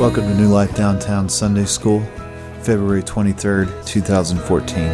Welcome 0.00 0.28
to 0.28 0.34
New 0.34 0.48
Life 0.48 0.74
Downtown 0.74 1.28
Sunday 1.28 1.66
School, 1.66 2.00
February 2.62 3.02
23rd, 3.02 3.84
2014. 3.84 4.88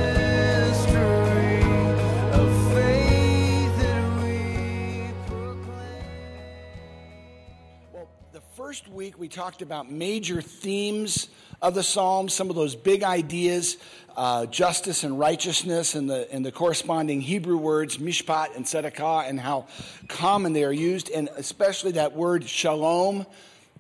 Well, 7.93 8.09
the 8.33 8.41
first 8.57 8.89
week 8.89 9.17
we 9.17 9.29
talked 9.29 9.63
about 9.63 9.89
major 9.89 10.43
themes 10.43 11.29
of 11.63 11.77
the 11.77 11.85
Psalms, 11.85 12.35
some 12.35 12.51
of 12.51 12.57
those 12.57 12.75
big 12.75 13.05
ideas, 13.05 13.77
uh, 14.17 14.47
justice 14.47 15.05
and 15.05 15.21
righteousness, 15.21 15.95
and 15.95 16.11
the, 16.11 16.29
and 16.35 16.45
the 16.45 16.51
corresponding 16.51 17.21
Hebrew 17.21 17.59
words, 17.59 17.99
mishpat 17.99 18.57
and 18.57 18.65
tzedakah, 18.65 19.29
and 19.29 19.39
how 19.39 19.69
common 20.09 20.53
they 20.53 20.65
are 20.65 20.73
used, 20.73 21.11
and 21.11 21.29
especially 21.37 21.93
that 21.93 22.17
word 22.17 22.49
shalom 22.49 23.25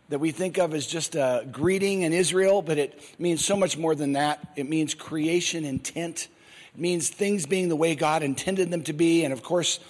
that 0.09 0.19
we 0.19 0.31
think 0.31 0.59
of 0.59 0.75
as 0.75 0.87
just 0.87 1.15
a 1.17 1.47
greeting 1.51 2.03
in 2.03 2.13
Israel, 2.13 2.63
but 2.63 2.79
it 2.79 3.01
means 3.19 3.45
so 3.45 3.57
much 3.57 3.77
more 3.77 3.95
than 3.95 4.13
that. 4.13 4.53
It 4.57 4.69
means 4.69 4.95
creation 4.95 5.65
intent, 5.65 6.29
it 6.75 6.81
means 6.81 7.09
things 7.09 7.47
being 7.47 7.69
the 7.69 7.77
way 7.77 7.95
God 7.95 8.23
intended 8.23 8.71
them 8.71 8.83
to 8.85 8.93
be, 8.93 9.25
and 9.25 9.33
of 9.33 9.43
course, 9.43 9.81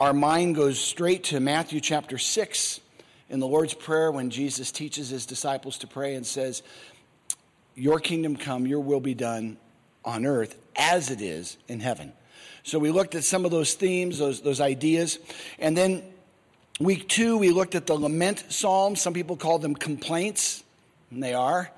our 0.00 0.12
mind 0.12 0.56
goes 0.56 0.80
straight 0.80 1.24
to 1.24 1.38
Matthew 1.38 1.80
chapter 1.80 2.18
6 2.18 2.80
in 3.30 3.38
the 3.38 3.46
Lord's 3.46 3.74
Prayer 3.74 4.10
when 4.10 4.30
Jesus 4.30 4.72
teaches 4.72 5.08
his 5.08 5.24
disciples 5.24 5.78
to 5.78 5.86
pray 5.86 6.14
and 6.16 6.26
says, 6.26 6.62
Your 7.76 8.00
kingdom 8.00 8.36
come, 8.36 8.66
your 8.66 8.80
will 8.80 9.00
be 9.00 9.14
done 9.14 9.56
on 10.04 10.26
earth 10.26 10.56
as 10.76 11.10
it 11.10 11.20
is 11.20 11.56
in 11.68 11.80
heaven. 11.80 12.12
So 12.64 12.78
we 12.78 12.90
looked 12.90 13.14
at 13.14 13.24
some 13.24 13.44
of 13.44 13.50
those 13.50 13.74
themes, 13.74 14.18
those, 14.18 14.40
those 14.40 14.60
ideas. 14.60 15.18
And 15.58 15.76
then 15.76 16.02
week 16.80 17.08
two, 17.08 17.38
we 17.38 17.50
looked 17.50 17.74
at 17.74 17.86
the 17.86 17.94
lament 17.94 18.44
psalms. 18.48 19.00
Some 19.00 19.14
people 19.14 19.36
call 19.36 19.58
them 19.58 19.74
complaints, 19.74 20.64
and 21.10 21.22
they 21.22 21.34
are. 21.34 21.70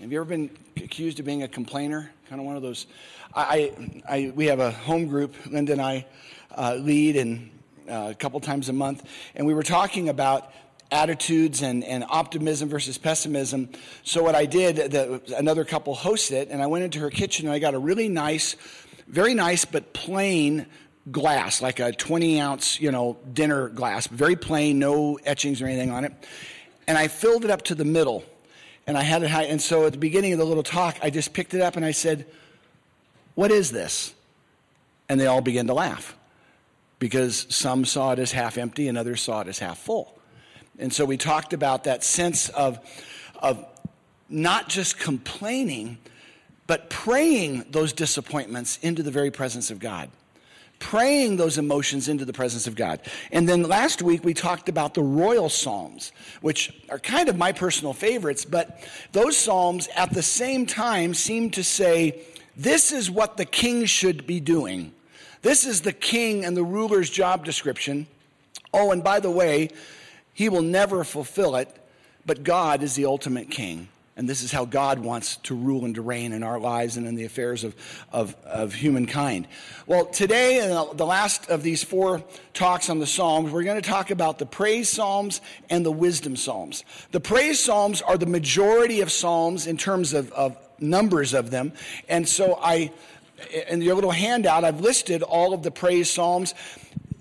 Have 0.00 0.10
you 0.10 0.18
ever 0.18 0.24
been 0.24 0.50
accused 0.76 1.20
of 1.20 1.26
being 1.26 1.42
a 1.42 1.48
complainer? 1.48 2.10
Kind 2.28 2.40
of 2.40 2.46
one 2.46 2.56
of 2.56 2.62
those. 2.62 2.86
I, 3.34 3.72
I, 4.08 4.32
we 4.34 4.46
have 4.46 4.58
a 4.58 4.70
home 4.70 5.06
group, 5.06 5.34
Linda 5.46 5.72
and 5.72 5.82
I 5.82 6.06
uh, 6.56 6.76
lead, 6.76 7.16
and 7.16 7.50
uh, 7.88 8.08
a 8.10 8.14
couple 8.14 8.40
times 8.40 8.68
a 8.68 8.72
month, 8.72 9.06
and 9.34 9.46
we 9.46 9.54
were 9.54 9.62
talking 9.62 10.08
about 10.08 10.52
attitudes 10.90 11.62
and, 11.62 11.84
and 11.84 12.04
optimism 12.08 12.68
versus 12.68 12.98
pessimism. 12.98 13.70
So 14.02 14.22
what 14.22 14.34
I 14.34 14.46
did, 14.46 14.76
the, 14.92 15.22
another 15.36 15.64
couple 15.64 15.96
hosted 15.96 16.32
it, 16.32 16.48
and 16.50 16.62
I 16.62 16.66
went 16.66 16.84
into 16.84 16.98
her 17.00 17.10
kitchen 17.10 17.46
and 17.46 17.54
I 17.54 17.58
got 17.58 17.72
a 17.72 17.78
really 17.78 18.08
nice, 18.08 18.56
very 19.08 19.32
nice 19.32 19.64
but 19.64 19.94
plain 19.94 20.66
glass, 21.10 21.60
like 21.60 21.80
a 21.80 21.92
20 21.92 22.40
ounce, 22.40 22.80
you 22.80 22.92
know, 22.92 23.16
dinner 23.32 23.68
glass, 23.68 24.06
very 24.06 24.36
plain, 24.36 24.78
no 24.78 25.18
etchings 25.24 25.60
or 25.60 25.66
anything 25.66 25.90
on 25.90 26.04
it. 26.04 26.12
And 26.86 26.96
I 26.96 27.08
filled 27.08 27.44
it 27.44 27.50
up 27.50 27.62
to 27.62 27.74
the 27.74 27.84
middle. 27.84 28.24
And 28.86 28.98
I 28.98 29.02
had 29.02 29.22
it 29.22 29.30
high. 29.30 29.44
And 29.44 29.62
so 29.62 29.86
at 29.86 29.92
the 29.92 29.98
beginning 29.98 30.32
of 30.32 30.38
the 30.38 30.44
little 30.44 30.62
talk, 30.62 30.98
I 31.02 31.10
just 31.10 31.32
picked 31.32 31.54
it 31.54 31.60
up 31.60 31.76
and 31.76 31.84
I 31.84 31.92
said, 31.92 32.26
What 33.34 33.50
is 33.50 33.70
this? 33.70 34.12
And 35.08 35.20
they 35.20 35.26
all 35.26 35.40
began 35.40 35.66
to 35.68 35.74
laugh 35.74 36.16
because 36.98 37.46
some 37.48 37.84
saw 37.84 38.12
it 38.12 38.18
as 38.18 38.32
half 38.32 38.58
empty 38.58 38.88
and 38.88 38.96
others 38.96 39.20
saw 39.20 39.40
it 39.40 39.48
as 39.48 39.58
half 39.58 39.78
full. 39.78 40.18
And 40.78 40.92
so 40.92 41.04
we 41.04 41.16
talked 41.16 41.52
about 41.52 41.84
that 41.84 42.02
sense 42.02 42.48
of, 42.48 42.78
of 43.40 43.64
not 44.28 44.68
just 44.68 44.98
complaining, 44.98 45.98
but 46.66 46.90
praying 46.90 47.66
those 47.70 47.92
disappointments 47.92 48.78
into 48.82 49.02
the 49.02 49.10
very 49.10 49.30
presence 49.30 49.70
of 49.70 49.78
God. 49.78 50.10
Praying 50.82 51.36
those 51.36 51.58
emotions 51.58 52.08
into 52.08 52.24
the 52.24 52.32
presence 52.32 52.66
of 52.66 52.74
God. 52.74 53.00
And 53.30 53.48
then 53.48 53.62
last 53.62 54.02
week 54.02 54.24
we 54.24 54.34
talked 54.34 54.68
about 54.68 54.94
the 54.94 55.02
royal 55.02 55.48
psalms, 55.48 56.10
which 56.40 56.74
are 56.90 56.98
kind 56.98 57.28
of 57.28 57.38
my 57.38 57.52
personal 57.52 57.92
favorites, 57.92 58.44
but 58.44 58.80
those 59.12 59.36
psalms 59.36 59.88
at 59.94 60.12
the 60.12 60.24
same 60.24 60.66
time 60.66 61.14
seem 61.14 61.50
to 61.52 61.62
say, 61.62 62.22
this 62.56 62.90
is 62.90 63.08
what 63.08 63.36
the 63.36 63.44
king 63.44 63.84
should 63.84 64.26
be 64.26 64.40
doing. 64.40 64.92
This 65.42 65.64
is 65.64 65.82
the 65.82 65.92
king 65.92 66.44
and 66.44 66.56
the 66.56 66.64
ruler's 66.64 67.08
job 67.08 67.44
description. 67.44 68.08
Oh, 68.74 68.90
and 68.90 69.04
by 69.04 69.20
the 69.20 69.30
way, 69.30 69.70
he 70.34 70.48
will 70.48 70.62
never 70.62 71.04
fulfill 71.04 71.54
it, 71.54 71.68
but 72.26 72.42
God 72.42 72.82
is 72.82 72.96
the 72.96 73.06
ultimate 73.06 73.50
king. 73.50 73.88
And 74.14 74.28
this 74.28 74.42
is 74.42 74.52
how 74.52 74.66
God 74.66 74.98
wants 74.98 75.36
to 75.44 75.54
rule 75.54 75.86
and 75.86 75.94
to 75.94 76.02
reign 76.02 76.32
in 76.32 76.42
our 76.42 76.60
lives 76.60 76.98
and 76.98 77.06
in 77.06 77.14
the 77.14 77.24
affairs 77.24 77.64
of, 77.64 77.74
of, 78.12 78.36
of 78.44 78.74
humankind. 78.74 79.48
Well, 79.86 80.04
today, 80.04 80.62
in 80.62 80.68
the 80.68 81.06
last 81.06 81.48
of 81.48 81.62
these 81.62 81.82
four 81.82 82.22
talks 82.52 82.90
on 82.90 82.98
the 82.98 83.06
Psalms, 83.06 83.50
we're 83.50 83.62
going 83.62 83.80
to 83.80 83.88
talk 83.88 84.10
about 84.10 84.38
the 84.38 84.44
praise 84.44 84.90
Psalms 84.90 85.40
and 85.70 85.84
the 85.84 85.90
wisdom 85.90 86.36
Psalms. 86.36 86.84
The 87.12 87.20
praise 87.20 87.58
Psalms 87.58 88.02
are 88.02 88.18
the 88.18 88.26
majority 88.26 89.00
of 89.00 89.10
Psalms 89.10 89.66
in 89.66 89.78
terms 89.78 90.12
of, 90.12 90.30
of 90.32 90.58
numbers 90.78 91.32
of 91.32 91.50
them. 91.50 91.72
And 92.06 92.28
so 92.28 92.58
I, 92.62 92.92
in 93.70 93.80
your 93.80 93.94
little 93.94 94.10
handout, 94.10 94.62
I've 94.62 94.82
listed 94.82 95.22
all 95.22 95.54
of 95.54 95.62
the 95.62 95.70
praise 95.70 96.10
Psalms. 96.10 96.54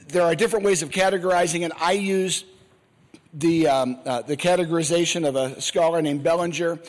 There 0.10 0.24
are 0.24 0.36
different 0.36 0.66
ways 0.66 0.82
of 0.82 0.90
categorizing 0.90 1.66
it. 1.66 1.72
I 1.80 1.94
use 1.94 2.44
the, 3.34 3.68
um, 3.68 4.00
uh, 4.06 4.22
the 4.22 4.38
categorization 4.38 5.28
of 5.28 5.36
a 5.36 5.62
scholar 5.62 6.02
named 6.02 6.24
Bellinger. 6.24 6.80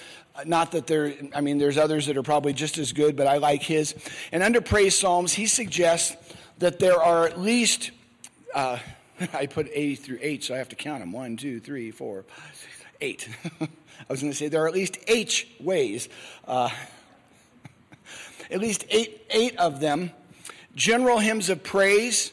Not 0.47 0.73
that 0.73 0.87
there, 0.87 1.15
I 1.35 1.41
mean, 1.41 1.59
there's 1.59 1.79
others 1.79 2.07
that 2.07 2.17
are 2.17 2.23
probably 2.23 2.53
just 2.53 2.79
as 2.79 2.93
good, 2.93 3.17
but 3.17 3.27
I 3.27 3.37
like 3.37 3.63
his. 3.63 3.95
And 4.33 4.43
under 4.43 4.61
Praise 4.61 4.99
Psalms, 4.99 5.33
he 5.33 5.47
suggests 5.47 6.17
that 6.59 6.79
there 6.79 7.01
are 7.01 7.27
at 7.27 7.39
least, 7.39 7.91
uh, 8.55 8.79
I 9.33 9.47
put 9.47 9.69
A 9.73 9.95
through 9.95 10.19
8, 10.23 10.45
so 10.45 10.55
I 10.55 10.59
have 10.59 10.71
to 10.71 10.77
count 10.77 11.01
them. 11.01 11.13
One, 11.13 11.37
two, 11.37 11.61
three, 11.61 11.91
four, 11.91 12.23
five, 12.23 12.55
six, 12.55 12.73
eight. 13.01 13.29
I 13.61 13.69
was 14.09 14.21
going 14.21 14.33
to 14.33 14.37
say 14.37 14.49
there 14.49 14.63
are 14.65 14.69
at 14.69 14.75
least 14.75 14.99
H 15.07 15.49
ways. 15.61 16.09
Uh, 16.47 16.71
at 18.51 18.61
least 18.61 18.85
eight, 18.91 19.27
eight 19.31 19.57
of 19.59 19.81
them. 19.81 20.11
General 20.75 21.19
hymns 21.19 21.51
of 21.51 21.63
praise, 21.63 22.33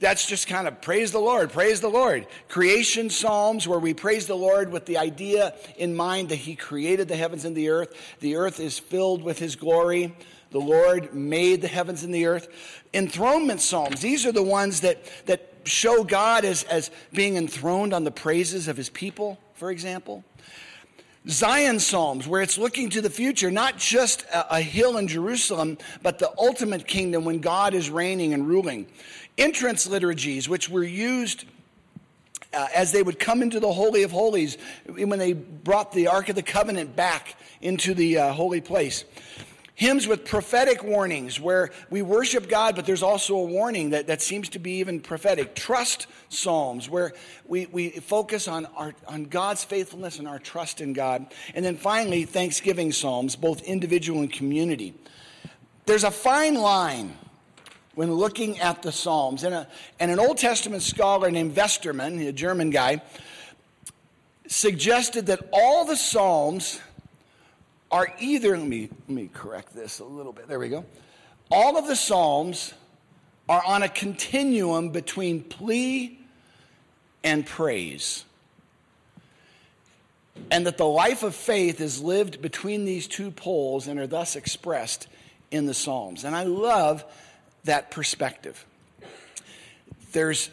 that's 0.00 0.26
just 0.26 0.46
kind 0.46 0.68
of 0.68 0.80
praise 0.80 1.10
the 1.10 1.18
Lord, 1.18 1.50
praise 1.50 1.80
the 1.80 1.88
Lord. 1.88 2.26
Creation 2.48 3.10
psalms 3.10 3.66
where 3.66 3.78
we 3.78 3.94
praise 3.94 4.26
the 4.26 4.36
Lord 4.36 4.70
with 4.70 4.86
the 4.86 4.98
idea 4.98 5.54
in 5.76 5.96
mind 5.96 6.28
that 6.28 6.36
He 6.36 6.54
created 6.54 7.08
the 7.08 7.16
heavens 7.16 7.44
and 7.44 7.56
the 7.56 7.70
earth. 7.70 7.94
The 8.20 8.36
earth 8.36 8.60
is 8.60 8.78
filled 8.78 9.22
with 9.22 9.38
His 9.38 9.56
glory. 9.56 10.14
The 10.50 10.60
Lord 10.60 11.14
made 11.14 11.62
the 11.62 11.68
heavens 11.68 12.04
and 12.04 12.14
the 12.14 12.26
earth. 12.26 12.48
Enthronement 12.94 13.60
psalms, 13.60 14.00
these 14.00 14.24
are 14.24 14.32
the 14.32 14.42
ones 14.42 14.80
that, 14.82 15.04
that 15.26 15.52
show 15.64 16.04
God 16.04 16.44
as, 16.44 16.62
as 16.64 16.90
being 17.12 17.36
enthroned 17.36 17.92
on 17.92 18.04
the 18.04 18.10
praises 18.10 18.68
of 18.68 18.76
His 18.76 18.88
people, 18.88 19.38
for 19.54 19.70
example. 19.70 20.24
Zion 21.28 21.78
Psalms, 21.78 22.26
where 22.26 22.40
it's 22.40 22.56
looking 22.56 22.88
to 22.90 23.02
the 23.02 23.10
future, 23.10 23.50
not 23.50 23.76
just 23.76 24.22
a, 24.32 24.56
a, 24.56 24.60
hill 24.62 24.96
in 24.96 25.08
Jerusalem, 25.08 25.76
but 26.02 26.18
the 26.18 26.32
ultimate 26.38 26.86
kingdom 26.86 27.24
when 27.26 27.40
God 27.40 27.74
is 27.74 27.90
reigning 27.90 28.32
and 28.32 28.48
ruling 28.48 28.86
entrance 29.38 29.86
liturgies, 29.86 30.48
which 30.48 30.68
were 30.68 30.84
used 30.84 31.44
uh, 32.52 32.66
as 32.74 32.92
they 32.92 33.02
would 33.02 33.18
come 33.18 33.42
into 33.42 33.60
the 33.60 33.72
Holy 33.72 34.02
of 34.02 34.10
Holies 34.10 34.58
when 34.86 35.18
they 35.18 35.32
brought 35.32 35.92
the 35.92 36.08
Ark 36.08 36.28
of 36.28 36.36
the 36.36 36.42
Covenant 36.42 36.96
back 36.96 37.36
into 37.60 37.94
the 37.94 38.18
uh, 38.18 38.32
holy 38.32 38.60
place. 38.60 39.04
Hymns 39.74 40.08
with 40.08 40.24
prophetic 40.24 40.82
warnings 40.82 41.38
where 41.38 41.70
we 41.88 42.02
worship 42.02 42.48
God, 42.48 42.74
but 42.74 42.84
there's 42.84 43.04
also 43.04 43.36
a 43.36 43.44
warning 43.44 43.90
that, 43.90 44.08
that 44.08 44.20
seems 44.20 44.48
to 44.50 44.58
be 44.58 44.78
even 44.78 44.98
prophetic. 44.98 45.54
Trust 45.54 46.08
psalms 46.30 46.90
where 46.90 47.12
we, 47.46 47.66
we 47.66 47.90
focus 47.90 48.48
on, 48.48 48.66
our, 48.74 48.92
on 49.06 49.26
God's 49.26 49.62
faithfulness 49.62 50.18
and 50.18 50.26
our 50.26 50.40
trust 50.40 50.80
in 50.80 50.94
God. 50.94 51.26
And 51.54 51.64
then 51.64 51.76
finally, 51.76 52.24
thanksgiving 52.24 52.90
psalms, 52.90 53.36
both 53.36 53.62
individual 53.62 54.20
and 54.20 54.32
community. 54.32 54.94
There's 55.86 56.04
a 56.04 56.10
fine 56.10 56.56
line 56.56 57.16
when 57.98 58.12
looking 58.12 58.60
at 58.60 58.80
the 58.80 58.92
Psalms. 58.92 59.42
And, 59.42 59.52
a, 59.52 59.66
and 59.98 60.12
an 60.12 60.20
Old 60.20 60.38
Testament 60.38 60.84
scholar 60.84 61.32
named 61.32 61.56
Westermann, 61.56 62.24
a 62.28 62.30
German 62.30 62.70
guy, 62.70 63.02
suggested 64.46 65.26
that 65.26 65.40
all 65.52 65.84
the 65.84 65.96
Psalms 65.96 66.80
are 67.90 68.14
either, 68.20 68.56
let 68.56 68.68
me, 68.68 68.88
let 69.08 69.08
me 69.08 69.28
correct 69.34 69.74
this 69.74 69.98
a 69.98 70.04
little 70.04 70.32
bit. 70.32 70.46
There 70.46 70.60
we 70.60 70.68
go. 70.68 70.84
All 71.50 71.76
of 71.76 71.88
the 71.88 71.96
Psalms 71.96 72.72
are 73.48 73.64
on 73.66 73.82
a 73.82 73.88
continuum 73.88 74.90
between 74.90 75.42
plea 75.42 76.20
and 77.24 77.44
praise. 77.44 78.24
And 80.52 80.66
that 80.66 80.78
the 80.78 80.86
life 80.86 81.24
of 81.24 81.34
faith 81.34 81.80
is 81.80 82.00
lived 82.00 82.40
between 82.40 82.84
these 82.84 83.08
two 83.08 83.32
poles 83.32 83.88
and 83.88 83.98
are 83.98 84.06
thus 84.06 84.36
expressed 84.36 85.08
in 85.50 85.66
the 85.66 85.74
Psalms. 85.74 86.22
And 86.22 86.36
I 86.36 86.44
love 86.44 87.04
that 87.68 87.90
perspective. 87.90 88.66
There's 90.12 90.50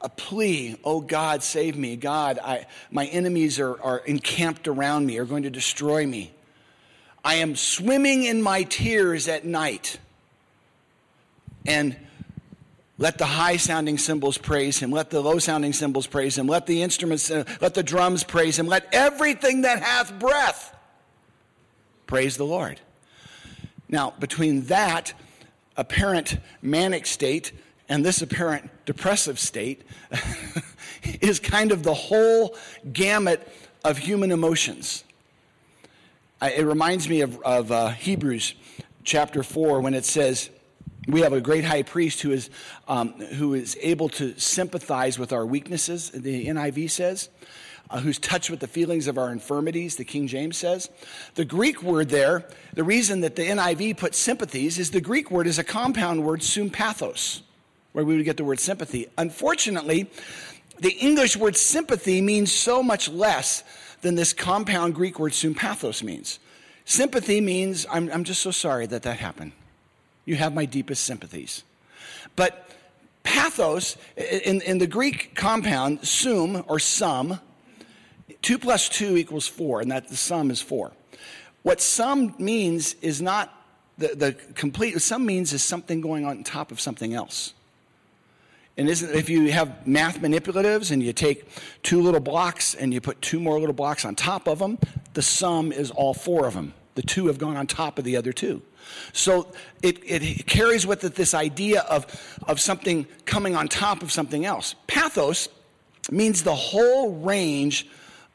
a 0.00 0.08
plea, 0.08 0.76
oh 0.84 1.00
God, 1.00 1.42
save 1.42 1.76
me. 1.76 1.96
God, 1.96 2.38
I, 2.38 2.66
my 2.90 3.06
enemies 3.06 3.58
are, 3.58 3.80
are 3.82 3.98
encamped 3.98 4.68
around 4.68 5.06
me, 5.06 5.18
are 5.18 5.24
going 5.24 5.44
to 5.44 5.50
destroy 5.50 6.06
me. 6.06 6.32
I 7.24 7.36
am 7.36 7.56
swimming 7.56 8.24
in 8.24 8.42
my 8.42 8.62
tears 8.62 9.26
at 9.28 9.44
night. 9.44 9.98
And 11.66 11.96
Let 13.00 13.16
the 13.16 13.26
high 13.26 13.58
sounding 13.58 13.96
cymbals 13.96 14.38
praise 14.38 14.78
him. 14.78 14.90
Let 14.90 15.10
the 15.10 15.20
low 15.20 15.38
sounding 15.38 15.72
cymbals 15.72 16.08
praise 16.08 16.36
him. 16.36 16.48
Let 16.48 16.66
the 16.66 16.82
instruments, 16.82 17.30
uh, 17.30 17.44
let 17.60 17.74
the 17.74 17.84
drums 17.84 18.24
praise 18.24 18.58
him. 18.58 18.66
Let 18.66 18.92
everything 18.92 19.62
that 19.62 19.80
hath 19.80 20.18
breath 20.18 20.76
praise 22.08 22.36
the 22.36 22.44
Lord. 22.44 22.80
Now, 23.88 24.14
between 24.18 24.62
that 24.62 25.14
apparent 25.78 26.36
manic 26.60 27.06
state 27.06 27.52
and 27.88 28.04
this 28.04 28.20
apparent 28.20 28.70
depressive 28.84 29.38
state 29.38 29.82
is 31.22 31.40
kind 31.40 31.72
of 31.72 31.82
the 31.82 31.94
whole 31.94 32.54
gamut 32.92 33.48
of 33.84 33.96
human 33.96 34.30
emotions. 34.30 35.04
It 36.42 36.66
reminds 36.66 37.08
me 37.08 37.22
of, 37.22 37.40
of 37.42 37.72
uh, 37.72 37.88
Hebrews 37.88 38.54
chapter 39.04 39.42
4 39.42 39.80
when 39.80 39.94
it 39.94 40.04
says, 40.04 40.50
we 41.06 41.22
have 41.22 41.32
a 41.32 41.40
great 41.40 41.64
high 41.64 41.82
priest 41.82 42.20
who 42.20 42.32
is, 42.32 42.50
um, 42.86 43.12
who 43.12 43.54
is 43.54 43.76
able 43.80 44.10
to 44.10 44.38
sympathize 44.38 45.18
with 45.18 45.32
our 45.32 45.46
weaknesses, 45.46 46.10
the 46.10 46.46
NIV 46.46 46.90
says, 46.90 47.30
uh, 47.90 48.00
who's 48.00 48.18
touched 48.18 48.50
with 48.50 48.60
the 48.60 48.66
feelings 48.66 49.06
of 49.06 49.18
our 49.18 49.30
infirmities, 49.30 49.96
the 49.96 50.04
King 50.04 50.26
James 50.26 50.56
says. 50.56 50.90
The 51.34 51.44
Greek 51.44 51.82
word 51.82 52.08
there, 52.10 52.44
the 52.74 52.84
reason 52.84 53.20
that 53.20 53.36
the 53.36 53.42
NIV 53.42 53.96
puts 53.96 54.18
sympathies 54.18 54.78
is 54.78 54.90
the 54.90 55.00
Greek 55.00 55.30
word 55.30 55.46
is 55.46 55.58
a 55.58 55.64
compound 55.64 56.24
word, 56.24 56.40
sympathos, 56.40 57.40
where 57.92 58.04
we 58.04 58.16
would 58.16 58.24
get 58.24 58.36
the 58.36 58.44
word 58.44 58.60
sympathy. 58.60 59.06
Unfortunately, 59.16 60.10
the 60.80 60.92
English 60.92 61.36
word 61.36 61.56
sympathy 61.56 62.20
means 62.20 62.52
so 62.52 62.82
much 62.82 63.08
less 63.08 63.64
than 64.02 64.14
this 64.14 64.32
compound 64.32 64.94
Greek 64.94 65.18
word 65.18 65.32
sympathos 65.32 66.02
means. 66.02 66.38
Sympathy 66.84 67.40
means, 67.40 67.86
I'm, 67.90 68.10
I'm 68.12 68.24
just 68.24 68.42
so 68.42 68.50
sorry 68.50 68.86
that 68.86 69.02
that 69.02 69.18
happened. 69.18 69.52
You 70.24 70.36
have 70.36 70.54
my 70.54 70.66
deepest 70.66 71.04
sympathies. 71.04 71.64
But 72.36 72.70
pathos, 73.24 73.96
in, 74.16 74.60
in 74.62 74.78
the 74.78 74.86
Greek 74.86 75.34
compound, 75.34 76.06
sum 76.06 76.64
or 76.68 76.78
sum, 76.78 77.40
2 78.42 78.58
plus 78.58 78.88
2 78.88 79.16
equals 79.16 79.46
4, 79.46 79.82
and 79.82 79.90
that 79.90 80.08
the 80.08 80.16
sum 80.16 80.50
is 80.50 80.60
4. 80.60 80.92
What 81.62 81.80
sum 81.80 82.34
means 82.38 82.94
is 83.02 83.20
not 83.20 83.54
the, 83.98 84.14
the 84.14 84.32
complete, 84.54 85.00
sum 85.02 85.26
means 85.26 85.52
is 85.52 85.62
something 85.62 86.00
going 86.00 86.24
on 86.24 86.44
top 86.44 86.70
of 86.70 86.80
something 86.80 87.14
else. 87.14 87.52
And 88.76 88.88
isn't, 88.88 89.12
if 89.12 89.28
you 89.28 89.50
have 89.50 89.86
math 89.88 90.20
manipulatives 90.20 90.92
and 90.92 91.02
you 91.02 91.12
take 91.12 91.48
two 91.82 92.00
little 92.00 92.20
blocks 92.20 92.76
and 92.76 92.94
you 92.94 93.00
put 93.00 93.20
two 93.20 93.40
more 93.40 93.58
little 93.58 93.74
blocks 93.74 94.04
on 94.04 94.14
top 94.14 94.46
of 94.46 94.60
them, 94.60 94.78
the 95.14 95.22
sum 95.22 95.72
is 95.72 95.90
all 95.90 96.14
four 96.14 96.46
of 96.46 96.54
them. 96.54 96.74
The 96.94 97.02
two 97.02 97.26
have 97.26 97.38
gone 97.38 97.56
on 97.56 97.66
top 97.66 97.98
of 97.98 98.04
the 98.04 98.16
other 98.16 98.32
two. 98.32 98.62
So 99.12 99.52
it, 99.82 99.98
it 100.04 100.46
carries 100.46 100.86
with 100.86 101.02
it 101.02 101.16
this 101.16 101.34
idea 101.34 101.80
of, 101.82 102.06
of 102.46 102.60
something 102.60 103.06
coming 103.24 103.56
on 103.56 103.66
top 103.66 104.02
of 104.02 104.12
something 104.12 104.44
else. 104.44 104.76
Pathos 104.86 105.48
means 106.10 106.44
the 106.44 106.54
whole 106.54 107.16
range 107.16 107.86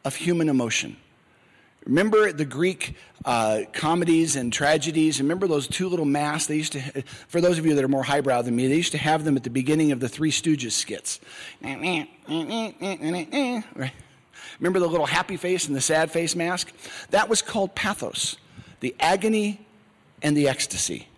of 0.06 0.16
human 0.16 0.50
emotion. 0.50 0.98
Remember 1.86 2.32
the 2.32 2.46
Greek 2.46 2.96
uh, 3.26 3.62
comedies 3.74 4.38
and 4.38 4.54
tragedies? 4.54 5.20
Remember 5.20 5.48
those 5.48 5.68
two 5.68 5.90
little 5.90 6.06
masks? 6.06 6.48
They 6.48 6.56
used 6.56 6.74
to, 6.74 7.04
for 7.28 7.42
those 7.42 7.58
of 7.58 7.66
you 7.66 7.76
that 7.76 7.84
are 7.84 7.90
more 7.90 8.04
highbrow 8.04 8.42
than 8.42 8.56
me, 8.56 8.68
they 8.68 8.76
used 8.76 8.94
to 8.94 8.98
have 8.98 9.26
them 9.26 9.36
at 9.36 9.44
the 9.44 9.50
beginning 9.50 9.92
of 9.92 10.00
the 10.00 10.08
Three 10.08 10.32
Stooges 10.32 10.72
skits. 10.72 11.20
Remember 14.60 14.80
the 14.80 14.88
little 14.88 15.06
happy 15.06 15.36
face 15.36 15.68
and 15.68 15.76
the 15.76 15.82
sad 15.82 16.10
face 16.12 16.36
mask? 16.36 16.72
That 17.10 17.28
was 17.28 17.42
called 17.42 17.76
pathos, 17.76 18.38
the 18.80 18.96
agony 19.00 19.60
and 20.22 20.38
the 20.38 20.48
ecstasy. 20.48 21.10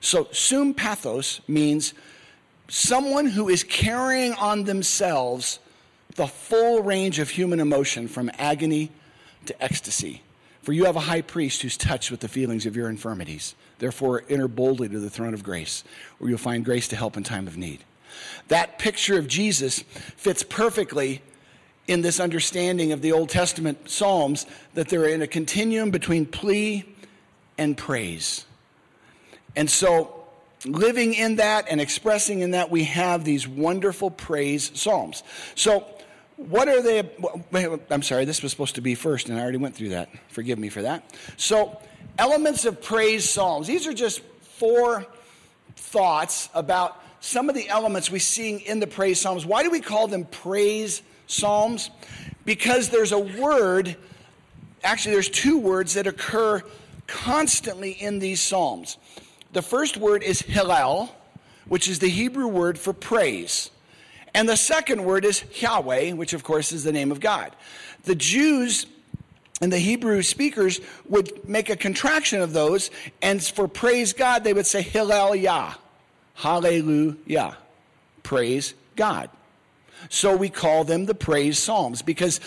So, 0.00 0.28
sum 0.32 0.72
pathos 0.72 1.40
means 1.46 1.92
someone 2.68 3.26
who 3.26 3.48
is 3.48 3.64
carrying 3.64 4.32
on 4.34 4.64
themselves 4.64 5.58
the 6.16 6.26
full 6.26 6.82
range 6.82 7.18
of 7.18 7.30
human 7.30 7.60
emotion 7.60 8.08
from 8.08 8.30
agony 8.38 8.90
to 9.46 9.62
ecstasy. 9.62 10.22
For 10.62 10.72
you 10.72 10.86
have 10.86 10.96
a 10.96 11.00
high 11.00 11.22
priest 11.22 11.62
who's 11.62 11.76
touched 11.76 12.10
with 12.10 12.20
the 12.20 12.28
feelings 12.28 12.66
of 12.66 12.74
your 12.74 12.88
infirmities. 12.88 13.54
Therefore, 13.78 14.24
enter 14.28 14.48
boldly 14.48 14.88
to 14.88 14.98
the 14.98 15.10
throne 15.10 15.34
of 15.34 15.44
grace, 15.44 15.84
where 16.18 16.28
you'll 16.28 16.38
find 16.38 16.64
grace 16.64 16.88
to 16.88 16.96
help 16.96 17.16
in 17.16 17.22
time 17.22 17.46
of 17.46 17.56
need. 17.56 17.84
That 18.48 18.78
picture 18.78 19.18
of 19.18 19.28
Jesus 19.28 19.80
fits 20.16 20.42
perfectly 20.42 21.22
in 21.86 22.00
this 22.00 22.18
understanding 22.18 22.92
of 22.92 23.02
the 23.02 23.12
Old 23.12 23.28
Testament 23.28 23.88
Psalms 23.88 24.46
that 24.74 24.88
they're 24.88 25.06
in 25.06 25.22
a 25.22 25.26
continuum 25.26 25.90
between 25.90 26.26
plea 26.26 26.84
and 27.58 27.76
praise. 27.76 28.44
And 29.54 29.70
so, 29.70 30.26
living 30.64 31.14
in 31.14 31.36
that 31.36 31.66
and 31.70 31.80
expressing 31.80 32.40
in 32.40 32.52
that, 32.52 32.70
we 32.70 32.84
have 32.84 33.24
these 33.24 33.46
wonderful 33.46 34.10
praise 34.10 34.72
Psalms. 34.74 35.22
So, 35.54 35.86
what 36.36 36.68
are 36.68 36.82
they? 36.82 37.08
I'm 37.90 38.02
sorry, 38.02 38.24
this 38.24 38.42
was 38.42 38.52
supposed 38.52 38.74
to 38.74 38.80
be 38.80 38.94
first, 38.94 39.28
and 39.28 39.38
I 39.38 39.42
already 39.42 39.58
went 39.58 39.74
through 39.74 39.90
that. 39.90 40.10
Forgive 40.28 40.58
me 40.58 40.68
for 40.68 40.82
that. 40.82 41.14
So, 41.36 41.80
elements 42.18 42.64
of 42.64 42.82
praise 42.82 43.28
psalms. 43.28 43.66
These 43.66 43.86
are 43.86 43.94
just 43.94 44.20
four 44.42 45.06
thoughts 45.76 46.48
about 46.54 47.02
some 47.20 47.48
of 47.48 47.54
the 47.54 47.68
elements 47.68 48.10
we 48.10 48.18
see 48.18 48.56
in 48.56 48.80
the 48.80 48.86
praise 48.86 49.20
psalms. 49.20 49.46
Why 49.46 49.62
do 49.62 49.70
we 49.70 49.80
call 49.80 50.08
them 50.08 50.24
praise 50.24 51.02
psalms? 51.26 51.90
Because 52.44 52.90
there's 52.90 53.12
a 53.12 53.18
word, 53.18 53.96
actually, 54.84 55.14
there's 55.14 55.30
two 55.30 55.58
words 55.58 55.94
that 55.94 56.06
occur 56.06 56.62
constantly 57.06 57.92
in 57.92 58.18
these 58.18 58.40
psalms. 58.40 58.98
The 59.52 59.62
first 59.62 59.96
word 59.96 60.22
is 60.22 60.40
Hillel, 60.42 61.14
which 61.66 61.88
is 61.88 61.98
the 61.98 62.08
Hebrew 62.08 62.46
word 62.46 62.78
for 62.78 62.92
praise. 62.92 63.70
And 64.36 64.46
the 64.46 64.56
second 64.56 65.02
word 65.02 65.24
is 65.24 65.44
Yahweh, 65.62 66.12
which 66.12 66.34
of 66.34 66.44
course 66.44 66.70
is 66.70 66.84
the 66.84 66.92
name 66.92 67.10
of 67.10 67.20
God. 67.20 67.56
The 68.04 68.14
Jews 68.14 68.84
and 69.62 69.72
the 69.72 69.78
Hebrew 69.78 70.20
speakers 70.20 70.78
would 71.08 71.48
make 71.48 71.70
a 71.70 71.76
contraction 71.76 72.42
of 72.42 72.52
those, 72.52 72.90
and 73.22 73.42
for 73.42 73.66
praise 73.66 74.12
God, 74.12 74.44
they 74.44 74.52
would 74.52 74.66
say 74.66 74.82
Hillel 74.82 75.34
Yah. 75.34 75.72
Hallelujah. 76.34 77.56
Praise 78.22 78.74
God. 78.94 79.30
So 80.10 80.36
we 80.36 80.50
call 80.50 80.84
them 80.84 81.06
the 81.06 81.14
praise 81.14 81.58
psalms 81.58 82.02
because 82.02 82.38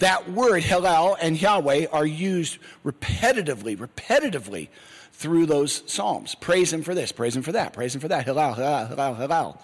that 0.00 0.28
word 0.28 0.64
Hillel 0.64 1.16
and 1.22 1.40
Yahweh 1.40 1.86
are 1.92 2.04
used 2.04 2.58
repetitively, 2.84 3.76
repetitively 3.76 4.66
through 5.12 5.46
those 5.46 5.84
psalms. 5.86 6.34
Praise 6.34 6.72
him 6.72 6.82
for 6.82 6.92
this, 6.92 7.12
praise 7.12 7.36
him 7.36 7.42
for 7.42 7.52
that, 7.52 7.72
praise 7.72 7.94
him 7.94 8.00
for 8.00 8.08
that. 8.08 8.24
Hillel, 8.24 8.54
Hillel, 8.54 8.86
Hillel, 8.86 9.14
Hillel. 9.14 9.62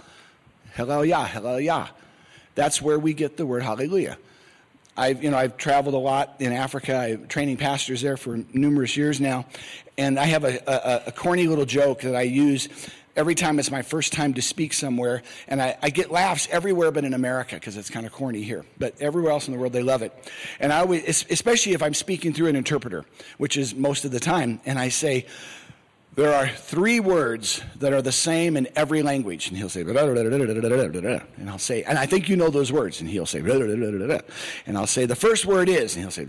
Hallelujah, 0.74 1.24
hallelujah. 1.24 1.90
That's 2.54 2.80
where 2.80 2.98
we 2.98 3.12
get 3.12 3.36
the 3.36 3.44
word 3.44 3.62
hallelujah. 3.62 4.16
I've, 4.96 5.22
you 5.22 5.30
know, 5.30 5.36
I've 5.36 5.56
traveled 5.56 5.94
a 5.94 5.98
lot 5.98 6.36
in 6.38 6.52
Africa. 6.52 6.96
I'm 6.96 7.26
training 7.26 7.56
pastors 7.56 8.02
there 8.02 8.16
for 8.16 8.38
numerous 8.52 8.96
years 8.96 9.20
now. 9.20 9.46
And 9.96 10.18
I 10.18 10.26
have 10.26 10.44
a, 10.44 10.58
a, 10.66 11.08
a 11.08 11.12
corny 11.12 11.46
little 11.46 11.64
joke 11.64 12.02
that 12.02 12.14
I 12.14 12.22
use 12.22 12.68
every 13.16 13.34
time 13.34 13.58
it's 13.58 13.70
my 13.70 13.82
first 13.82 14.12
time 14.12 14.34
to 14.34 14.42
speak 14.42 14.72
somewhere. 14.72 15.22
And 15.48 15.62
I, 15.62 15.76
I 15.82 15.90
get 15.90 16.10
laughs 16.10 16.48
everywhere 16.50 16.90
but 16.90 17.04
in 17.04 17.14
America 17.14 17.56
because 17.56 17.76
it's 17.76 17.90
kind 17.90 18.06
of 18.06 18.12
corny 18.12 18.42
here. 18.42 18.64
But 18.78 19.00
everywhere 19.00 19.32
else 19.32 19.48
in 19.48 19.54
the 19.54 19.60
world, 19.60 19.72
they 19.72 19.82
love 19.82 20.02
it. 20.02 20.12
And 20.60 20.72
I 20.72 20.80
always, 20.80 21.26
especially 21.30 21.72
if 21.72 21.82
I'm 21.82 21.94
speaking 21.94 22.32
through 22.32 22.48
an 22.48 22.56
interpreter, 22.56 23.04
which 23.38 23.56
is 23.56 23.74
most 23.74 24.04
of 24.04 24.10
the 24.10 24.20
time, 24.20 24.60
and 24.66 24.78
I 24.78 24.88
say, 24.88 25.26
there 26.14 26.34
are 26.34 26.46
three 26.46 27.00
words 27.00 27.62
that 27.78 27.92
are 27.92 28.02
the 28.02 28.12
same 28.12 28.56
in 28.56 28.68
every 28.76 29.02
language. 29.02 29.48
And 29.48 29.56
he'll 29.56 29.70
say, 29.70 29.80
and 29.80 29.98
I'll 31.48 31.58
say, 31.58 31.82
and 31.84 31.98
I 31.98 32.04
think 32.06 32.28
you 32.28 32.36
know 32.36 32.50
those 32.50 32.70
words. 32.70 33.00
And 33.00 33.08
he'll 33.08 33.24
say, 33.24 33.40
and 34.66 34.78
I'll 34.78 34.86
say, 34.86 35.06
the 35.06 35.16
first 35.16 35.46
word 35.46 35.70
is, 35.70 35.96
and 35.96 36.02
he'll 36.04 36.10
say, 36.10 36.26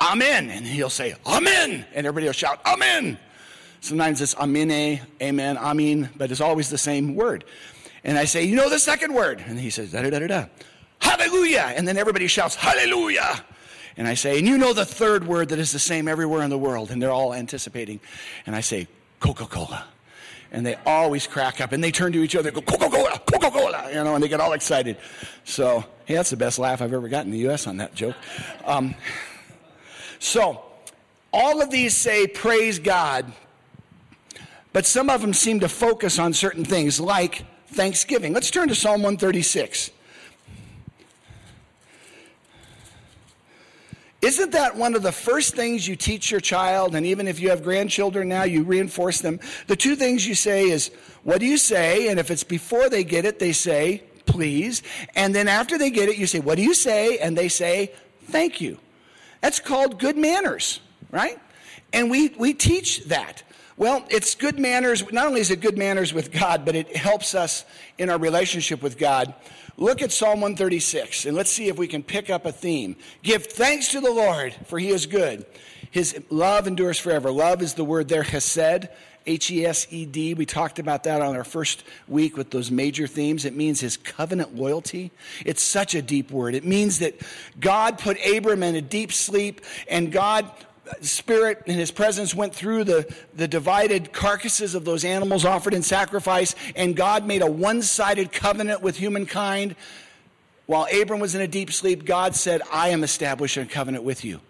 Amen. 0.00 0.50
And 0.50 0.66
he'll 0.66 0.90
say, 0.90 1.14
Amen. 1.26 1.86
And 1.94 2.06
everybody 2.06 2.26
will 2.26 2.34
shout, 2.34 2.60
Amen. 2.66 3.18
Sometimes 3.80 4.20
it's 4.22 4.34
Amine, 4.36 5.00
Amen, 5.20 5.58
Amin, 5.58 6.08
but 6.16 6.30
it's 6.30 6.40
always 6.40 6.70
the 6.70 6.78
same 6.78 7.14
word. 7.14 7.44
And 8.02 8.18
I 8.18 8.24
say, 8.24 8.44
you 8.44 8.56
know 8.56 8.70
the 8.70 8.78
second 8.78 9.14
word. 9.14 9.42
And 9.46 9.58
he 9.58 9.70
says. 9.70 9.92
Hallelujah. 11.00 11.72
And 11.76 11.86
then 11.86 11.96
everybody 11.96 12.26
shouts, 12.26 12.54
Hallelujah. 12.54 13.44
And 13.96 14.08
I 14.08 14.14
say, 14.14 14.38
and 14.38 14.46
you 14.46 14.58
know 14.58 14.72
the 14.72 14.84
third 14.84 15.26
word 15.26 15.50
that 15.50 15.58
is 15.58 15.72
the 15.72 15.78
same 15.78 16.08
everywhere 16.08 16.42
in 16.42 16.50
the 16.50 16.58
world, 16.58 16.90
and 16.90 17.00
they're 17.00 17.12
all 17.12 17.32
anticipating. 17.32 18.00
And 18.46 18.56
I 18.56 18.60
say, 18.60 18.88
Coca 19.20 19.46
Cola. 19.46 19.84
And 20.52 20.64
they 20.64 20.76
always 20.86 21.26
crack 21.26 21.60
up 21.60 21.72
and 21.72 21.82
they 21.82 21.90
turn 21.90 22.12
to 22.12 22.22
each 22.22 22.36
other, 22.36 22.50
go, 22.50 22.60
Coca 22.60 22.88
Cola, 22.88 23.18
Coca 23.18 23.50
Cola, 23.50 23.88
you 23.88 24.04
know, 24.04 24.14
and 24.14 24.22
they 24.22 24.28
get 24.28 24.40
all 24.40 24.52
excited. 24.52 24.98
So, 25.44 25.84
hey, 26.04 26.14
that's 26.14 26.30
the 26.30 26.36
best 26.36 26.58
laugh 26.58 26.80
I've 26.80 26.92
ever 26.92 27.08
gotten 27.08 27.28
in 27.28 27.32
the 27.32 27.44
U.S. 27.46 27.66
on 27.66 27.78
that 27.78 27.94
joke. 27.94 28.14
Um, 28.64 28.94
so, 30.20 30.62
all 31.32 31.60
of 31.60 31.70
these 31.70 31.96
say, 31.96 32.28
praise 32.28 32.78
God, 32.78 33.32
but 34.72 34.86
some 34.86 35.10
of 35.10 35.20
them 35.20 35.34
seem 35.34 35.60
to 35.60 35.68
focus 35.68 36.18
on 36.18 36.32
certain 36.32 36.64
things 36.64 37.00
like 37.00 37.44
thanksgiving. 37.68 38.32
Let's 38.32 38.50
turn 38.50 38.68
to 38.68 38.74
Psalm 38.74 39.02
136. 39.02 39.90
Isn't 44.24 44.52
that 44.52 44.74
one 44.74 44.94
of 44.94 45.02
the 45.02 45.12
first 45.12 45.54
things 45.54 45.86
you 45.86 45.96
teach 45.96 46.30
your 46.30 46.40
child? 46.40 46.94
And 46.94 47.04
even 47.04 47.28
if 47.28 47.40
you 47.40 47.50
have 47.50 47.62
grandchildren 47.62 48.26
now, 48.26 48.44
you 48.44 48.64
reinforce 48.64 49.20
them. 49.20 49.38
The 49.66 49.76
two 49.76 49.96
things 49.96 50.26
you 50.26 50.34
say 50.34 50.70
is, 50.70 50.90
What 51.24 51.40
do 51.40 51.46
you 51.46 51.58
say? 51.58 52.08
And 52.08 52.18
if 52.18 52.30
it's 52.30 52.42
before 52.42 52.88
they 52.88 53.04
get 53.04 53.26
it, 53.26 53.38
they 53.38 53.52
say, 53.52 54.02
Please. 54.24 54.82
And 55.14 55.34
then 55.34 55.46
after 55.46 55.76
they 55.76 55.90
get 55.90 56.08
it, 56.08 56.16
you 56.16 56.26
say, 56.26 56.40
What 56.40 56.56
do 56.56 56.62
you 56.62 56.72
say? 56.72 57.18
And 57.18 57.36
they 57.36 57.48
say, 57.48 57.92
Thank 58.22 58.62
you. 58.62 58.78
That's 59.42 59.60
called 59.60 60.00
good 60.00 60.16
manners, 60.16 60.80
right? 61.10 61.38
And 61.92 62.10
we, 62.10 62.28
we 62.38 62.54
teach 62.54 63.04
that. 63.04 63.42
Well, 63.76 64.04
it's 64.08 64.34
good 64.36 64.58
manners. 64.58 65.10
Not 65.12 65.26
only 65.26 65.40
is 65.40 65.50
it 65.50 65.60
good 65.60 65.76
manners 65.76 66.14
with 66.14 66.30
God, 66.30 66.64
but 66.64 66.76
it 66.76 66.96
helps 66.96 67.34
us 67.34 67.64
in 67.98 68.08
our 68.08 68.18
relationship 68.18 68.82
with 68.82 68.98
God. 68.98 69.34
Look 69.76 70.00
at 70.00 70.12
Psalm 70.12 70.40
136 70.40 71.26
and 71.26 71.36
let's 71.36 71.50
see 71.50 71.66
if 71.66 71.76
we 71.76 71.88
can 71.88 72.04
pick 72.04 72.30
up 72.30 72.46
a 72.46 72.52
theme. 72.52 72.94
Give 73.24 73.44
thanks 73.44 73.88
to 73.88 74.00
the 74.00 74.12
Lord, 74.12 74.54
for 74.66 74.78
he 74.78 74.90
is 74.90 75.06
good. 75.06 75.44
His 75.90 76.16
love 76.30 76.68
endures 76.68 76.98
forever. 76.98 77.30
Love 77.32 77.62
is 77.62 77.74
the 77.74 77.84
word 77.84 78.08
there, 78.08 78.22
hesed, 78.22 78.88
H 79.26 79.50
E 79.50 79.64
S 79.64 79.86
E 79.90 80.06
D. 80.06 80.34
We 80.34 80.46
talked 80.46 80.78
about 80.78 81.04
that 81.04 81.22
on 81.22 81.34
our 81.34 81.44
first 81.44 81.82
week 82.06 82.36
with 82.36 82.50
those 82.50 82.70
major 82.70 83.06
themes. 83.06 83.44
It 83.44 83.56
means 83.56 83.80
his 83.80 83.96
covenant 83.96 84.54
loyalty. 84.54 85.10
It's 85.44 85.62
such 85.62 85.94
a 85.94 86.02
deep 86.02 86.30
word. 86.30 86.54
It 86.54 86.64
means 86.64 86.98
that 86.98 87.20
God 87.58 87.98
put 87.98 88.18
Abram 88.24 88.62
in 88.62 88.74
a 88.74 88.82
deep 88.82 89.12
sleep 89.12 89.62
and 89.88 90.12
God 90.12 90.50
Spirit 91.00 91.62
and 91.66 91.76
His 91.76 91.90
presence 91.90 92.34
went 92.34 92.54
through 92.54 92.84
the, 92.84 93.14
the 93.34 93.48
divided 93.48 94.12
carcasses 94.12 94.74
of 94.74 94.84
those 94.84 95.04
animals 95.04 95.44
offered 95.44 95.74
in 95.74 95.82
sacrifice, 95.82 96.54
and 96.76 96.94
God 96.94 97.26
made 97.26 97.42
a 97.42 97.50
one 97.50 97.82
sided 97.82 98.32
covenant 98.32 98.82
with 98.82 98.96
humankind. 98.96 99.76
While 100.66 100.86
Abram 100.94 101.20
was 101.20 101.34
in 101.34 101.40
a 101.40 101.48
deep 101.48 101.72
sleep, 101.72 102.04
God 102.04 102.34
said, 102.34 102.62
I 102.72 102.88
am 102.88 103.04
establishing 103.04 103.64
a 103.64 103.66
covenant 103.66 104.04
with 104.04 104.24
you. 104.24 104.40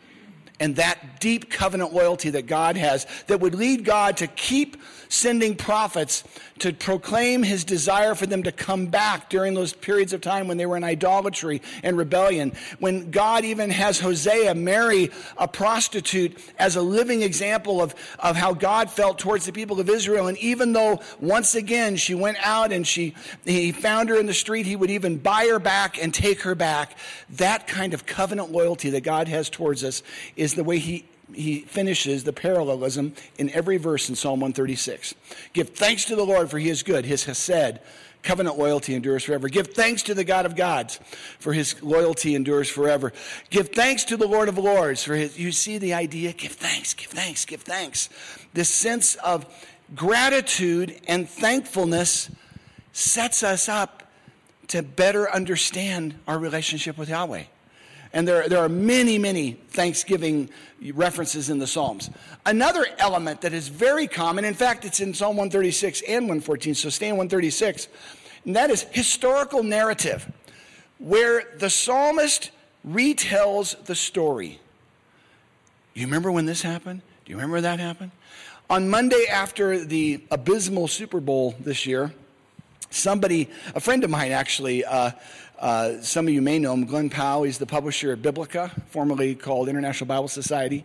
And 0.60 0.76
that 0.76 1.20
deep 1.20 1.50
covenant 1.50 1.92
loyalty 1.92 2.30
that 2.30 2.46
God 2.46 2.76
has, 2.76 3.06
that 3.26 3.40
would 3.40 3.54
lead 3.54 3.84
God 3.84 4.18
to 4.18 4.28
keep 4.28 4.76
sending 5.14 5.54
prophets 5.54 6.24
to 6.58 6.72
proclaim 6.72 7.42
his 7.42 7.64
desire 7.64 8.14
for 8.14 8.26
them 8.26 8.42
to 8.42 8.52
come 8.52 8.86
back 8.86 9.30
during 9.30 9.54
those 9.54 9.72
periods 9.72 10.12
of 10.12 10.20
time 10.20 10.48
when 10.48 10.56
they 10.56 10.66
were 10.66 10.76
in 10.76 10.84
idolatry 10.84 11.62
and 11.82 11.96
rebellion. 11.96 12.52
When 12.78 13.10
God 13.10 13.44
even 13.44 13.70
has 13.70 14.00
Hosea 14.00 14.54
marry 14.54 15.10
a 15.36 15.48
prostitute 15.48 16.36
as 16.58 16.76
a 16.76 16.82
living 16.82 17.22
example 17.22 17.80
of, 17.80 17.94
of 18.18 18.36
how 18.36 18.54
God 18.54 18.90
felt 18.90 19.18
towards 19.18 19.46
the 19.46 19.52
people 19.52 19.80
of 19.80 19.88
Israel. 19.88 20.28
And 20.28 20.38
even 20.38 20.72
though 20.72 21.00
once 21.20 21.54
again 21.54 21.96
she 21.96 22.14
went 22.14 22.38
out 22.40 22.72
and 22.72 22.86
she, 22.86 23.14
he 23.44 23.72
found 23.72 24.08
her 24.08 24.16
in 24.16 24.26
the 24.26 24.34
street, 24.34 24.66
he 24.66 24.76
would 24.76 24.90
even 24.90 25.18
buy 25.18 25.46
her 25.50 25.58
back 25.58 26.02
and 26.02 26.12
take 26.12 26.42
her 26.42 26.54
back. 26.54 26.96
That 27.30 27.66
kind 27.66 27.94
of 27.94 28.06
covenant 28.06 28.52
loyalty 28.52 28.90
that 28.90 29.02
God 29.02 29.28
has 29.28 29.48
towards 29.50 29.84
us 29.84 30.02
is 30.36 30.54
the 30.54 30.64
way 30.64 30.78
he 30.78 31.04
he 31.34 31.60
finishes 31.60 32.24
the 32.24 32.32
parallelism 32.32 33.14
in 33.38 33.50
every 33.50 33.76
verse 33.76 34.08
in 34.08 34.14
Psalm 34.14 34.40
136. 34.40 35.14
Give 35.52 35.68
thanks 35.68 36.04
to 36.06 36.16
the 36.16 36.24
Lord, 36.24 36.50
for 36.50 36.58
he 36.58 36.68
is 36.68 36.82
good. 36.82 37.04
His 37.04 37.24
hesed, 37.24 37.80
covenant 38.22 38.58
loyalty, 38.58 38.94
endures 38.94 39.24
forever. 39.24 39.48
Give 39.48 39.66
thanks 39.66 40.02
to 40.04 40.14
the 40.14 40.24
God 40.24 40.46
of 40.46 40.56
gods, 40.56 41.00
for 41.38 41.52
his 41.52 41.82
loyalty 41.82 42.34
endures 42.34 42.68
forever. 42.68 43.12
Give 43.50 43.68
thanks 43.68 44.04
to 44.04 44.16
the 44.16 44.26
Lord 44.26 44.48
of 44.48 44.58
lords, 44.58 45.04
for 45.04 45.14
his, 45.14 45.38
you 45.38 45.52
see 45.52 45.78
the 45.78 45.94
idea? 45.94 46.32
Give 46.32 46.52
thanks, 46.52 46.94
give 46.94 47.10
thanks, 47.10 47.44
give 47.44 47.62
thanks. 47.62 48.08
This 48.52 48.68
sense 48.68 49.16
of 49.16 49.46
gratitude 49.94 51.00
and 51.06 51.28
thankfulness 51.28 52.30
sets 52.92 53.42
us 53.42 53.68
up 53.68 54.02
to 54.68 54.82
better 54.82 55.30
understand 55.30 56.14
our 56.26 56.38
relationship 56.38 56.96
with 56.96 57.08
Yahweh. 57.08 57.44
And 58.14 58.28
there, 58.28 58.48
there 58.48 58.60
are 58.60 58.68
many, 58.68 59.18
many 59.18 59.54
Thanksgiving 59.70 60.48
references 60.92 61.50
in 61.50 61.58
the 61.58 61.66
Psalms. 61.66 62.10
Another 62.46 62.86
element 62.98 63.40
that 63.40 63.52
is 63.52 63.66
very 63.66 64.06
common, 64.06 64.44
in 64.44 64.54
fact, 64.54 64.84
it's 64.84 65.00
in 65.00 65.12
Psalm 65.12 65.36
136 65.36 66.00
and 66.02 66.26
114, 66.26 66.76
so 66.76 66.88
stay 66.90 67.08
in 67.08 67.16
136, 67.16 67.88
and 68.44 68.54
that 68.54 68.70
is 68.70 68.82
historical 68.92 69.64
narrative, 69.64 70.30
where 70.98 71.42
the 71.58 71.68
psalmist 71.68 72.52
retells 72.88 73.84
the 73.86 73.96
story. 73.96 74.60
You 75.94 76.06
remember 76.06 76.30
when 76.30 76.46
this 76.46 76.62
happened? 76.62 77.02
Do 77.24 77.32
you 77.32 77.36
remember 77.36 77.62
that 77.62 77.80
happened? 77.80 78.12
On 78.70 78.88
Monday 78.88 79.26
after 79.28 79.84
the 79.84 80.22
abysmal 80.30 80.86
Super 80.86 81.18
Bowl 81.18 81.56
this 81.58 81.84
year, 81.84 82.12
somebody, 82.90 83.50
a 83.74 83.80
friend 83.80 84.04
of 84.04 84.10
mine 84.10 84.30
actually, 84.30 84.84
uh, 84.84 85.10
uh, 85.64 85.98
some 86.02 86.28
of 86.28 86.34
you 86.34 86.42
may 86.42 86.58
know 86.58 86.74
him, 86.74 86.84
Glenn 86.84 87.08
Powell. 87.08 87.44
He's 87.44 87.56
the 87.56 87.64
publisher 87.64 88.12
of 88.12 88.20
Biblica, 88.20 88.70
formerly 88.90 89.34
called 89.34 89.70
International 89.70 90.06
Bible 90.06 90.28
Society. 90.28 90.84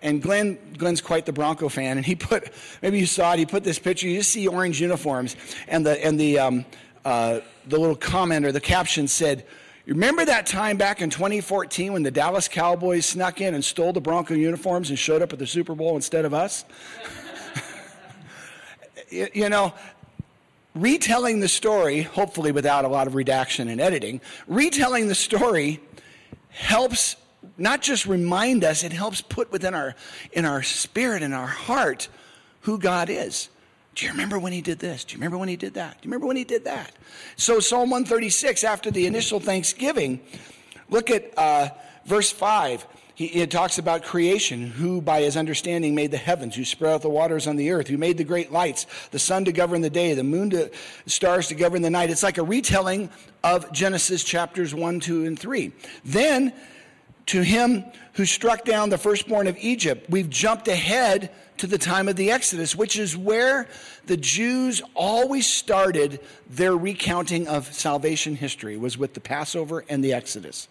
And 0.00 0.22
Glenn, 0.22 0.56
Glenn's 0.78 1.02
quite 1.02 1.26
the 1.26 1.32
Bronco 1.34 1.68
fan, 1.68 1.98
and 1.98 2.06
he 2.06 2.14
put, 2.14 2.50
maybe 2.80 2.98
you 2.98 3.04
saw 3.04 3.34
it, 3.34 3.38
he 3.38 3.44
put 3.44 3.64
this 3.64 3.78
picture, 3.78 4.08
you 4.08 4.16
just 4.16 4.30
see 4.30 4.48
orange 4.48 4.80
uniforms, 4.80 5.36
and 5.68 5.84
the, 5.84 6.02
and 6.02 6.18
the, 6.18 6.38
um, 6.38 6.64
uh, 7.04 7.40
the 7.66 7.78
little 7.78 7.94
comment 7.94 8.46
or 8.46 8.52
the 8.52 8.62
caption 8.62 9.08
said, 9.08 9.44
Remember 9.84 10.24
that 10.24 10.46
time 10.46 10.78
back 10.78 11.02
in 11.02 11.10
2014 11.10 11.92
when 11.92 12.02
the 12.02 12.10
Dallas 12.10 12.48
Cowboys 12.48 13.04
snuck 13.04 13.42
in 13.42 13.52
and 13.52 13.62
stole 13.62 13.92
the 13.92 14.00
Bronco 14.00 14.32
uniforms 14.32 14.88
and 14.88 14.98
showed 14.98 15.20
up 15.20 15.34
at 15.34 15.38
the 15.38 15.46
Super 15.46 15.74
Bowl 15.74 15.96
instead 15.96 16.24
of 16.24 16.32
us? 16.32 16.64
you 19.10 19.50
know, 19.50 19.74
retelling 20.74 21.40
the 21.40 21.48
story, 21.48 22.02
hopefully 22.02 22.52
without 22.52 22.84
a 22.84 22.88
lot 22.88 23.06
of 23.06 23.14
redaction 23.14 23.68
and 23.68 23.80
editing, 23.80 24.20
retelling 24.46 25.08
the 25.08 25.14
story 25.14 25.80
helps 26.50 27.16
not 27.58 27.82
just 27.82 28.06
remind 28.06 28.64
us, 28.64 28.82
it 28.82 28.92
helps 28.92 29.20
put 29.20 29.52
within 29.52 29.74
our 29.74 29.94
in 30.32 30.44
our 30.44 30.62
spirit 30.62 31.22
and 31.22 31.34
our 31.34 31.46
heart 31.46 32.08
who 32.60 32.78
God 32.78 33.10
is. 33.10 33.48
Do 33.94 34.06
you 34.06 34.10
remember 34.10 34.38
when 34.38 34.52
he 34.52 34.60
did 34.60 34.80
this? 34.80 35.04
Do 35.04 35.12
you 35.12 35.18
remember 35.18 35.38
when 35.38 35.48
he 35.48 35.56
did 35.56 35.74
that? 35.74 36.00
Do 36.00 36.06
you 36.06 36.10
remember 36.10 36.26
when 36.26 36.36
he 36.36 36.44
did 36.44 36.64
that? 36.64 36.92
So 37.36 37.60
Psalm 37.60 37.90
136, 37.90 38.64
after 38.64 38.90
the 38.90 39.06
initial 39.06 39.38
thanksgiving, 39.38 40.20
look 40.90 41.10
at 41.10 41.32
uh, 41.38 41.68
verse 42.04 42.32
5 42.32 42.86
he, 43.14 43.26
it 43.26 43.50
talks 43.50 43.78
about 43.78 44.02
creation, 44.02 44.66
who 44.66 45.00
by 45.00 45.22
his 45.22 45.36
understanding 45.36 45.94
made 45.94 46.10
the 46.10 46.16
heavens, 46.16 46.56
who 46.56 46.64
spread 46.64 46.94
out 46.94 47.02
the 47.02 47.08
waters 47.08 47.46
on 47.46 47.56
the 47.56 47.70
earth, 47.70 47.86
who 47.86 47.96
made 47.96 48.18
the 48.18 48.24
great 48.24 48.50
lights, 48.50 48.86
the 49.12 49.18
sun 49.18 49.44
to 49.44 49.52
govern 49.52 49.82
the 49.82 49.90
day, 49.90 50.14
the 50.14 50.24
moon 50.24 50.50
to 50.50 50.70
stars 51.06 51.48
to 51.48 51.54
govern 51.54 51.82
the 51.82 51.90
night. 51.90 52.10
It's 52.10 52.24
like 52.24 52.38
a 52.38 52.42
retelling 52.42 53.10
of 53.44 53.70
Genesis 53.72 54.24
chapters 54.24 54.74
1, 54.74 55.00
2, 55.00 55.26
and 55.26 55.38
3. 55.38 55.72
Then, 56.04 56.52
to 57.26 57.42
him 57.42 57.84
who 58.14 58.24
struck 58.24 58.64
down 58.64 58.90
the 58.90 58.98
firstborn 58.98 59.46
of 59.46 59.56
Egypt, 59.58 60.10
we've 60.10 60.28
jumped 60.28 60.66
ahead 60.68 61.30
to 61.58 61.68
the 61.68 61.78
time 61.78 62.08
of 62.08 62.16
the 62.16 62.32
Exodus, 62.32 62.74
which 62.74 62.98
is 62.98 63.16
where 63.16 63.68
the 64.06 64.16
Jews 64.16 64.82
always 64.94 65.46
started 65.46 66.20
their 66.50 66.76
recounting 66.76 67.46
of 67.46 67.72
salvation 67.72 68.34
history, 68.34 68.76
was 68.76 68.98
with 68.98 69.14
the 69.14 69.20
Passover 69.20 69.84
and 69.88 70.02
the 70.02 70.12
Exodus. 70.12 70.68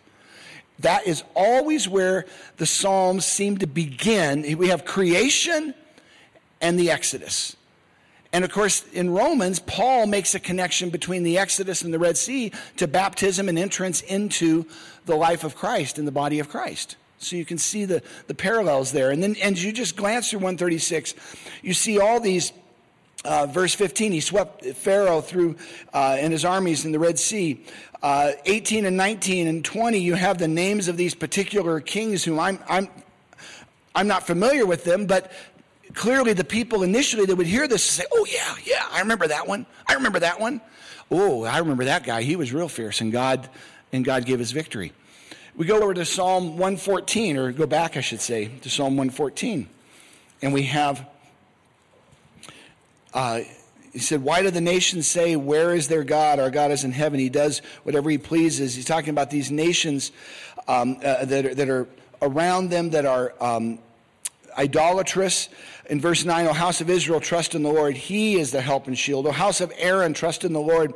That 0.80 1.08
is 1.08 1.24
always 1.36 1.88
where 1.88 2.26
the 2.58 2.66
Psalms 2.66 3.26
seem 3.26 3.58
to 3.60 3.68
begin. 3.68 4.58
We 4.58 4.70
have 4.70 4.86
creation 4.86 5.74
and 6.62 6.80
the 6.80 6.92
Exodus. 6.92 7.56
And 8.34 8.44
of 8.44 8.52
course, 8.52 8.84
in 8.92 9.12
Romans, 9.12 9.60
Paul 9.60 10.08
makes 10.08 10.34
a 10.34 10.40
connection 10.40 10.90
between 10.90 11.22
the 11.22 11.38
Exodus 11.38 11.84
and 11.84 11.94
the 11.94 12.00
Red 12.00 12.18
Sea 12.18 12.52
to 12.78 12.88
baptism 12.88 13.48
and 13.48 13.60
entrance 13.60 14.02
into 14.02 14.66
the 15.06 15.16
life 15.16 15.44
of 15.44 15.56
Christ 15.56 16.00
in 16.00 16.06
the 16.06 16.12
body 16.12 16.40
of 16.40 16.50
Christ. 16.50 16.96
So 17.20 17.36
you 17.36 17.46
can 17.46 17.60
see 17.60 17.86
the, 17.86 18.02
the 18.28 18.34
parallels 18.34 18.92
there. 18.92 19.12
And 19.12 19.22
then, 19.22 19.36
and 19.42 19.58
you 19.62 19.72
just 19.72 19.96
glance 19.96 20.32
through 20.32 20.40
136, 20.40 21.14
you 21.62 21.74
see 21.74 22.00
all 22.00 22.20
these 22.20 22.52
uh, 23.24 23.46
verse 23.46 23.74
15, 23.74 24.12
he 24.12 24.20
swept 24.20 24.66
Pharaoh 24.66 25.22
through 25.22 25.56
uh, 25.94 26.18
and 26.20 26.34
his 26.34 26.44
armies 26.44 26.86
in 26.86 26.92
the 26.92 27.00
Red 27.00 27.18
Sea. 27.18 27.64
Uh, 28.04 28.34
18 28.44 28.86
and 28.86 28.98
19 28.98 29.48
and 29.48 29.64
20, 29.64 29.98
you 29.98 30.14
have 30.14 30.38
the 30.38 30.48
names 30.48 30.90
of 30.90 30.98
these 30.98 31.16
particular 31.16 31.80
kings 31.80 32.22
whom 32.22 32.38
I'm, 32.38 32.60
I'm, 32.68 32.90
I'm 33.96 34.10
not 34.10 34.28
familiar 34.28 34.66
with 34.66 34.84
them, 34.84 35.06
but 35.06 35.32
clearly 35.94 36.34
the 36.34 36.44
people 36.44 36.84
initially 36.84 37.26
that 37.26 37.36
would 37.38 37.48
hear 37.48 37.66
this 37.66 37.82
say, 37.82 38.04
Oh, 38.12 38.28
yeah, 38.30 38.56
yeah, 38.66 38.86
I 38.92 39.00
remember 39.00 39.30
that 39.30 39.48
one. 39.48 39.66
I 39.88 39.94
remember 39.94 40.20
that 40.20 40.38
one. 40.38 40.60
Oh, 41.10 41.46
I 41.46 41.60
remember 41.60 41.86
that 41.86 42.04
guy. 42.04 42.24
He 42.24 42.36
was 42.36 42.52
real 42.52 42.68
fierce, 42.68 43.00
and 43.00 43.10
God, 43.10 43.48
and 43.94 44.04
God 44.04 44.26
gave 44.26 44.38
his 44.38 44.52
victory. 44.52 44.92
We 45.56 45.66
go 45.66 45.82
over 45.82 45.94
to 45.94 46.04
Psalm 46.04 46.58
114, 46.58 47.38
or 47.38 47.54
go 47.54 47.66
back, 47.66 47.96
I 47.96 48.02
should 48.02 48.20
say, 48.20 48.50
to 48.64 48.70
Psalm 48.70 48.98
114, 48.98 49.70
and 50.42 50.54
we 50.54 50.64
have 50.64 51.08
uh, 53.14 53.42
he 53.94 54.00
said, 54.00 54.24
Why 54.24 54.42
do 54.42 54.50
the 54.50 54.62
nations 54.62 55.08
say, 55.08 55.36
Where 55.36 55.74
is 55.74 55.88
their 55.88 56.04
God? 56.04 56.40
Our 56.40 56.50
God 56.50 56.72
is 56.72 56.84
in 56.84 56.92
heaven. 56.92 57.20
He 57.20 57.30
does 57.30 57.60
whatever 57.84 58.10
he 58.10 58.18
pleases. 58.18 58.76
He's 58.76 58.86
talking 58.86 59.12
about 59.12 59.30
these 59.30 59.52
nations 59.52 60.12
um, 60.68 60.98
uh, 61.04 61.26
that, 61.26 61.46
are, 61.46 61.56
that 61.56 61.70
are 61.70 61.88
around 62.22 62.70
them 62.70 62.90
that 62.92 63.06
are. 63.06 63.34
Um, 63.40 63.80
idolatrous. 64.58 65.50
In 65.90 66.00
verse 66.00 66.24
9, 66.24 66.48
O 66.48 66.54
house 66.54 66.80
of 66.80 66.90
Israel, 66.90 67.20
trust 67.20 67.56
in 67.56 67.64
the 67.64 67.72
Lord. 67.72 67.96
He 67.96 68.36
is 68.36 68.52
the 68.52 68.62
help 68.62 68.88
and 68.88 68.98
shield. 68.98 69.28
O 69.28 69.32
house 69.32 69.62
of 69.62 69.72
Aaron, 69.78 70.14
trust 70.14 70.44
in 70.44 70.54
the 70.54 70.62
Lord. 70.62 70.94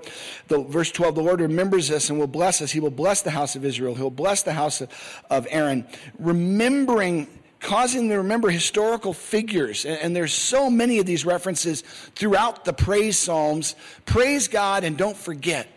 The, 0.47 0.63
verse 0.63 0.91
12, 0.91 1.15
the 1.15 1.23
Lord 1.23 1.41
remembers 1.41 1.91
us 1.91 2.09
and 2.09 2.19
will 2.19 2.27
bless 2.27 2.61
us. 2.61 2.71
He 2.71 2.79
will 2.79 2.91
bless 2.91 3.21
the 3.21 3.31
house 3.31 3.55
of 3.55 3.65
Israel. 3.65 3.95
He'll 3.95 4.09
bless 4.09 4.43
the 4.43 4.53
house 4.53 4.81
of, 4.81 4.89
of 5.29 5.47
Aaron. 5.49 5.85
Remembering 6.19 7.27
causing 7.59 8.07
them 8.07 8.09
to 8.09 8.17
remember 8.17 8.49
historical 8.49 9.13
figures. 9.13 9.85
And 9.85 10.15
there's 10.15 10.33
so 10.33 10.69
many 10.69 10.99
of 10.99 11.05
these 11.05 11.25
references 11.25 11.81
throughout 12.15 12.65
the 12.65 12.73
praise 12.73 13.17
psalms. 13.17 13.75
Praise 14.05 14.47
God 14.47 14.83
and 14.83 14.97
don't 14.97 15.17
forget 15.17 15.67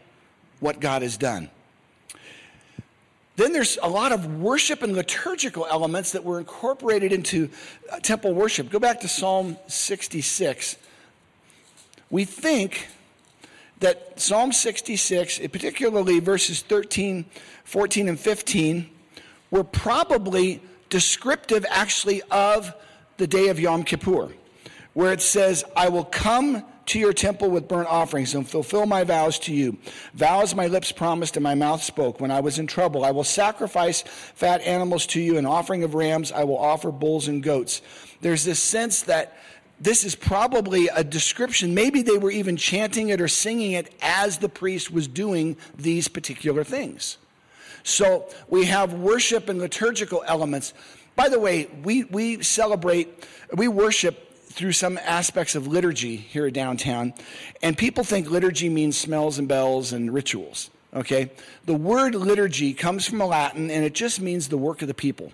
what 0.61 0.81
God 0.81 1.03
has 1.03 1.17
done. 1.17 1.51
Then 3.37 3.55
there's 3.55 3.79
a 3.83 3.89
lot 3.89 4.13
of 4.13 4.41
worship 4.41 4.83
and 4.83 4.93
liturgical 4.93 5.67
elements 5.67 6.13
that 6.13 6.25
were 6.25 6.39
incorporated 6.39 7.11
into 7.11 7.49
uh, 7.91 7.99
temple 8.01 8.35
worship. 8.35 8.69
Go 8.69 8.79
back 8.79 9.01
to 9.01 9.09
Psalm 9.09 9.57
66. 9.67 10.77
We 12.11 12.27
think 12.27 12.89
that 13.79 14.21
Psalm 14.21 14.53
66, 14.53 15.39
particularly 15.39 16.21
verses 16.21 16.61
13, 16.61 17.25
14, 17.65 18.09
and 18.11 18.21
15, 18.21 18.91
were 19.51 19.65
probably 19.65 20.61
descriptive 20.91 21.65
actually 21.71 22.21
of 22.31 22.75
the 23.17 23.27
day 23.27 23.49
of 23.49 23.59
Yom 23.59 23.85
Kippur, 23.85 24.33
where 24.93 25.13
it 25.13 25.23
says, 25.23 25.65
I 25.75 25.89
will 25.89 26.05
come 26.05 26.65
to 26.87 26.99
your 26.99 27.13
temple 27.13 27.49
with 27.51 27.69
burnt 27.69 27.89
offerings 27.89 28.35
and 28.35 28.49
fulfill 28.49 28.85
my 28.85 29.05
vows 29.05 29.39
to 29.39 29.55
you. 29.55 29.79
Vows 30.15 30.55
my 30.57 30.67
lips 30.67 30.91
promised 30.91 31.37
and 31.37 31.45
my 31.45 31.55
mouth 31.55 31.83
spoke 31.83 32.21
when 32.21 32.33
I 32.33 32.41
was 32.41 32.59
in 32.59 32.67
trouble. 32.67 33.05
I 33.05 33.13
will 33.13 33.25
sacrifice 33.25 34.03
fat 34.03 34.61
animals 34.63 35.07
to 35.09 35.21
you, 35.21 35.39
an 35.39 35.47
offering 35.47 35.85
of 35.85 35.95
rams. 35.95 36.33
I 36.33 36.45
will 36.45 36.59
offer 36.59 36.91
bulls 36.91 37.29
and 37.29 37.43
goats. 37.43 37.81
There's 38.23 38.45
this 38.45 38.59
sense 38.59 39.03
that 39.03 39.37
this 39.81 40.03
is 40.03 40.17
probably 40.17 40.89
a 40.89 41.05
description. 41.05 41.75
Maybe 41.75 42.03
they 42.03 42.19
were 42.19 42.33
even 42.33 42.57
chanting 42.57 43.11
it 43.11 43.21
or 43.21 43.29
singing 43.29 43.73
it 43.73 43.95
as 44.03 44.39
the 44.39 44.49
priest 44.49 44.91
was 44.91 45.07
doing 45.07 45.57
these 45.77 46.09
particular 46.09 46.65
things. 46.65 47.19
So 47.83 48.29
we 48.49 48.67
have 48.67 48.95
worship 48.95 49.49
and 49.49 49.59
liturgical 49.59 50.23
elements. 50.27 50.75
By 51.17 51.29
the 51.29 51.39
way, 51.39 51.69
we, 51.83 52.05
we 52.05 52.43
celebrate, 52.43 53.27
we 53.55 53.69
worship 53.69 54.35
through 54.51 54.73
some 54.73 54.99
aspects 54.99 55.55
of 55.55 55.67
liturgy 55.67 56.17
here 56.17 56.47
at 56.47 56.53
downtown, 56.53 57.15
and 57.63 57.79
people 57.79 58.05
think 58.05 58.29
liturgy 58.29 58.69
means 58.69 58.97
smells 58.97 59.39
and 59.39 59.47
bells 59.47 59.93
and 59.93 60.13
rituals. 60.13 60.71
Okay? 60.95 61.31
The 61.67 61.75
word 61.75 62.15
liturgy 62.15 62.75
comes 62.75 63.07
from 63.07 63.19
Latin 63.19 63.71
and 63.71 63.85
it 63.85 63.95
just 63.95 64.21
means 64.21 64.49
the 64.49 64.59
work 64.59 64.83
of 64.83 64.89
the 64.89 64.95
people. 64.95 65.33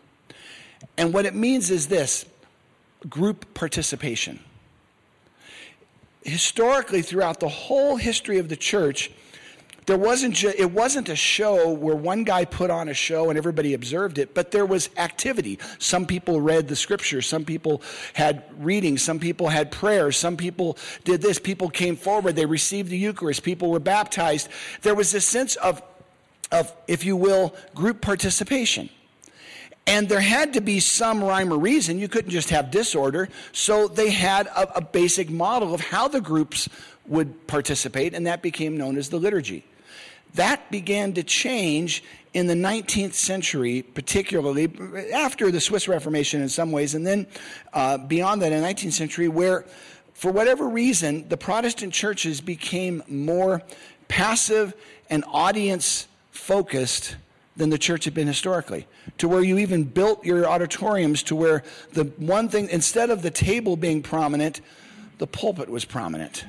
And 0.98 1.14
what 1.14 1.24
it 1.24 1.34
means 1.34 1.70
is 1.70 1.88
this 1.88 2.26
group 3.08 3.54
participation. 3.54 4.40
Historically, 6.22 7.02
throughout 7.02 7.40
the 7.40 7.48
whole 7.48 7.96
history 7.96 8.38
of 8.38 8.48
the 8.48 8.56
church, 8.56 9.10
there 9.86 9.96
wasn't 9.96 10.34
ju- 10.34 10.52
it 10.56 10.72
wasn't 10.72 11.08
a 11.08 11.14
show 11.14 11.70
where 11.70 11.94
one 11.94 12.24
guy 12.24 12.44
put 12.44 12.70
on 12.70 12.88
a 12.88 12.94
show 12.94 13.28
and 13.28 13.38
everybody 13.38 13.72
observed 13.72 14.18
it, 14.18 14.34
but 14.34 14.50
there 14.50 14.66
was 14.66 14.90
activity. 14.96 15.60
Some 15.78 16.06
people 16.06 16.40
read 16.40 16.66
the 16.66 16.74
scripture, 16.74 17.22
some 17.22 17.44
people 17.44 17.82
had 18.12 18.42
readings, 18.58 19.02
some 19.02 19.20
people 19.20 19.48
had 19.48 19.70
prayers, 19.70 20.16
some 20.16 20.36
people 20.36 20.76
did 21.04 21.22
this. 21.22 21.38
People 21.38 21.70
came 21.70 21.94
forward, 21.94 22.34
they 22.34 22.46
received 22.46 22.90
the 22.90 22.98
Eucharist, 22.98 23.44
people 23.44 23.70
were 23.70 23.78
baptized. 23.78 24.48
There 24.82 24.94
was 24.94 25.12
this 25.12 25.24
sense 25.24 25.54
of, 25.56 25.80
of 26.50 26.72
if 26.88 27.04
you 27.04 27.16
will, 27.16 27.54
group 27.72 28.00
participation. 28.00 28.90
And 29.86 30.08
there 30.08 30.20
had 30.20 30.54
to 30.54 30.60
be 30.60 30.80
some 30.80 31.22
rhyme 31.22 31.52
or 31.52 31.58
reason. 31.58 32.00
You 32.00 32.08
couldn't 32.08 32.32
just 32.32 32.50
have 32.50 32.72
disorder. 32.72 33.28
So 33.52 33.86
they 33.86 34.10
had 34.10 34.48
a, 34.48 34.78
a, 34.78 34.80
basic 34.80 35.30
model 35.30 35.72
of 35.72 35.80
how 35.80 36.08
the 36.08 36.20
groups 36.20 36.68
would 37.06 37.46
participate, 37.46 38.12
and 38.12 38.26
that 38.26 38.42
became 38.42 38.76
known 38.76 38.96
as 38.98 39.10
the 39.10 39.18
liturgy. 39.18 39.64
That 40.36 40.70
began 40.70 41.14
to 41.14 41.22
change 41.22 42.04
in 42.34 42.46
the 42.46 42.54
19th 42.54 43.14
century, 43.14 43.82
particularly 43.82 44.70
after 45.12 45.50
the 45.50 45.60
Swiss 45.60 45.88
Reformation 45.88 46.42
in 46.42 46.48
some 46.50 46.72
ways, 46.72 46.94
and 46.94 47.06
then 47.06 47.26
uh, 47.72 47.96
beyond 47.98 48.42
that 48.42 48.52
in 48.52 48.62
the 48.62 48.68
19th 48.68 48.92
century, 48.92 49.28
where 49.28 49.64
for 50.12 50.30
whatever 50.30 50.68
reason, 50.68 51.28
the 51.28 51.36
Protestant 51.36 51.92
churches 51.92 52.40
became 52.40 53.02
more 53.08 53.62
passive 54.08 54.74
and 55.08 55.24
audience 55.26 56.06
focused 56.30 57.16
than 57.56 57.70
the 57.70 57.78
church 57.78 58.04
had 58.04 58.12
been 58.12 58.26
historically. 58.26 58.86
To 59.18 59.28
where 59.28 59.42
you 59.42 59.58
even 59.58 59.84
built 59.84 60.24
your 60.24 60.46
auditoriums 60.46 61.22
to 61.24 61.36
where 61.36 61.62
the 61.94 62.04
one 62.18 62.50
thing, 62.50 62.68
instead 62.68 63.08
of 63.08 63.22
the 63.22 63.30
table 63.30 63.76
being 63.76 64.02
prominent, 64.02 64.60
the 65.16 65.26
pulpit 65.26 65.70
was 65.70 65.86
prominent. 65.86 66.44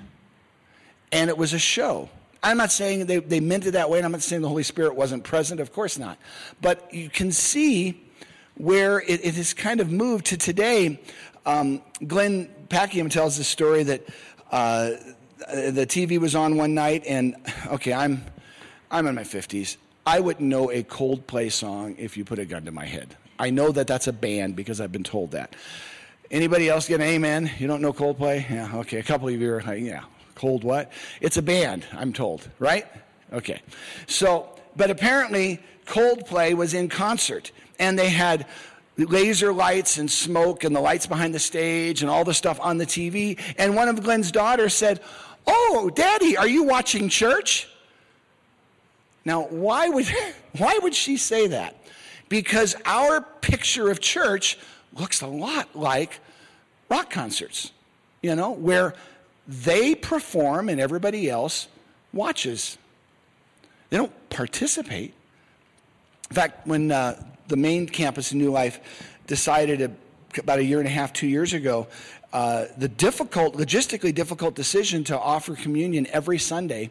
And 1.12 1.30
it 1.30 1.38
was 1.38 1.54
a 1.54 1.60
show. 1.60 2.10
I'm 2.43 2.58
not 2.58 2.71
saying 2.71 3.06
they, 3.06 3.17
they 3.17 3.39
meant 3.39 3.65
it 3.65 3.71
that 3.71 3.89
way, 3.89 4.00
and 4.00 4.06
I'm 4.06 4.12
not 4.12 4.21
saying 4.21 4.41
the 4.41 4.47
Holy 4.47 4.63
Spirit 4.63 4.95
wasn't 4.95 5.23
present, 5.23 5.60
of 5.60 5.73
course 5.73 5.97
not. 5.97 6.17
But 6.62 6.93
you 6.93 7.10
can 7.10 7.32
see 7.32 8.04
where 8.56 9.02
it, 9.02 9.26
it 9.26 9.36
has 9.36 9.54
kind 9.54 9.80
of 9.80 9.91
moved 9.91 10.28
to 10.28 10.38
today. 10.38 11.00
Um, 11.45 11.82
Glenn 12.06 12.50
Packiam 12.69 13.10
tells 13.10 13.38
the 13.38 13.43
story 13.43 13.84
that 13.84 14.08
uh, 14.52 14.91
the 15.47 15.86
TV 15.88 16.19
was 16.19 16.36
on 16.36 16.58
one 16.58 16.73
night, 16.73 17.04
and 17.08 17.36
okay, 17.67 17.93
I'm, 17.93 18.23
I'm 18.91 19.08
in 19.08 19.15
my 19.15 19.23
50s. 19.23 19.78
I 20.06 20.19
wouldn't 20.19 20.47
know 20.47 20.71
a 20.71 20.84
Coldplay 20.84 21.52
song 21.52 21.95
if 21.97 22.17
you 22.17 22.23
put 22.23 22.39
a 22.39 22.45
gun 22.45 22.65
to 22.65 22.71
my 22.71 22.86
head. 22.86 23.15
I 23.39 23.50
know 23.50 23.71
that 23.71 23.88
that's 23.88 24.08
a 24.08 24.13
band 24.13 24.56
because 24.56 24.82
I've 24.82 24.91
been 24.91 25.04
told 25.04 25.32
that. 25.32 25.56
Anybody 26.32 26.69
else 26.69 26.88
get 26.88 27.00
an 27.00 27.08
amen? 27.08 27.52
You 27.60 27.67
don't 27.67 27.82
know 27.82 27.93
Coldplay? 27.93 28.50
Yeah, 28.50 28.71
okay. 28.80 28.97
A 28.97 29.04
couple 29.04 29.28
of 29.28 29.39
you 29.39 29.54
are 29.54 29.76
yeah, 29.76 30.04
Cold 30.38 30.63
what? 30.63 30.91
It's 31.19 31.38
a 31.38 31.41
band, 31.41 31.84
I'm 31.93 32.13
told, 32.13 32.47
right? 32.60 32.86
Okay. 33.34 33.60
So, 34.06 34.47
but 34.76 34.91
apparently 34.91 35.60
Coldplay 35.88 36.54
was 36.54 36.76
in 36.76 36.89
concert 36.89 37.52
and 37.80 37.97
they 37.97 38.10
had 38.10 38.45
laser 38.97 39.52
lights 39.52 39.97
and 39.97 40.12
smoke 40.12 40.63
and 40.63 40.76
the 40.76 40.80
lights 40.80 41.08
behind 41.08 41.34
the 41.34 41.39
stage 41.39 42.04
and 42.04 42.12
all 42.12 42.23
the 42.23 42.36
stuff 42.36 42.60
on 42.62 42.78
the 42.78 42.86
TV. 42.86 43.39
And 43.58 43.76
one 43.76 43.89
of 43.89 44.04
Glenn's 44.04 44.32
daughters 44.32 44.76
said, 44.76 45.02
Oh, 45.47 45.89
Daddy, 45.95 46.38
are 46.38 46.47
you 46.47 46.65
watching 46.65 47.10
church? 47.10 47.67
Now, 49.26 49.47
why 49.47 49.89
would, 49.89 50.06
why 50.60 50.78
would 50.84 50.93
she 50.93 51.17
say 51.17 51.47
that? 51.47 51.76
Because 52.30 52.76
our 52.86 53.21
picture 53.21 53.89
of 53.89 54.02
church 54.02 54.60
looks 54.93 55.19
a 55.21 55.28
lot 55.28 55.76
like 55.76 56.19
rock 56.89 57.10
concerts, 57.10 57.71
you 58.21 58.36
know, 58.36 58.52
where 58.52 58.93
they 59.48 59.96
perform 59.96 60.70
and 60.70 60.80
everybody 60.80 61.30
else 61.30 61.68
watches. 62.14 62.78
They 63.90 63.98
don't 63.98 64.30
participate. 64.30 65.14
In 66.30 66.36
fact, 66.36 66.68
when 66.68 66.92
uh, 66.92 67.24
the 67.48 67.56
main 67.56 67.88
campus 67.88 68.32
in 68.32 68.40
New 68.40 68.52
Life 68.52 68.80
decided 69.28 69.82
a, 69.82 69.92
about 70.40 70.60
a 70.60 70.64
year 70.64 70.80
and 70.80 70.88
a 70.88 70.92
half, 70.92 71.14
two 71.14 71.28
years 71.28 71.54
ago, 71.54 71.88
uh, 72.34 72.66
the 72.78 72.90
difficult, 72.90 73.56
logistically 73.56 74.14
difficult 74.14 74.56
decision 74.56 75.04
to 75.06 75.18
offer 75.18 75.56
communion 75.56 76.08
every 76.12 76.38
Sunday 76.38 76.90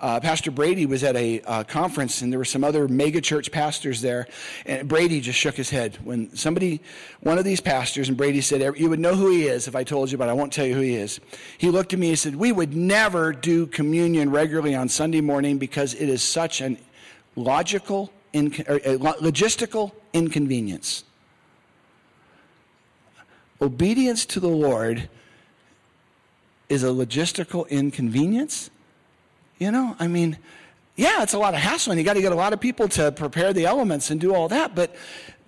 uh, 0.00 0.20
Pastor 0.20 0.50
Brady 0.50 0.86
was 0.86 1.04
at 1.04 1.16
a 1.16 1.40
uh, 1.42 1.64
conference, 1.64 2.22
and 2.22 2.32
there 2.32 2.38
were 2.38 2.44
some 2.44 2.64
other 2.64 2.88
megachurch 2.88 3.52
pastors 3.52 4.00
there. 4.00 4.26
And 4.66 4.88
Brady 4.88 5.20
just 5.20 5.38
shook 5.38 5.54
his 5.54 5.70
head 5.70 5.96
when 6.02 6.34
somebody, 6.36 6.80
one 7.20 7.38
of 7.38 7.44
these 7.44 7.60
pastors, 7.60 8.08
and 8.08 8.16
Brady 8.16 8.40
said, 8.40 8.60
"You 8.76 8.90
would 8.90 9.00
know 9.00 9.14
who 9.14 9.30
he 9.30 9.46
is 9.46 9.68
if 9.68 9.76
I 9.76 9.84
told 9.84 10.10
you, 10.10 10.18
but 10.18 10.28
I 10.28 10.32
won't 10.32 10.52
tell 10.52 10.66
you 10.66 10.74
who 10.74 10.80
he 10.80 10.96
is." 10.96 11.20
He 11.58 11.70
looked 11.70 11.92
at 11.92 11.98
me 11.98 12.08
and 12.08 12.18
said, 12.18 12.36
"We 12.36 12.52
would 12.52 12.74
never 12.74 13.32
do 13.32 13.66
communion 13.66 14.30
regularly 14.30 14.74
on 14.74 14.88
Sunday 14.88 15.20
morning 15.20 15.58
because 15.58 15.94
it 15.94 16.08
is 16.08 16.22
such 16.22 16.60
an 16.60 16.78
logical, 17.36 18.12
inc- 18.32 18.64
logistical 18.98 19.92
inconvenience." 20.12 21.04
Obedience 23.60 24.26
to 24.26 24.40
the 24.40 24.48
Lord 24.48 25.08
is 26.68 26.82
a 26.82 26.88
logistical 26.88 27.68
inconvenience 27.68 28.70
you 29.58 29.70
know, 29.70 29.96
I 29.98 30.08
mean, 30.08 30.38
yeah, 30.96 31.22
it's 31.22 31.34
a 31.34 31.38
lot 31.38 31.54
of 31.54 31.60
hassle, 31.60 31.94
you 31.94 32.04
got 32.04 32.14
to 32.14 32.20
get 32.22 32.32
a 32.32 32.36
lot 32.36 32.52
of 32.52 32.60
people 32.60 32.88
to 32.88 33.10
prepare 33.12 33.52
the 33.52 33.66
elements 33.66 34.10
and 34.10 34.20
do 34.20 34.34
all 34.34 34.48
that. 34.48 34.74
But 34.74 34.94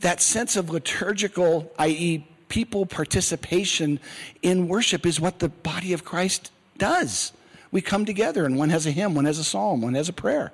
that 0.01 0.21
sense 0.21 0.57
of 0.57 0.71
liturgical, 0.71 1.73
i.e., 1.79 2.27
people 2.49 2.87
participation 2.87 4.01
in 4.43 4.69
worship, 4.69 5.07
is 5.07 5.21
what 5.21 5.39
the 5.39 5.49
body 5.49 5.93
of 5.93 6.05
Christ 6.05 6.51
does. 6.79 7.33
We 7.71 7.81
come 7.81 8.05
together, 8.05 8.45
and 8.45 8.57
one 8.57 8.71
has 8.71 8.87
a 8.87 8.91
hymn, 8.91 9.15
one 9.15 9.25
has 9.25 9.39
a 9.39 9.45
psalm, 9.45 9.81
one 9.83 9.95
has 9.95 10.09
a 10.09 10.13
prayer. 10.13 10.53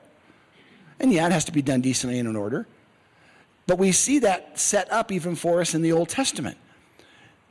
And 1.00 1.12
yeah, 1.12 1.26
it 1.26 1.32
has 1.32 1.44
to 1.46 1.52
be 1.52 1.62
done 1.62 1.80
decently 1.80 2.18
and 2.18 2.28
in 2.28 2.36
order. 2.36 2.66
But 3.66 3.78
we 3.78 3.92
see 3.92 4.20
that 4.20 4.58
set 4.58 4.90
up 4.92 5.12
even 5.12 5.36
for 5.36 5.60
us 5.60 5.74
in 5.74 5.82
the 5.82 5.92
Old 5.92 6.08
Testament. 6.08 6.56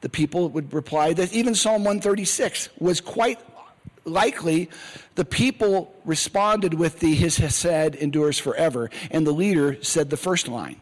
The 0.01 0.09
people 0.09 0.49
would 0.49 0.73
reply 0.73 1.13
that 1.13 1.31
even 1.31 1.53
Psalm 1.53 1.83
136 1.83 2.69
was 2.79 3.01
quite 3.01 3.39
likely 4.05 4.69
the 5.15 5.25
people 5.25 5.93
responded 6.05 6.73
with 6.73 6.99
the 6.99 7.13
his 7.13 7.37
hesed 7.37 7.95
endures 7.95 8.39
forever 8.39 8.89
and 9.11 9.27
the 9.27 9.31
leader 9.31 9.77
said 9.83 10.09
the 10.09 10.17
first 10.17 10.47
line 10.47 10.81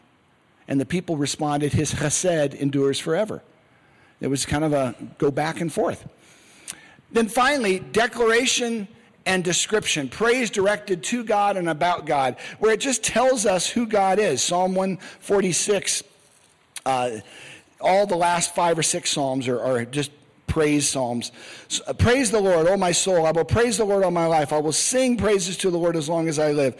and 0.68 0.80
the 0.80 0.86
people 0.86 1.16
responded 1.16 1.72
his 1.72 1.92
hesed 1.92 2.54
endures 2.54 2.98
forever 2.98 3.42
It 4.20 4.28
was 4.28 4.46
kind 4.46 4.64
of 4.64 4.72
a 4.72 4.94
go 5.18 5.30
back 5.30 5.60
and 5.60 5.72
forth. 5.72 6.06
Then 7.12 7.26
finally, 7.28 7.80
declaration 7.80 8.86
and 9.26 9.42
description, 9.42 10.08
praise 10.08 10.50
directed 10.50 11.02
to 11.04 11.24
God 11.24 11.56
and 11.56 11.68
about 11.68 12.06
God, 12.06 12.36
where 12.58 12.72
it 12.72 12.80
just 12.80 13.02
tells 13.02 13.46
us 13.46 13.68
who 13.68 13.86
God 13.86 14.18
is. 14.18 14.42
Psalm 14.42 14.74
146, 14.74 16.02
uh, 16.86 17.10
all 17.80 18.06
the 18.06 18.16
last 18.16 18.54
five 18.54 18.78
or 18.78 18.82
six 18.82 19.10
Psalms 19.10 19.48
are, 19.48 19.60
are 19.60 19.84
just 19.84 20.10
praise 20.50 20.86
psalms. 20.86 21.32
Uh, 21.86 21.94
praise 21.94 22.30
the 22.30 22.40
Lord, 22.40 22.66
O 22.66 22.76
my 22.76 22.92
soul. 22.92 23.24
I 23.24 23.30
will 23.30 23.46
praise 23.46 23.78
the 23.78 23.84
Lord 23.84 24.04
all 24.04 24.10
my 24.10 24.26
life. 24.26 24.52
I 24.52 24.58
will 24.58 24.72
sing 24.72 25.16
praises 25.16 25.56
to 25.58 25.70
the 25.70 25.78
Lord 25.78 25.96
as 25.96 26.08
long 26.08 26.28
as 26.28 26.38
I 26.38 26.52
live. 26.52 26.76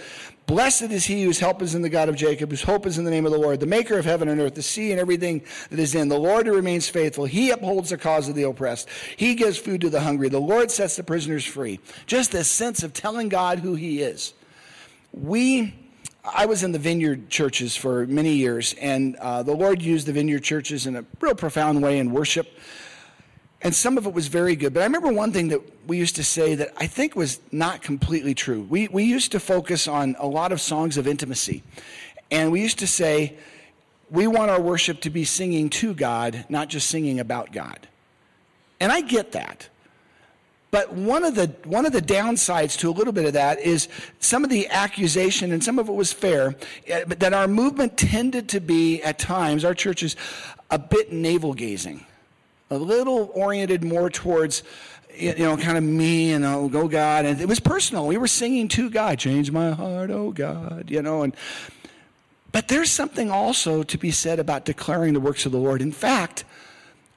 Blessed 0.46 0.90
is 0.90 1.04
he 1.04 1.22
whose 1.22 1.38
help 1.38 1.62
is 1.62 1.76
in 1.76 1.82
the 1.82 1.88
God 1.88 2.08
of 2.08 2.16
Jacob, 2.16 2.50
whose 2.50 2.64
hope 2.64 2.84
is 2.84 2.98
in 2.98 3.04
the 3.04 3.10
name 3.10 3.24
of 3.24 3.30
the 3.30 3.38
Lord, 3.38 3.60
the 3.60 3.66
maker 3.66 3.96
of 3.96 4.04
heaven 4.04 4.28
and 4.28 4.40
earth, 4.40 4.56
the 4.56 4.62
sea 4.62 4.90
and 4.90 4.98
everything 4.98 5.42
that 5.70 5.78
is 5.78 5.94
in. 5.94 6.08
The 6.08 6.18
Lord 6.18 6.46
who 6.46 6.54
remains 6.54 6.88
faithful. 6.88 7.24
He 7.24 7.50
upholds 7.50 7.90
the 7.90 7.96
cause 7.96 8.28
of 8.28 8.34
the 8.34 8.42
oppressed. 8.42 8.88
He 9.16 9.36
gives 9.36 9.56
food 9.56 9.80
to 9.82 9.90
the 9.90 10.00
hungry. 10.00 10.28
The 10.28 10.40
Lord 10.40 10.72
sets 10.72 10.96
the 10.96 11.04
prisoners 11.04 11.44
free. 11.44 11.78
Just 12.06 12.32
this 12.32 12.50
sense 12.50 12.82
of 12.82 12.92
telling 12.92 13.28
God 13.28 13.60
who 13.60 13.76
he 13.76 14.02
is. 14.02 14.34
We 15.12 15.74
I 16.22 16.46
was 16.46 16.62
in 16.62 16.72
the 16.72 16.78
vineyard 16.78 17.30
churches 17.30 17.76
for 17.76 18.06
many 18.06 18.34
years, 18.34 18.74
and 18.74 19.16
uh, 19.16 19.42
the 19.42 19.54
Lord 19.54 19.80
used 19.80 20.06
the 20.06 20.12
vineyard 20.12 20.44
churches 20.44 20.86
in 20.86 20.96
a 20.96 21.04
real 21.18 21.34
profound 21.34 21.82
way 21.82 21.98
in 21.98 22.12
worship. 22.12 22.46
And 23.62 23.74
some 23.74 23.98
of 23.98 24.06
it 24.06 24.14
was 24.14 24.28
very 24.28 24.56
good. 24.56 24.72
But 24.72 24.80
I 24.80 24.84
remember 24.84 25.12
one 25.12 25.32
thing 25.32 25.48
that 25.48 25.60
we 25.86 25.98
used 25.98 26.16
to 26.16 26.24
say 26.24 26.54
that 26.54 26.72
I 26.78 26.86
think 26.86 27.14
was 27.14 27.40
not 27.52 27.82
completely 27.82 28.34
true. 28.34 28.62
We, 28.62 28.88
we 28.88 29.04
used 29.04 29.32
to 29.32 29.40
focus 29.40 29.86
on 29.86 30.16
a 30.18 30.26
lot 30.26 30.52
of 30.52 30.60
songs 30.60 30.96
of 30.96 31.06
intimacy. 31.06 31.62
And 32.30 32.52
we 32.52 32.62
used 32.62 32.78
to 32.78 32.86
say, 32.86 33.36
we 34.10 34.26
want 34.26 34.50
our 34.50 34.60
worship 34.60 35.02
to 35.02 35.10
be 35.10 35.24
singing 35.24 35.68
to 35.70 35.94
God, 35.94 36.46
not 36.48 36.68
just 36.68 36.88
singing 36.88 37.20
about 37.20 37.52
God. 37.52 37.86
And 38.80 38.90
I 38.90 39.02
get 39.02 39.32
that. 39.32 39.68
But 40.70 40.92
one 40.92 41.24
of 41.24 41.34
the 41.34 41.48
one 41.64 41.84
of 41.84 41.92
the 41.92 42.00
downsides 42.00 42.78
to 42.78 42.90
a 42.90 42.92
little 42.92 43.12
bit 43.12 43.24
of 43.24 43.32
that 43.32 43.58
is 43.58 43.88
some 44.20 44.44
of 44.44 44.50
the 44.50 44.68
accusation, 44.68 45.50
and 45.50 45.62
some 45.62 45.80
of 45.80 45.88
it 45.88 45.92
was 45.92 46.12
fair, 46.12 46.54
eh, 46.86 47.02
but 47.08 47.18
that 47.20 47.32
our 47.32 47.48
movement 47.48 47.98
tended 47.98 48.48
to 48.50 48.60
be 48.60 49.02
at 49.02 49.18
times, 49.18 49.64
our 49.64 49.74
churches, 49.74 50.14
a 50.70 50.78
bit 50.78 51.12
navel 51.12 51.54
gazing 51.54 52.06
a 52.70 52.76
little 52.76 53.30
oriented 53.34 53.82
more 53.84 54.10
towards 54.10 54.62
you 55.16 55.34
know, 55.38 55.56
kind 55.56 55.76
of 55.76 55.84
me 55.84 56.32
and 56.32 56.44
oh, 56.44 56.68
go 56.68 56.88
God. 56.88 57.24
And 57.24 57.40
it 57.40 57.48
was 57.48 57.60
personal. 57.60 58.06
We 58.06 58.16
were 58.16 58.28
singing 58.28 58.68
to 58.68 58.88
God, 58.88 59.18
change 59.18 59.50
my 59.50 59.70
heart, 59.72 60.10
oh 60.10 60.30
God, 60.30 60.86
you 60.88 61.02
know. 61.02 61.22
And 61.22 61.34
but 62.52 62.68
there's 62.68 62.90
something 62.90 63.30
also 63.30 63.82
to 63.82 63.98
be 63.98 64.10
said 64.10 64.38
about 64.38 64.64
declaring 64.64 65.14
the 65.14 65.20
works 65.20 65.46
of 65.46 65.52
the 65.52 65.58
Lord. 65.58 65.82
In 65.82 65.92
fact, 65.92 66.44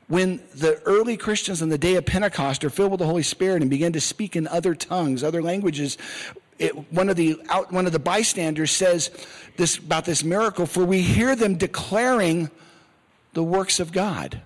when 0.07 0.41
the 0.53 0.79
early 0.85 1.17
Christians 1.17 1.61
on 1.61 1.69
the 1.69 1.77
day 1.77 1.95
of 1.95 2.05
Pentecost 2.05 2.63
are 2.63 2.69
filled 2.69 2.91
with 2.91 2.99
the 2.99 3.05
Holy 3.05 3.23
Spirit 3.23 3.61
and 3.61 3.69
begin 3.69 3.93
to 3.93 4.01
speak 4.01 4.35
in 4.35 4.47
other 4.47 4.75
tongues, 4.75 5.23
other 5.23 5.41
languages, 5.41 5.97
it, 6.59 6.91
one 6.91 7.09
of 7.09 7.15
the 7.15 7.41
out, 7.49 7.71
one 7.71 7.85
of 7.85 7.93
the 7.93 7.99
bystanders 7.99 8.71
says 8.71 9.09
this 9.57 9.77
about 9.77 10.05
this 10.05 10.23
miracle. 10.23 10.65
For 10.65 10.85
we 10.85 11.01
hear 11.01 11.35
them 11.35 11.55
declaring 11.55 12.51
the 13.33 13.43
works 13.43 13.79
of 13.79 13.91
God. 13.91 14.41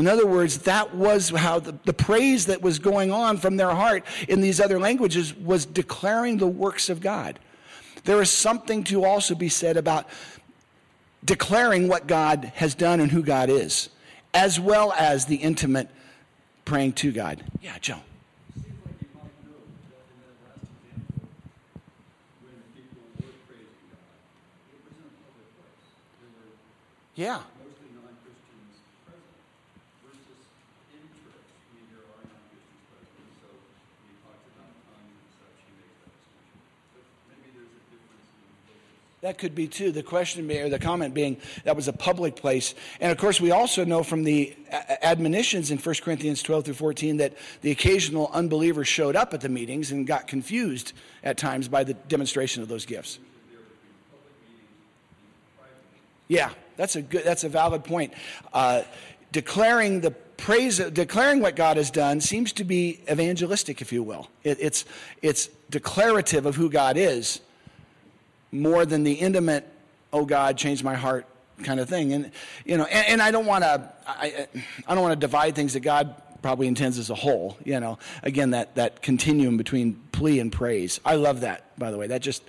In 0.00 0.08
other 0.08 0.26
words, 0.26 0.60
that 0.60 0.94
was 0.94 1.28
how 1.28 1.60
the, 1.60 1.78
the, 1.84 1.92
praise 1.92 2.46
that 2.46 2.62
was 2.62 2.78
going 2.78 3.12
on 3.12 3.36
from 3.36 3.58
their 3.58 3.68
heart 3.68 4.02
in 4.30 4.40
these 4.40 4.58
other 4.58 4.80
languages 4.80 5.34
was 5.34 5.66
declaring 5.66 6.38
the 6.38 6.46
works 6.46 6.88
of 6.88 7.02
God. 7.02 7.38
There 8.04 8.22
is 8.22 8.30
something 8.30 8.82
to 8.84 9.04
also 9.04 9.34
be 9.34 9.50
said 9.50 9.76
about 9.76 10.06
declaring 11.22 11.86
what 11.86 12.06
God 12.06 12.50
has 12.54 12.74
done 12.74 13.00
and 13.00 13.12
who 13.12 13.22
God 13.22 13.50
is, 13.50 13.90
as 14.32 14.58
well 14.58 14.94
as 14.94 15.26
the 15.26 15.36
intimate 15.36 15.90
praying 16.64 16.94
to 16.94 17.12
God. 17.12 17.44
Yeah, 17.60 17.76
Joe. 17.78 17.98
Yeah. 27.14 27.42
That 39.22 39.36
could 39.36 39.54
be 39.54 39.68
too. 39.68 39.92
The 39.92 40.02
question 40.02 40.50
or 40.50 40.70
the 40.70 40.78
comment 40.78 41.12
being 41.12 41.36
that 41.64 41.76
was 41.76 41.88
a 41.88 41.92
public 41.92 42.36
place. 42.36 42.74
And 43.00 43.12
of 43.12 43.18
course, 43.18 43.38
we 43.38 43.50
also 43.50 43.84
know 43.84 44.02
from 44.02 44.24
the 44.24 44.56
admonitions 45.02 45.70
in 45.70 45.76
1 45.76 45.94
Corinthians 46.02 46.42
12 46.42 46.64
through 46.64 46.74
14 46.74 47.18
that 47.18 47.34
the 47.60 47.70
occasional 47.70 48.30
unbeliever 48.32 48.82
showed 48.82 49.16
up 49.16 49.34
at 49.34 49.42
the 49.42 49.50
meetings 49.50 49.92
and 49.92 50.06
got 50.06 50.26
confused 50.26 50.94
at 51.22 51.36
times 51.36 51.68
by 51.68 51.84
the 51.84 51.92
demonstration 51.92 52.62
of 52.62 52.68
those 52.68 52.86
gifts. 52.86 53.18
Yeah, 56.28 56.50
that's 56.76 56.96
a 56.96 57.02
good, 57.02 57.24
that's 57.24 57.44
a 57.44 57.48
valid 57.48 57.84
point. 57.84 58.14
Uh, 58.54 58.82
declaring 59.32 60.00
the 60.00 60.12
praise, 60.12 60.78
declaring 60.78 61.40
what 61.40 61.56
God 61.56 61.76
has 61.76 61.90
done 61.90 62.20
seems 62.20 62.52
to 62.54 62.64
be 62.64 63.00
evangelistic, 63.10 63.82
if 63.82 63.92
you 63.92 64.02
will. 64.02 64.28
It, 64.44 64.56
it's, 64.60 64.86
it's 65.20 65.50
declarative 65.68 66.46
of 66.46 66.54
who 66.56 66.70
God 66.70 66.96
is 66.96 67.40
more 68.52 68.84
than 68.84 69.04
the 69.04 69.12
intimate, 69.12 69.66
oh 70.12 70.24
God, 70.24 70.56
change 70.56 70.82
my 70.82 70.94
heart 70.94 71.26
kind 71.62 71.80
of 71.80 71.88
thing. 71.88 72.12
And, 72.12 72.30
you 72.64 72.76
know, 72.76 72.84
and, 72.84 73.06
and 73.08 73.22
I 73.22 73.30
don't 73.30 73.46
want 73.46 73.64
to, 73.64 73.92
I, 74.06 74.48
I 74.86 74.94
don't 74.94 75.02
want 75.02 75.12
to 75.12 75.20
divide 75.20 75.54
things 75.54 75.74
that 75.74 75.80
God 75.80 76.14
probably 76.42 76.66
intends 76.66 76.98
as 76.98 77.10
a 77.10 77.14
whole, 77.14 77.56
you 77.64 77.78
know. 77.80 77.98
Again, 78.22 78.50
that, 78.50 78.74
that 78.76 79.02
continuum 79.02 79.56
between 79.56 79.94
plea 80.12 80.40
and 80.40 80.50
praise. 80.50 81.00
I 81.04 81.16
love 81.16 81.42
that, 81.42 81.78
by 81.78 81.90
the 81.90 81.98
way. 81.98 82.06
That 82.06 82.22
just, 82.22 82.42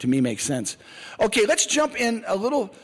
to 0.00 0.08
me, 0.08 0.20
makes 0.20 0.42
sense. 0.42 0.76
Okay, 1.20 1.46
let's 1.46 1.66
jump 1.66 1.98
in 1.98 2.24
a 2.26 2.36
little 2.36 2.74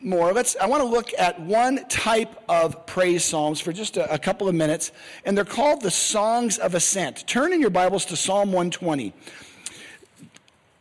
more. 0.00 0.32
Let's, 0.32 0.56
I 0.56 0.66
want 0.66 0.82
to 0.82 0.88
look 0.88 1.10
at 1.18 1.40
one 1.40 1.86
type 1.88 2.32
of 2.48 2.86
praise 2.86 3.24
psalms 3.24 3.60
for 3.60 3.72
just 3.72 3.96
a, 3.96 4.12
a 4.12 4.18
couple 4.18 4.48
of 4.48 4.54
minutes, 4.54 4.92
and 5.24 5.36
they're 5.36 5.44
called 5.44 5.82
the 5.82 5.90
Songs 5.90 6.58
of 6.58 6.74
Ascent. 6.74 7.26
Turn 7.26 7.52
in 7.52 7.60
your 7.60 7.70
Bibles 7.70 8.04
to 8.06 8.16
Psalm 8.16 8.48
120 8.52 9.12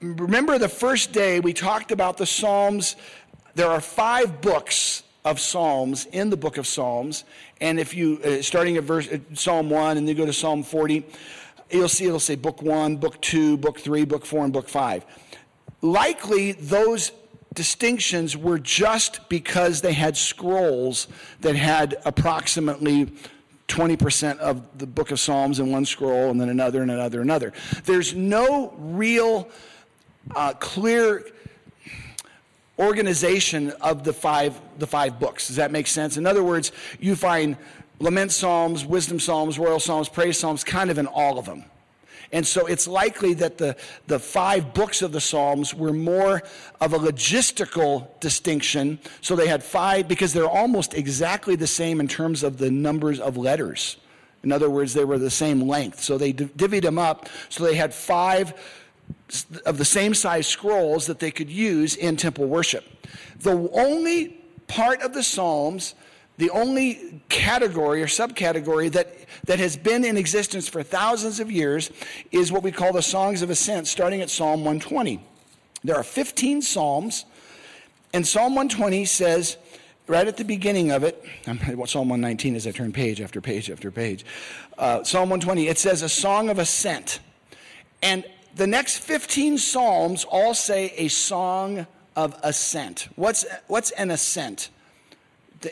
remember 0.02 0.58
the 0.58 0.70
first 0.70 1.12
day 1.12 1.40
we 1.40 1.54
talked 1.54 1.92
about 1.92 2.18
the 2.18 2.26
Psalms. 2.26 2.96
There 3.56 3.68
are 3.68 3.82
five 3.82 4.42
books 4.42 5.04
of 5.24 5.40
Psalms 5.40 6.06
in 6.12 6.30
the 6.30 6.38
book 6.38 6.58
of 6.58 6.66
Psalms. 6.66 7.24
And 7.60 7.80
if 7.80 7.94
you, 7.94 8.20
uh, 8.24 8.42
starting 8.42 8.78
at 8.78 8.84
verse, 8.84 9.08
uh, 9.08 9.20
Psalm 9.34 9.70
1 9.70 9.98
and 9.98 10.08
then 10.08 10.16
go 10.16 10.26
to 10.26 10.34
Psalm 10.34 10.64
40, 10.64 11.06
you'll 11.70 11.88
see 11.88 12.06
it'll 12.06 12.20
say 12.20 12.36
book 12.36 12.62
1, 12.62 12.98
book 12.98 13.22
2, 13.22 13.58
book 13.58 13.80
3, 13.80 14.06
book 14.06 14.26
4, 14.26 14.46
and 14.46 14.54
book 14.54 14.68
5. 14.68 15.06
Likely 15.82 16.54
those 16.54 17.12
distinctions 17.54 18.36
were 18.36 18.58
just 18.58 19.28
because 19.30 19.82
they 19.82 19.94
had 19.94 20.18
scrolls 20.18 21.08
that 21.42 21.56
had 21.56 21.98
approximately 22.06 23.12
20% 23.68 24.38
of 24.40 24.78
the 24.78 24.88
book 24.88 25.12
of 25.12 25.20
Psalms 25.20 25.60
in 25.60 25.72
one 25.72 25.86
scroll 25.86 26.30
and 26.30 26.42
then 26.42 26.50
another 26.50 26.82
and 26.82 26.92
another 26.92 27.22
and 27.22 27.30
another. 27.30 27.54
There's 27.86 28.14
no 28.14 28.74
real 28.78 29.50
uh, 30.36 30.54
clear 30.54 31.26
organization 32.80 33.72
of 33.82 34.04
the 34.04 34.14
five, 34.14 34.60
the 34.80 34.88
five 34.88 35.20
books. 35.20 35.48
Does 35.48 35.58
that 35.58 35.72
make 35.72 35.88
sense? 35.88 36.18
In 36.18 36.26
other 36.26 36.44
words, 36.44 36.72
you 37.00 37.16
find 37.16 37.58
lament 38.00 38.32
psalms, 38.32 38.86
wisdom 38.86 39.20
psalms, 39.20 39.60
royal 39.60 39.80
psalms, 39.80 40.10
praise 40.10 40.40
psalms 40.40 40.64
kind 40.64 40.90
of 40.90 40.98
in 40.98 41.08
all 41.08 41.38
of 41.38 41.46
them. 41.46 41.66
And 42.34 42.48
so 42.48 42.66
it's 42.66 42.88
likely 42.88 43.34
that 43.36 43.58
the, 43.58 43.76
the 44.08 44.18
five 44.18 44.74
books 44.74 45.02
of 45.02 45.12
the 45.12 45.20
Psalms 45.20 45.74
were 45.74 45.92
more 45.92 46.44
of 46.80 46.94
a 46.94 46.98
logistical 46.98 48.08
distinction. 48.20 49.00
So 49.20 49.36
they 49.36 49.48
had 49.48 49.62
five, 49.62 50.08
because 50.08 50.32
they're 50.32 50.48
almost 50.48 50.94
exactly 50.94 51.56
the 51.56 51.68
same 51.68 52.00
in 52.00 52.08
terms 52.08 52.44
of 52.44 52.58
the 52.58 52.72
numbers 52.72 53.20
of 53.20 53.36
letters. 53.36 53.98
In 54.44 54.52
other 54.52 54.70
words, 54.70 54.94
they 54.94 55.04
were 55.04 55.20
the 55.20 55.30
same 55.30 55.68
length. 55.68 56.02
So 56.02 56.18
they 56.18 56.32
divvied 56.34 56.84
them 56.84 56.98
up. 56.98 57.28
So 57.50 57.64
they 57.66 57.76
had 57.76 57.94
five 57.94 58.54
of 59.66 59.78
the 59.78 59.86
same 59.86 60.14
size 60.14 60.48
scrolls 60.48 61.08
that 61.08 61.20
they 61.20 61.32
could 61.32 61.50
use 61.50 61.96
in 61.96 62.18
temple 62.18 62.46
worship. 62.46 62.86
The 63.40 63.70
only 63.74 64.38
part 64.68 65.02
of 65.02 65.14
the 65.14 65.24
Psalms, 65.24 65.96
the 66.38 66.50
only 66.50 67.22
category 67.30 68.02
or 68.02 68.08
subcategory 68.08 68.92
that, 68.92 69.14
that 69.46 69.60
has 69.60 69.78
been 69.78 70.04
in 70.06 70.18
existence 70.18 70.68
for 70.68 70.84
thousands 70.84 71.40
of 71.40 71.52
years 71.52 71.92
is 72.32 72.52
what 72.52 72.64
we 72.64 72.72
call 72.72 72.94
the 72.94 73.02
Songs 73.02 73.42
of 73.42 73.50
Ascent, 73.50 73.88
starting 73.88 74.22
at 74.22 74.30
Psalm 74.30 74.62
120. 74.62 75.24
There 75.84 75.96
are 75.96 76.04
15 76.04 76.62
Psalms, 76.62 77.26
and 78.14 78.26
Psalm 78.26 78.56
120 78.56 79.06
says, 79.06 79.58
right 80.08 80.28
at 80.28 80.38
the 80.38 80.46
beginning 80.46 80.92
of 80.92 81.04
it, 81.04 81.24
Psalm 81.46 82.10
119 82.10 82.56
as 82.56 82.68
I 82.68 82.72
turn 82.72 82.92
page 82.92 83.22
after 83.22 83.42
page 83.42 83.70
after 83.70 83.92
page, 83.92 84.26
uh, 84.78 85.04
Psalm 85.04 85.30
120, 85.30 85.68
it 85.68 85.78
says 85.78 86.02
a 86.02 86.10
song 86.10 86.50
of 86.50 86.60
ascent. 86.60 87.20
And 88.04 88.26
the 88.56 88.68
next 88.68 89.00
15 89.00 89.58
Psalms 89.58 90.24
all 90.26 90.54
say 90.54 90.94
a 90.98 91.08
song 91.08 91.88
of 92.16 92.38
ascent. 92.44 93.08
What's, 93.16 93.46
what's 93.68 93.92
an 93.92 94.12
ascent? 94.12 94.70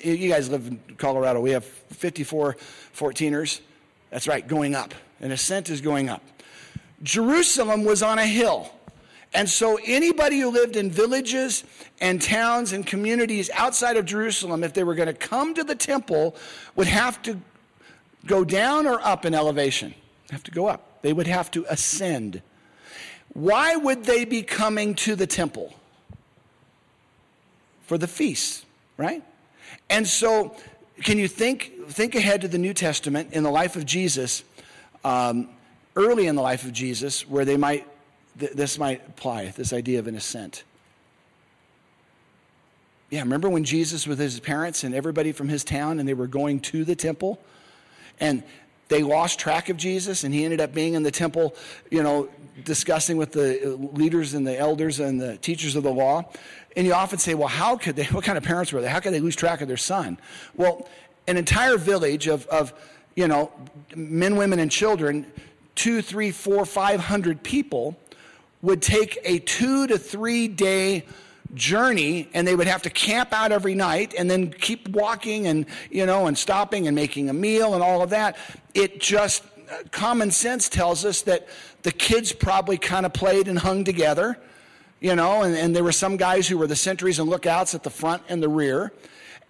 You 0.04 0.30
guys 0.30 0.50
live 0.50 0.68
in 0.68 0.80
Colorado. 0.98 1.42
We 1.42 1.52
have 1.52 1.66
54 1.66 2.58
14ers. 2.96 3.62
That's 4.12 4.28
right, 4.28 4.48
going 4.48 4.76
up. 4.76 4.94
An 5.20 5.32
ascent 5.32 5.70
is 5.70 5.82
going 5.82 6.10
up. 6.10 6.24
Jerusalem 7.04 7.84
was 7.84 8.04
on 8.04 8.20
a 8.20 8.26
hill. 8.26 8.72
And 9.34 9.48
so, 9.48 9.78
anybody 9.86 10.40
who 10.40 10.50
lived 10.50 10.76
in 10.76 10.90
villages 10.90 11.64
and 12.02 12.20
towns 12.20 12.74
and 12.74 12.86
communities 12.86 13.52
outside 13.54 13.96
of 13.96 14.06
Jerusalem, 14.06 14.64
if 14.64 14.74
they 14.74 14.84
were 14.84 14.96
going 14.96 15.08
to 15.08 15.14
come 15.14 15.54
to 15.54 15.64
the 15.64 15.76
temple, 15.76 16.36
would 16.76 16.88
have 16.88 17.22
to 17.24 17.40
go 18.26 18.44
down 18.44 18.88
or 18.88 19.00
up 19.02 19.26
in 19.26 19.36
elevation. 19.36 19.94
Have 20.32 20.44
to 20.44 20.52
go 20.52 20.68
up. 20.68 21.02
They 21.04 21.14
would 21.14 21.28
have 21.28 21.52
to 21.52 21.66
ascend. 21.70 22.42
Why 23.34 23.76
would 23.76 24.04
they 24.04 24.26
be 24.26 24.42
coming 24.42 24.96
to 24.96 25.16
the 25.16 25.28
temple? 25.28 25.74
For 27.84 27.98
the 27.98 28.08
feast, 28.08 28.66
right? 28.98 29.24
And 29.90 30.08
so, 30.08 30.56
can 31.04 31.18
you 31.18 31.28
think, 31.28 31.88
think 31.88 32.16
ahead 32.16 32.42
to 32.42 32.48
the 32.48 32.58
New 32.58 32.74
Testament 32.74 33.34
in 33.34 33.44
the 33.44 33.52
life 33.52 33.76
of 33.76 33.86
Jesus, 33.86 34.44
um, 35.04 35.50
early 35.96 36.28
in 36.28 36.36
the 36.36 36.42
life 36.42 36.66
of 36.66 36.74
Jesus, 36.74 37.28
where 37.28 37.46
they 37.46 37.58
might, 37.58 37.88
th- 38.40 38.52
this 38.52 38.78
might 38.78 39.02
apply, 39.08 39.48
this 39.50 39.74
idea 39.74 40.00
of 40.00 40.08
an 40.08 40.16
ascent. 40.16 40.64
Yeah, 43.10 43.22
remember 43.22 43.50
when 43.50 43.64
Jesus 43.64 44.06
with 44.06 44.20
his 44.20 44.40
parents 44.40 44.84
and 44.84 44.94
everybody 44.94 45.32
from 45.32 45.50
his 45.50 45.64
town 45.64 46.00
and 46.00 46.08
they 46.08 46.14
were 46.14 46.28
going 46.28 46.60
to 46.62 46.86
the 46.86 46.96
temple? 46.96 47.40
And 48.20 48.44
they 48.90 49.04
lost 49.04 49.40
track 49.40 49.70
of 49.70 49.78
Jesus 49.78 50.24
and 50.24 50.34
he 50.34 50.44
ended 50.44 50.60
up 50.60 50.74
being 50.74 50.96
in 50.96 51.04
the 51.04 51.12
temple, 51.12 51.56
you 51.90 52.04
know, 52.04 52.28
discussing 52.66 53.18
with 53.18 53.32
the 53.32 53.78
leaders 53.94 54.34
and 54.34 54.46
the 54.46 54.58
elders 54.58 55.00
and 55.00 55.22
the 55.22 55.38
teachers 55.38 55.76
of 55.76 55.84
the 55.84 55.92
law. 55.92 56.24
And 56.76 56.86
you 56.86 56.94
often 56.94 57.20
say, 57.20 57.36
well, 57.36 57.48
how 57.48 57.78
could 57.78 57.96
they, 57.96 58.04
what 58.12 58.24
kind 58.24 58.38
of 58.38 58.44
parents 58.44 58.74
were 58.74 58.82
they? 58.82 58.90
How 58.90 59.00
could 59.00 59.14
they 59.14 59.20
lose 59.20 59.36
track 59.36 59.62
of 59.62 59.68
their 59.68 59.78
son? 59.78 60.18
Well, 60.56 60.90
an 61.28 61.38
entire 61.38 61.78
village 61.78 62.28
of, 62.28 62.46
of 62.48 62.74
you 63.16 63.28
know, 63.28 63.52
men, 63.96 64.36
women, 64.36 64.60
and 64.60 64.72
children, 64.72 65.26
two, 65.76 66.02
three, 66.02 66.32
four, 66.32 66.66
five 66.66 67.00
hundred 67.00 67.44
people, 67.44 67.98
would 68.62 68.82
take 68.82 69.20
a 69.24 69.40
two 69.40 69.88
to 69.88 69.98
three 69.98 70.48
day 70.48 71.06
journey 71.54 72.30
and 72.34 72.48
they 72.48 72.56
would 72.56 72.68
have 72.68 72.82
to 72.84 72.90
camp 72.90 73.34
out 73.34 73.52
every 73.52 73.76
night 73.76 74.14
and 74.18 74.30
then 74.30 74.52
keep 74.52 74.88
walking 74.90 75.48
and 75.48 75.66
you 75.90 76.06
know 76.06 76.28
and 76.28 76.38
stopping 76.38 76.88
and 76.88 76.96
making 76.96 77.30
a 77.30 77.34
meal 77.34 77.74
and 77.74 77.84
all 77.84 78.02
of 78.02 78.12
that. 78.12 78.38
It 78.74 79.00
just 79.00 79.44
uh, 79.72 79.84
common 79.92 80.32
sense 80.32 80.70
tells 80.70 81.06
us 81.06 81.24
that 81.24 81.48
the 81.84 81.92
kids 81.92 82.32
probably 82.32 82.78
kind 82.78 83.06
of 83.06 83.14
played 83.14 83.48
and 83.48 83.58
hung 83.58 83.84
together 83.84 84.38
you 85.00 85.16
know 85.16 85.44
and, 85.44 85.56
and 85.56 85.76
there 85.76 85.84
were 85.84 85.92
some 85.92 86.18
guys 86.18 86.48
who 86.48 86.58
were 86.58 86.68
the 86.68 86.76
sentries 86.76 87.20
and 87.20 87.30
lookouts 87.30 87.74
at 87.74 87.84
the 87.84 87.90
front 87.90 88.24
and 88.30 88.42
the 88.44 88.50
rear. 88.50 88.92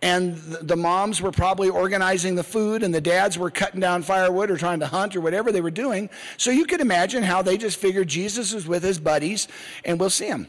And 0.01 0.37
the 0.37 0.77
moms 0.77 1.21
were 1.21 1.33
probably 1.33 1.67
organizing 1.67 2.35
the 2.35 2.43
food 2.43 2.83
and 2.83 2.95
the 2.95 3.01
dads 3.01 3.37
were 3.37 3.51
cutting 3.51 3.81
down 3.81 4.01
firewood 4.01 4.49
or 4.49 4.55
trying 4.55 4.79
to 4.79 4.87
hunt 4.87 5.13
or 5.13 5.19
whatever 5.19 5.51
they 5.51 5.59
were 5.59 5.71
doing. 5.71 6.09
So 6.37 6.51
you 6.51 6.65
could 6.65 6.79
imagine 6.79 7.21
how 7.21 7.41
they 7.41 7.57
just 7.57 7.77
figured 7.77 8.07
jesus 8.07 8.53
was 8.53 8.65
with 8.65 8.81
his 8.81 8.97
buddies 8.97 9.49
and 9.83 9.99
we'll 9.99 10.09
see 10.09 10.27
him 10.27 10.47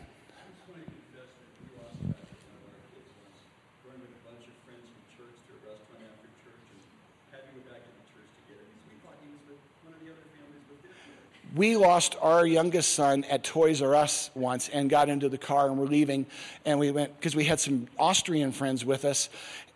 we 11.55 11.77
lost 11.77 12.17
our 12.21 12.47
youngest 12.47 12.95
son 12.95 13.25
at 13.25 13.43
Toys 13.43 13.83
R 13.83 13.95
Us 13.95 14.31
once 14.35 14.69
and 14.69 14.89
got 14.89 15.09
into 15.09 15.29
the 15.29 15.39
car 15.39 15.67
and 15.67 15.79
we're 15.79 15.87
leaving 15.87 16.27
and 16.65 16.79
we 16.79 16.91
went 16.91 17.17
because 17.17 17.35
we 17.35 17.45
had 17.45 17.59
some 17.59 17.89
Austrian 17.99 18.53
friends 18.53 18.85
with 18.85 19.05
us 19.05 19.29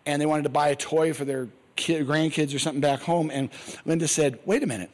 and 0.05 0.21
they 0.21 0.25
wanted 0.25 0.43
to 0.43 0.49
buy 0.49 0.69
a 0.69 0.75
toy 0.75 1.13
for 1.13 1.25
their 1.25 1.47
kid, 1.75 2.07
grandkids 2.07 2.55
or 2.55 2.59
something 2.59 2.81
back 2.81 3.01
home 3.01 3.29
and 3.31 3.49
Linda 3.85 4.07
said, 4.07 4.39
"Wait 4.45 4.63
a 4.63 4.67
minute. 4.67 4.91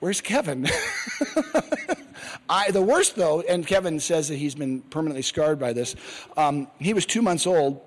Where's 0.00 0.20
Kevin?" 0.20 0.68
I, 2.48 2.70
the 2.70 2.82
worst 2.82 3.16
though, 3.16 3.40
and 3.42 3.66
Kevin 3.66 3.98
says 4.00 4.28
that 4.28 4.36
he's 4.36 4.54
been 4.54 4.82
permanently 4.82 5.22
scarred 5.22 5.58
by 5.58 5.72
this. 5.72 5.96
Um, 6.36 6.68
he 6.78 6.92
was 6.92 7.06
two 7.06 7.22
months 7.22 7.46
old 7.46 7.80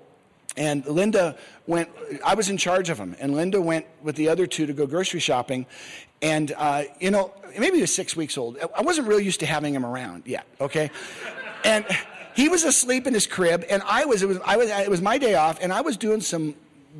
and 0.56 0.86
Linda 0.86 1.36
went, 1.66 1.90
I 2.24 2.34
was 2.34 2.48
in 2.48 2.56
charge 2.56 2.88
of 2.90 2.98
him, 2.98 3.16
and 3.18 3.34
Linda 3.34 3.60
went 3.60 3.86
with 4.02 4.16
the 4.16 4.28
other 4.28 4.46
two 4.46 4.66
to 4.66 4.72
go 4.72 4.86
grocery 4.86 5.20
shopping. 5.20 5.66
And, 6.22 6.52
uh, 6.56 6.84
you 6.98 7.10
know, 7.10 7.32
maybe 7.58 7.76
he 7.76 7.82
was 7.82 7.94
six 7.94 8.16
weeks 8.16 8.38
old. 8.38 8.58
I 8.76 8.82
wasn't 8.82 9.08
really 9.08 9.24
used 9.24 9.40
to 9.40 9.46
having 9.46 9.74
him 9.74 9.84
around 9.84 10.22
yet, 10.26 10.46
okay? 10.60 10.90
and 11.64 11.84
he 12.34 12.48
was 12.48 12.64
asleep 12.64 13.06
in 13.06 13.14
his 13.14 13.26
crib, 13.26 13.64
and 13.68 13.82
I 13.86 14.04
was, 14.04 14.22
it 14.22 14.28
was, 14.28 14.38
I 14.44 14.56
was, 14.56 14.70
it 14.70 14.90
was 14.90 15.02
my 15.02 15.18
day 15.18 15.34
off, 15.34 15.58
and 15.60 15.72
I 15.72 15.80
was 15.80 15.96
doing 15.96 16.20
some 16.20 16.54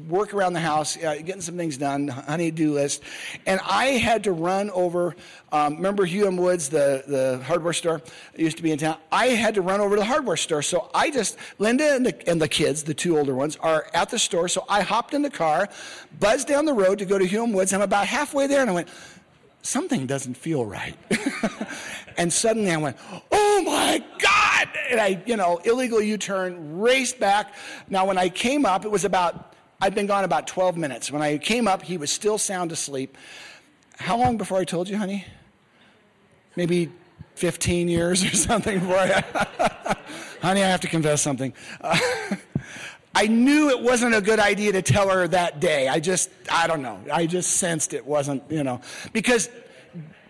work 0.09 0.35
around 0.35 0.52
the 0.52 0.61
house, 0.61 0.96
uh, 0.96 1.16
getting 1.24 1.40
some 1.40 1.56
things 1.56 1.76
done, 1.76 2.09
honey-do 2.09 2.72
list, 2.72 3.02
and 3.46 3.61
I 3.64 3.87
had 3.92 4.24
to 4.24 4.32
run 4.32 4.70
over. 4.70 5.16
Um, 5.52 5.76
remember 5.76 6.06
M. 6.06 6.37
Woods, 6.37 6.68
the 6.68 7.04
the 7.06 7.42
hardware 7.44 7.72
store 7.72 8.02
used 8.37 8.56
to 8.59 8.62
be 8.62 8.72
in 8.72 8.78
town. 8.78 8.98
I 9.11 9.28
had 9.28 9.54
to 9.54 9.62
run 9.62 9.80
over 9.80 9.96
to 9.96 10.00
the 10.00 10.06
hardware 10.06 10.37
store, 10.37 10.62
so 10.62 10.90
I 10.94 11.11
just 11.11 11.37
Linda 11.59 11.94
and 11.94 12.06
the, 12.06 12.28
and 12.28 12.40
the 12.40 12.48
kids, 12.48 12.85
the 12.85 12.94
two 12.94 13.18
older 13.18 13.35
ones, 13.35 13.56
are 13.56 13.87
at 13.94 14.11
the 14.11 14.18
store. 14.18 14.48
So 14.48 14.64
I 14.68 14.82
hopped 14.82 15.14
in 15.14 15.22
the 15.22 15.30
car, 15.30 15.68
buzzed 16.18 16.48
down 16.48 16.64
the 16.64 16.74
road 16.74 16.98
to 16.98 17.04
go 17.04 17.18
to 17.18 17.24
Hugh 17.24 17.44
M. 17.44 17.52
Woods. 17.52 17.72
I'm 17.72 17.82
about 17.82 18.06
halfway 18.06 18.46
there, 18.46 18.61
and 18.61 18.70
I 18.70 18.74
went 18.74 18.88
something 19.66 20.06
doesn't 20.06 20.37
feel 20.37 20.64
right. 20.64 20.96
and 22.16 22.32
suddenly 22.32 22.70
I 22.70 22.76
went, 22.76 22.96
oh 23.32 23.62
my 23.62 24.02
God! 24.18 24.68
And 24.90 25.00
I, 25.00 25.22
you 25.26 25.37
know, 25.37 25.59
illegal 25.64 26.00
U 26.00 26.16
turn, 26.16 26.78
raced 26.78 27.18
back. 27.18 27.54
Now, 27.88 28.06
when 28.06 28.18
I 28.18 28.28
came 28.28 28.64
up, 28.64 28.85
it 28.85 28.90
was 28.90 29.04
about, 29.04 29.56
I'd 29.80 29.94
been 29.94 30.06
gone 30.06 30.24
about 30.24 30.46
12 30.46 30.76
minutes. 30.76 31.10
When 31.10 31.22
I 31.22 31.38
came 31.38 31.68
up, 31.68 31.82
he 31.82 31.98
was 31.98 32.10
still 32.10 32.38
sound 32.38 32.72
asleep. 32.72 33.16
How 33.98 34.16
long 34.16 34.36
before 34.36 34.58
I 34.58 34.64
told 34.64 34.88
you, 34.88 34.96
honey? 34.96 35.26
Maybe 36.54 36.90
15 37.34 37.88
years 37.88 38.24
or 38.24 38.30
something 38.36 38.80
before 38.80 38.96
I, 38.96 39.96
honey, 40.42 40.62
I 40.62 40.68
have 40.68 40.80
to 40.82 40.88
confess 40.88 41.20
something. 41.20 41.52
Uh, 41.80 41.98
I 43.14 43.26
knew 43.28 43.70
it 43.70 43.80
wasn't 43.80 44.14
a 44.14 44.20
good 44.20 44.38
idea 44.38 44.72
to 44.72 44.82
tell 44.82 45.08
her 45.08 45.26
that 45.28 45.58
day. 45.58 45.88
I 45.88 46.00
just, 46.00 46.30
I 46.50 46.66
don't 46.66 46.82
know. 46.82 47.00
I 47.10 47.26
just 47.26 47.52
sensed 47.52 47.94
it 47.94 48.04
wasn't, 48.04 48.42
you 48.50 48.62
know, 48.62 48.82
because 49.14 49.48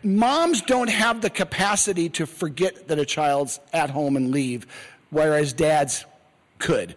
moms 0.04 0.62
don't 0.62 0.90
have 0.90 1.20
the 1.20 1.30
capacity 1.30 2.08
to 2.10 2.26
forget 2.26 2.86
that 2.86 2.98
a 2.98 3.04
child's 3.04 3.58
at 3.72 3.90
home 3.90 4.16
and 4.16 4.30
leave, 4.30 4.68
whereas 5.10 5.52
dads 5.52 6.04
could. 6.60 6.94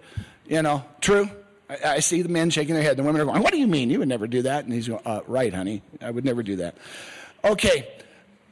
You 0.47 0.61
know, 0.61 0.85
true? 1.01 1.29
I, 1.69 1.99
see 1.99 2.21
the 2.23 2.29
men 2.29 2.49
shaking 2.49 2.73
their 2.73 2.83
head. 2.83 2.97
The 2.97 3.03
women 3.03 3.21
are 3.21 3.25
going, 3.25 3.43
What 3.43 3.53
do 3.53 3.59
you 3.59 3.67
mean? 3.67 3.89
You 3.89 3.99
would 3.99 4.07
never 4.07 4.27
do 4.27 4.41
that. 4.43 4.65
And 4.65 4.73
he's 4.73 4.87
going, 4.87 5.01
uh, 5.05 5.21
Right, 5.27 5.53
honey. 5.53 5.83
I 6.01 6.09
would 6.09 6.25
never 6.25 6.41
do 6.41 6.57
that. 6.57 6.75
Okay. 7.43 7.87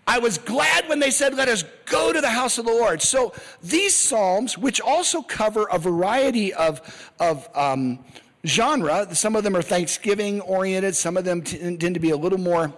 I 0.10 0.20
was 0.20 0.38
glad 0.38 0.88
when 0.88 1.00
they 1.00 1.12
said, 1.12 1.34
Let 1.34 1.48
us 1.48 1.64
go 1.86 2.14
to 2.14 2.22
the 2.22 2.30
house 2.30 2.58
of 2.58 2.66
the 2.66 2.72
Lord. 2.72 3.02
So 3.02 3.34
these 3.64 3.96
Psalms, 3.96 4.58
which 4.58 4.80
also 4.80 5.22
cover 5.22 5.68
a 5.72 5.80
variety 5.80 6.54
of, 6.54 7.12
of 7.20 7.50
um, 7.56 8.00
genre, 8.46 9.14
some 9.16 9.36
of 9.36 9.44
them 9.44 9.56
are 9.56 9.64
Thanksgiving 9.64 10.40
oriented, 10.42 10.96
some 10.96 11.18
of 11.18 11.26
them 11.26 11.42
t- 11.42 11.58
tend 11.58 11.96
to 11.96 12.00
be 12.00 12.12
a 12.12 12.18
little 12.18 12.40
more. 12.40 12.72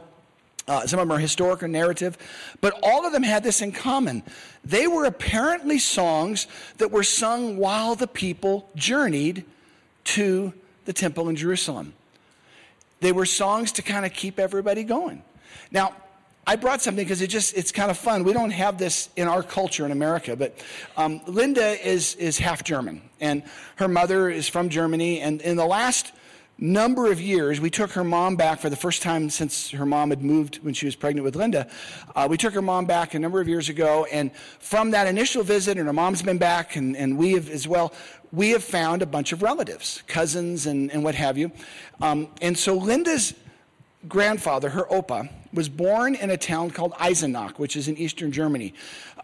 Uh, 0.68 0.86
some 0.86 1.00
of 1.00 1.08
them 1.08 1.18
are 1.18 1.20
historic 1.20 1.64
or 1.64 1.68
narrative, 1.68 2.16
but 2.62 2.80
all 2.84 3.04
of 3.04 3.12
them 3.12 3.24
had 3.24 3.44
this 3.44 3.60
in 3.60 3.72
common. 3.72 4.22
They 4.64 4.86
were 4.86 5.06
apparently 5.06 5.80
songs 5.80 6.46
that 6.78 6.92
were 6.92 7.04
sung 7.04 7.58
while 7.58 7.96
the 7.96 8.06
people 8.06 8.70
journeyed 8.76 9.46
to 10.16 10.54
the 10.86 10.94
temple 10.94 11.30
in 11.30 11.36
Jerusalem. 11.36 11.94
They 13.00 13.12
were 13.12 13.26
songs 13.26 13.72
to 13.74 13.82
kind 13.82 14.06
of 14.06 14.14
keep 14.14 14.40
everybody 14.40 14.84
going. 14.84 15.24
Now, 15.72 15.96
I 16.48 16.56
brought 16.56 16.82
something 16.82 17.06
because 17.06 17.22
it 17.22 17.28
just 17.28 17.56
it's 17.56 17.72
kind 17.72 17.92
of 17.92 17.98
fun. 17.98 18.24
We 18.24 18.34
don't 18.34 18.50
have 18.50 18.80
this 18.80 19.10
in 19.16 19.28
our 19.28 19.44
culture 19.44 19.86
in 19.86 19.92
America, 19.92 20.36
but 20.36 20.58
um, 20.98 21.22
Linda 21.28 21.88
is 21.88 22.16
is 22.16 22.40
half 22.40 22.64
German, 22.64 23.04
and 23.20 23.44
her 23.76 23.88
mother 23.88 24.30
is 24.30 24.48
from 24.48 24.70
Germany. 24.70 25.22
And 25.22 25.42
in 25.42 25.58
the 25.58 25.66
last 25.66 26.12
number 26.62 27.12
of 27.12 27.22
years, 27.22 27.62
we 27.62 27.70
took 27.70 27.92
her 27.92 28.04
mom 28.04 28.36
back 28.36 28.60
for 28.60 28.70
the 28.70 28.76
first 28.76 29.02
time 29.02 29.30
since 29.30 29.70
her 29.70 29.86
mom 29.86 30.10
had 30.10 30.22
moved 30.22 30.58
when 30.58 30.74
she 30.74 30.86
was 30.86 30.96
pregnant 30.96 31.24
with 31.24 31.36
Linda. 31.36 31.70
Uh, 32.16 32.28
we 32.30 32.36
took 32.36 32.54
her 32.54 32.62
mom 32.62 32.86
back 32.86 33.14
a 33.14 33.20
number 33.20 33.40
of 33.40 33.48
years 33.48 33.70
ago, 33.70 34.06
and 34.12 34.32
from 34.60 34.92
that 34.92 35.08
initial 35.08 35.44
visit, 35.44 35.78
and 35.78 35.88
her 35.88 35.94
mom's 35.94 36.22
been 36.22 36.38
back, 36.38 36.76
and, 36.76 36.98
and 36.98 37.18
we 37.18 37.34
have 37.34 37.50
as 37.50 37.68
well, 37.68 37.94
we 38.32 38.52
have 38.52 38.64
found 38.64 39.02
a 39.02 39.06
bunch 39.06 39.32
of 39.32 39.42
relatives, 39.42 40.04
cousins, 40.08 40.66
and, 40.66 40.92
and 40.92 41.04
what 41.04 41.16
have 41.16 41.38
you. 41.38 41.52
Um, 42.02 42.28
and 42.42 42.58
so 42.58 42.76
Linda's 42.78 43.34
grandfather, 44.08 44.70
her 44.70 44.86
Opa, 44.86 45.30
was 45.54 45.68
born 45.68 46.16
in 46.16 46.30
a 46.30 46.38
town 46.38 46.70
called 46.70 46.94
Eisenach, 46.94 47.58
which 47.58 47.76
is 47.76 47.88
in 47.88 47.98
eastern 47.98 48.32
Germany. 48.32 48.74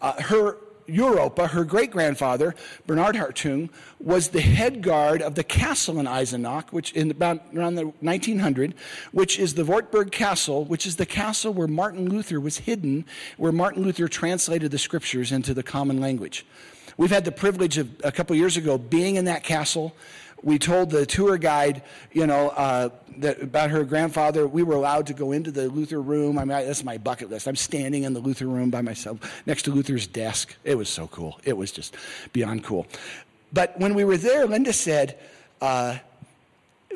Uh, 0.02 0.22
her 0.22 0.58
Uropa, 0.88 1.50
her 1.50 1.64
great 1.64 1.92
grandfather, 1.92 2.56
Bernard 2.86 3.16
Hartung, 3.16 3.70
was 4.00 4.30
the 4.30 4.42
head 4.42 4.82
guard 4.82 5.22
of 5.22 5.36
the 5.36 5.44
castle 5.44 6.00
in 6.00 6.06
Eisenach, 6.06 6.72
which 6.72 6.92
in 6.94 7.12
about 7.12 7.42
around 7.56 7.76
the 7.76 7.86
1900, 8.02 8.76
which 9.12 9.40
is 9.40 9.56
the 9.56 9.66
Wartburg 9.66 10.12
Castle, 10.12 10.66
which 10.66 10.86
is 10.86 10.98
the 10.98 11.06
castle 11.06 11.54
where 11.54 11.68
Martin 11.68 12.10
Luther 12.10 12.40
was 12.40 12.60
hidden, 12.60 13.06
where 13.38 13.52
Martin 13.52 13.84
Luther 13.84 14.08
translated 14.08 14.72
the 14.72 14.78
scriptures 14.78 15.32
into 15.32 15.54
the 15.54 15.64
common 15.64 16.00
language. 16.00 16.46
We've 16.98 17.12
had 17.12 17.26
the 17.26 17.32
privilege 17.32 17.78
of 17.78 17.90
a 18.04 18.12
couple 18.12 18.36
years 18.36 18.58
ago 18.58 18.78
being 18.78 19.16
in 19.16 19.26
that 19.26 19.44
castle 19.44 19.96
we 20.46 20.60
told 20.60 20.92
the 20.92 21.08
tour 21.08 21.38
guide, 21.38 21.82
you 22.14 22.28
know, 22.28 22.50
uh, 22.50 22.90
that 23.18 23.42
about 23.42 23.72
her 23.72 23.84
grandfather. 23.84 24.48
We 24.48 24.62
were 24.62 24.76
allowed 24.76 25.08
to 25.08 25.14
go 25.14 25.32
into 25.32 25.50
the 25.50 25.68
Luther 25.70 26.00
room. 26.00 26.38
I 26.38 26.46
mean, 26.46 26.68
that's 26.68 26.84
my 26.84 27.00
bucket 27.00 27.32
list. 27.32 27.48
I'm 27.48 27.56
standing 27.56 28.04
in 28.04 28.14
the 28.14 28.20
Luther 28.20 28.46
room 28.46 28.70
by 28.70 28.82
myself 28.82 29.20
next 29.48 29.64
to 29.64 29.72
Luther's 29.72 30.06
desk. 30.06 30.56
It 30.64 30.76
was 30.76 30.88
so 30.88 31.08
cool. 31.08 31.40
It 31.44 31.58
was 31.58 31.72
just 31.72 31.98
beyond 32.32 32.64
cool. 32.64 32.86
But 33.54 33.80
when 33.80 33.96
we 33.96 34.06
were 34.06 34.18
there, 34.18 34.46
Linda 34.46 34.72
said, 34.72 35.18
uh, 35.62 35.98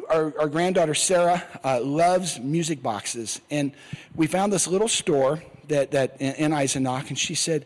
our, 0.09 0.33
our, 0.39 0.47
granddaughter 0.47 0.93
Sarah 0.93 1.43
uh, 1.63 1.81
loves 1.81 2.39
music 2.39 2.83
boxes. 2.83 3.41
And 3.49 3.71
we 4.15 4.27
found 4.27 4.53
this 4.53 4.67
little 4.67 4.87
store 4.87 5.41
that, 5.69 5.91
that 5.91 6.17
in, 6.19 6.33
in 6.35 6.51
Eisenach, 6.51 7.09
and 7.09 7.17
she 7.17 7.33
said, 7.33 7.65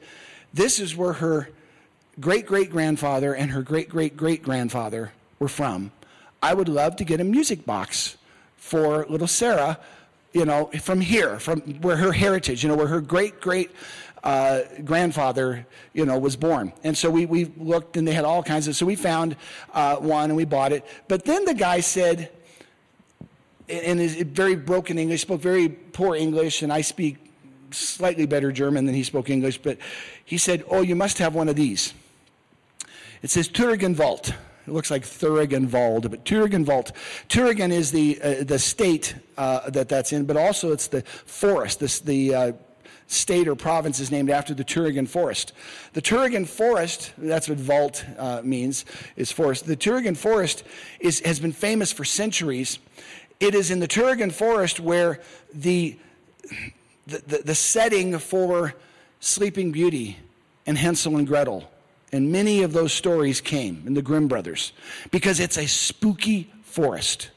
This 0.53 0.79
is 0.79 0.95
where 0.95 1.13
her 1.13 1.49
great 2.19 2.45
great 2.45 2.69
grandfather 2.69 3.33
and 3.33 3.51
her 3.51 3.61
great 3.61 3.89
great 3.89 4.15
great 4.15 4.43
grandfather 4.43 5.11
were 5.39 5.47
from. 5.47 5.91
I 6.41 6.53
would 6.53 6.69
love 6.69 6.95
to 6.97 7.03
get 7.03 7.19
a 7.19 7.23
music 7.23 7.65
box 7.65 8.17
for 8.57 9.05
little 9.07 9.27
Sarah, 9.27 9.79
you 10.33 10.45
know, 10.45 10.65
from 10.81 11.01
here, 11.01 11.39
from 11.39 11.61
where 11.81 11.97
her 11.97 12.11
heritage, 12.11 12.63
you 12.63 12.69
know, 12.69 12.75
where 12.75 12.87
her 12.87 13.01
great 13.01 13.41
great 13.41 13.71
uh, 14.23 14.61
grandfather, 14.85 15.65
you 15.93 16.05
know, 16.05 16.17
was 16.17 16.35
born. 16.35 16.71
And 16.83 16.97
so 16.97 17.09
we, 17.09 17.25
we 17.25 17.45
looked 17.57 17.97
and 17.97 18.07
they 18.07 18.13
had 18.13 18.25
all 18.25 18.41
kinds 18.41 18.67
of, 18.67 18.75
so 18.75 18.85
we 18.85 18.95
found 18.95 19.35
uh, 19.73 19.97
one 19.97 20.29
and 20.29 20.37
we 20.37 20.45
bought 20.45 20.71
it. 20.71 20.85
But 21.07 21.25
then 21.25 21.43
the 21.43 21.53
guy 21.53 21.81
said, 21.81 22.31
in 23.67 23.97
his 23.97 24.15
very 24.15 24.55
broken 24.55 24.97
English, 24.97 25.21
spoke 25.21 25.41
very 25.41 25.69
poor 25.69 26.15
English, 26.15 26.61
and 26.61 26.71
I 26.71 26.81
speak 26.81 27.17
slightly 27.71 28.25
better 28.25 28.51
German 28.51 28.85
than 28.85 28.95
he 28.95 29.03
spoke 29.03 29.29
English, 29.29 29.57
but 29.57 29.77
he 30.23 30.37
said, 30.37 30.63
Oh, 30.69 30.81
you 30.81 30.95
must 30.95 31.17
have 31.17 31.33
one 31.33 31.49
of 31.49 31.55
these. 31.55 31.93
It 33.23 33.31
says 33.31 33.47
Thüringenwald. 33.49 34.35
It 34.67 34.71
looks 34.71 34.91
like 34.91 35.03
Thüringenwald, 35.03 36.09
but 36.11 36.25
Thüringenwald. 36.25 36.91
Thüringen 37.29 37.71
is 37.71 37.91
the, 37.91 38.21
uh, 38.21 38.43
the 38.43 38.59
state 38.59 39.15
uh, 39.37 39.69
that 39.69 39.89
that's 39.89 40.11
in, 40.11 40.25
but 40.25 40.37
also 40.37 40.73
it's 40.73 40.87
the 40.87 41.01
forest, 41.01 41.79
this, 41.79 42.01
the 42.01 42.35
uh, 42.35 42.51
state 43.07 43.47
or 43.47 43.55
province 43.55 44.01
is 44.01 44.11
named 44.11 44.29
after 44.29 44.53
the 44.53 44.63
Thuringen 44.63 45.07
Forest. 45.07 45.53
The 45.93 46.01
Thuringen 46.01 46.45
Forest, 46.45 47.13
that's 47.17 47.47
what 47.47 47.59
Wald 47.59 48.05
uh, 48.17 48.41
means, 48.43 48.85
is 49.15 49.31
forest. 49.31 49.67
The 49.67 49.77
Thuringen 49.77 50.17
Forest 50.17 50.63
is, 50.99 51.21
has 51.21 51.39
been 51.39 51.53
famous 51.53 51.91
for 51.93 52.03
centuries. 52.03 52.79
It 53.39 53.55
is 53.55 53.71
in 53.71 53.79
the 53.79 53.87
Thuringen 53.87 54.31
Forest 54.31 54.79
where 54.79 55.21
the, 55.53 55.97
the, 57.07 57.21
the, 57.27 57.37
the 57.45 57.55
setting 57.55 58.17
for 58.19 58.73
Sleeping 59.19 59.71
Beauty 59.71 60.17
and 60.65 60.77
Hansel 60.77 61.17
and 61.17 61.27
Gretel 61.27 61.69
and 62.13 62.31
many 62.31 62.61
of 62.61 62.71
those 62.71 62.93
stories 62.93 63.41
came 63.41 63.83
in 63.85 63.95
the 63.95 64.01
Grimm 64.01 64.27
brothers 64.27 64.71
because 65.11 65.39
it's 65.39 65.57
a 65.57 65.67
spooky 65.67 66.53
forest. 66.61 67.31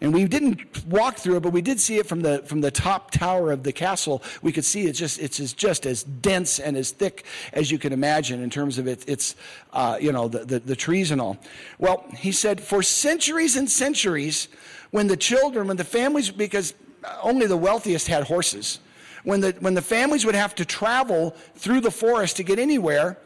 And 0.00 0.12
we 0.12 0.26
didn't 0.26 0.86
walk 0.86 1.16
through 1.16 1.36
it, 1.36 1.40
but 1.40 1.52
we 1.52 1.62
did 1.62 1.80
see 1.80 1.96
it 1.96 2.06
from 2.06 2.20
the, 2.20 2.42
from 2.44 2.60
the 2.60 2.70
top 2.70 3.10
tower 3.10 3.50
of 3.50 3.62
the 3.62 3.72
castle. 3.72 4.22
We 4.42 4.52
could 4.52 4.64
see 4.64 4.86
it's 4.86 4.98
just, 4.98 5.18
it's 5.18 5.52
just 5.54 5.86
as 5.86 6.04
dense 6.04 6.60
and 6.60 6.76
as 6.76 6.90
thick 6.90 7.24
as 7.52 7.70
you 7.70 7.78
can 7.78 7.92
imagine 7.92 8.42
in 8.42 8.50
terms 8.50 8.78
of 8.78 8.86
it, 8.86 9.08
its, 9.08 9.34
uh, 9.72 9.98
you 10.00 10.12
know, 10.12 10.28
the, 10.28 10.44
the, 10.44 10.58
the 10.60 10.76
trees 10.76 11.10
and 11.10 11.20
all. 11.20 11.38
Well, 11.78 12.04
he 12.14 12.30
said, 12.30 12.60
for 12.60 12.82
centuries 12.82 13.56
and 13.56 13.68
centuries, 13.70 14.48
when 14.90 15.08
the 15.08 15.16
children, 15.16 15.66
when 15.66 15.78
the 15.78 15.84
families, 15.84 16.30
because 16.30 16.74
only 17.22 17.46
the 17.46 17.56
wealthiest 17.56 18.06
had 18.06 18.24
horses, 18.24 18.80
when 19.24 19.40
the, 19.40 19.56
when 19.60 19.74
the 19.74 19.82
families 19.82 20.24
would 20.26 20.36
have 20.36 20.54
to 20.56 20.64
travel 20.64 21.30
through 21.56 21.80
the 21.80 21.90
forest 21.90 22.36
to 22.36 22.42
get 22.42 22.58
anywhere, 22.58 23.18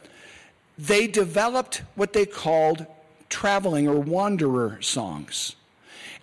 they 0.80 1.06
developed 1.06 1.82
what 1.94 2.12
they 2.12 2.26
called 2.26 2.86
traveling 3.28 3.86
or 3.86 3.98
wanderer 3.98 4.78
songs. 4.80 5.56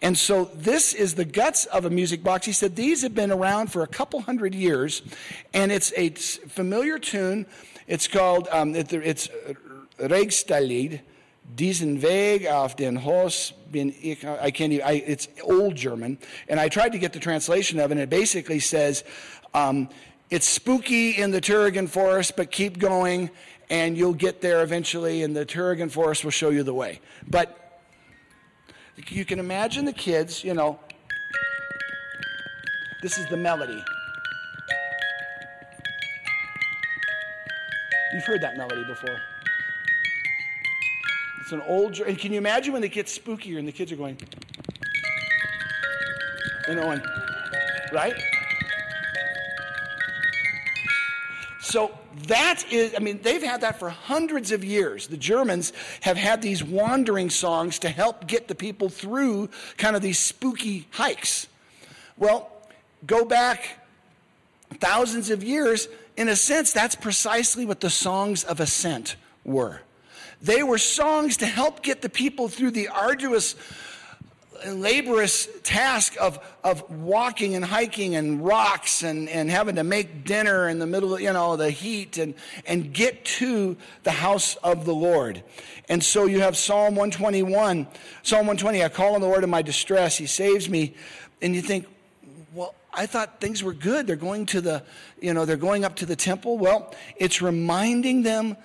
And 0.01 0.17
so 0.17 0.45
this 0.53 0.93
is 0.93 1.15
the 1.15 1.25
guts 1.25 1.65
of 1.65 1.85
a 1.85 1.89
music 1.89 2.23
box. 2.23 2.45
He 2.45 2.51
said 2.51 2.75
these 2.75 3.01
have 3.01 3.15
been 3.15 3.31
around 3.31 3.71
for 3.71 3.83
a 3.83 3.87
couple 3.87 4.21
hundred 4.21 4.53
years, 4.53 5.01
and 5.53 5.71
it's 5.71 5.91
a 5.95 6.09
familiar 6.09 6.99
tune. 6.99 7.45
It's 7.87 8.07
called, 8.07 8.47
um, 8.51 8.75
it's 8.75 9.29
Rennsteiglied, 9.97 11.01
diesen 11.55 12.01
Weg 12.01 12.45
auf 12.45 12.75
den 12.75 12.97
Haus 12.97 13.53
bin 13.71 13.93
ich, 14.01 14.25
I 14.25 14.51
can't 14.51 14.73
even, 14.73 14.85
I, 14.85 15.03
it's 15.05 15.27
old 15.41 15.75
German, 15.75 16.17
and 16.49 16.59
I 16.59 16.69
tried 16.69 16.91
to 16.91 16.99
get 16.99 17.13
the 17.13 17.19
translation 17.19 17.79
of 17.79 17.91
it, 17.91 17.93
and 17.93 18.01
it 18.01 18.09
basically 18.09 18.59
says, 18.59 19.03
um, 19.53 19.89
it's 20.29 20.47
spooky 20.47 21.11
in 21.11 21.31
the 21.31 21.39
Thüringen 21.39 21.87
forest, 21.87 22.35
but 22.35 22.51
keep 22.51 22.79
going, 22.79 23.29
and 23.69 23.97
you'll 23.97 24.13
get 24.13 24.41
there 24.41 24.63
eventually, 24.63 25.23
and 25.23 25.35
the 25.35 25.45
Thüringen 25.45 25.91
forest 25.91 26.23
will 26.23 26.31
show 26.31 26.49
you 26.49 26.63
the 26.63 26.73
way. 26.73 27.01
But 27.29 27.81
you 29.07 29.25
can 29.25 29.39
imagine 29.39 29.85
the 29.85 29.93
kids, 29.93 30.43
you 30.43 30.53
know, 30.53 30.79
this 33.01 33.17
is 33.17 33.27
the 33.27 33.37
melody. 33.37 33.83
You've 38.13 38.25
heard 38.25 38.41
that 38.41 38.57
melody 38.57 38.83
before. 38.85 39.19
It's 41.41 41.51
an 41.51 41.61
old, 41.61 41.99
and 41.99 42.17
can 42.17 42.31
you 42.31 42.37
imagine 42.37 42.73
when 42.73 42.83
it 42.83 42.91
gets 42.91 43.17
spookier 43.17 43.59
and 43.59 43.67
the 43.67 43.71
kids 43.71 43.91
are 43.91 43.95
going, 43.95 44.17
and 46.67 46.79
Owen, 46.79 47.01
right? 47.93 48.13
So 51.61 51.97
that 52.23 52.63
is, 52.71 52.93
I 52.95 52.99
mean, 52.99 53.19
they've 53.21 53.43
had 53.43 53.61
that 53.61 53.79
for 53.79 53.89
hundreds 53.89 54.51
of 54.51 54.63
years. 54.63 55.07
The 55.07 55.17
Germans 55.17 55.73
have 56.01 56.17
had 56.17 56.41
these 56.41 56.63
wandering 56.63 57.29
songs 57.29 57.79
to 57.79 57.89
help 57.89 58.27
get 58.27 58.47
the 58.47 58.55
people 58.55 58.89
through 58.89 59.49
kind 59.77 59.95
of 59.95 60.01
these 60.01 60.19
spooky 60.19 60.87
hikes. 60.91 61.47
Well, 62.17 62.51
go 63.05 63.25
back 63.25 63.85
thousands 64.79 65.29
of 65.29 65.43
years, 65.43 65.87
in 66.15 66.29
a 66.29 66.35
sense, 66.35 66.73
that's 66.73 66.95
precisely 66.95 67.65
what 67.65 67.79
the 67.79 67.89
songs 67.89 68.43
of 68.43 68.59
ascent 68.59 69.15
were. 69.45 69.81
They 70.41 70.63
were 70.63 70.77
songs 70.77 71.37
to 71.37 71.45
help 71.45 71.81
get 71.81 72.01
the 72.01 72.09
people 72.09 72.47
through 72.47 72.71
the 72.71 72.89
arduous 72.89 73.55
laborious 74.65 75.47
task 75.63 76.15
of, 76.19 76.39
of 76.63 76.89
walking 76.89 77.55
and 77.55 77.63
hiking 77.63 78.15
and 78.15 78.43
rocks 78.45 79.03
and, 79.03 79.29
and 79.29 79.49
having 79.49 79.75
to 79.75 79.83
make 79.83 80.25
dinner 80.25 80.67
in 80.67 80.79
the 80.79 80.85
middle 80.85 81.15
of 81.15 81.21
you 81.21 81.31
know 81.31 81.55
the 81.55 81.71
heat 81.71 82.17
and, 82.17 82.33
and 82.65 82.93
get 82.93 83.23
to 83.25 83.77
the 84.03 84.11
house 84.11 84.55
of 84.57 84.85
the 84.85 84.93
lord. 84.93 85.43
And 85.89 86.03
so 86.03 86.25
you 86.25 86.41
have 86.41 86.57
psalm 86.57 86.95
121 86.95 87.87
psalm 88.23 88.39
120 88.47 88.83
i 88.83 88.89
call 88.89 89.15
on 89.15 89.21
the 89.21 89.27
lord 89.27 89.43
in 89.43 89.49
my 89.49 89.61
distress. 89.61 90.17
He 90.17 90.25
saves 90.25 90.69
me. 90.69 90.95
And 91.41 91.55
you 91.55 91.61
think 91.61 91.87
well 92.53 92.75
i 92.93 93.05
thought 93.05 93.39
things 93.39 93.63
were 93.63 93.73
good. 93.73 94.07
They're 94.07 94.15
going 94.15 94.45
to 94.47 94.61
the 94.61 94.83
you 95.21 95.33
know 95.33 95.45
they're 95.45 95.57
going 95.57 95.85
up 95.85 95.95
to 95.97 96.05
the 96.05 96.15
temple. 96.15 96.57
Well 96.57 96.93
it's 97.17 97.41
reminding 97.41 98.23
them 98.23 98.57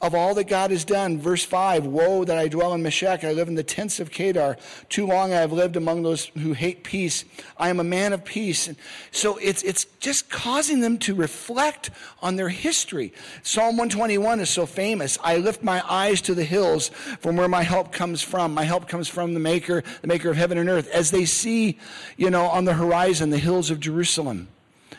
of 0.00 0.14
all 0.14 0.34
that 0.34 0.44
God 0.44 0.70
has 0.70 0.84
done. 0.84 1.18
Verse 1.18 1.44
5 1.44 1.86
Woe 1.86 2.24
that 2.24 2.38
I 2.38 2.48
dwell 2.48 2.72
in 2.74 2.82
Meshech, 2.82 3.22
I 3.24 3.32
live 3.32 3.48
in 3.48 3.54
the 3.54 3.62
tents 3.62 4.00
of 4.00 4.10
Kedar. 4.10 4.56
Too 4.88 5.06
long 5.06 5.32
I 5.32 5.36
have 5.36 5.52
lived 5.52 5.76
among 5.76 6.02
those 6.02 6.26
who 6.38 6.52
hate 6.54 6.84
peace. 6.84 7.24
I 7.58 7.68
am 7.68 7.80
a 7.80 7.84
man 7.84 8.12
of 8.12 8.24
peace. 8.24 8.68
And 8.68 8.76
so 9.10 9.36
it's, 9.36 9.62
it's 9.62 9.84
just 9.98 10.30
causing 10.30 10.80
them 10.80 10.98
to 10.98 11.14
reflect 11.14 11.90
on 12.22 12.36
their 12.36 12.48
history. 12.48 13.12
Psalm 13.42 13.76
121 13.76 14.40
is 14.40 14.48
so 14.48 14.64
famous. 14.64 15.18
I 15.22 15.36
lift 15.36 15.62
my 15.62 15.82
eyes 15.88 16.20
to 16.22 16.34
the 16.34 16.44
hills 16.44 16.88
from 17.20 17.36
where 17.36 17.48
my 17.48 17.62
help 17.62 17.92
comes 17.92 18.22
from. 18.22 18.54
My 18.54 18.64
help 18.64 18.88
comes 18.88 19.08
from 19.08 19.34
the 19.34 19.40
Maker, 19.40 19.82
the 20.00 20.08
Maker 20.08 20.30
of 20.30 20.36
heaven 20.36 20.56
and 20.56 20.68
earth. 20.68 20.88
As 20.88 21.10
they 21.10 21.26
see, 21.26 21.78
you 22.16 22.30
know, 22.30 22.46
on 22.46 22.64
the 22.64 22.74
horizon, 22.74 23.30
the 23.30 23.38
hills 23.38 23.70
of 23.70 23.80
Jerusalem. 23.80 24.48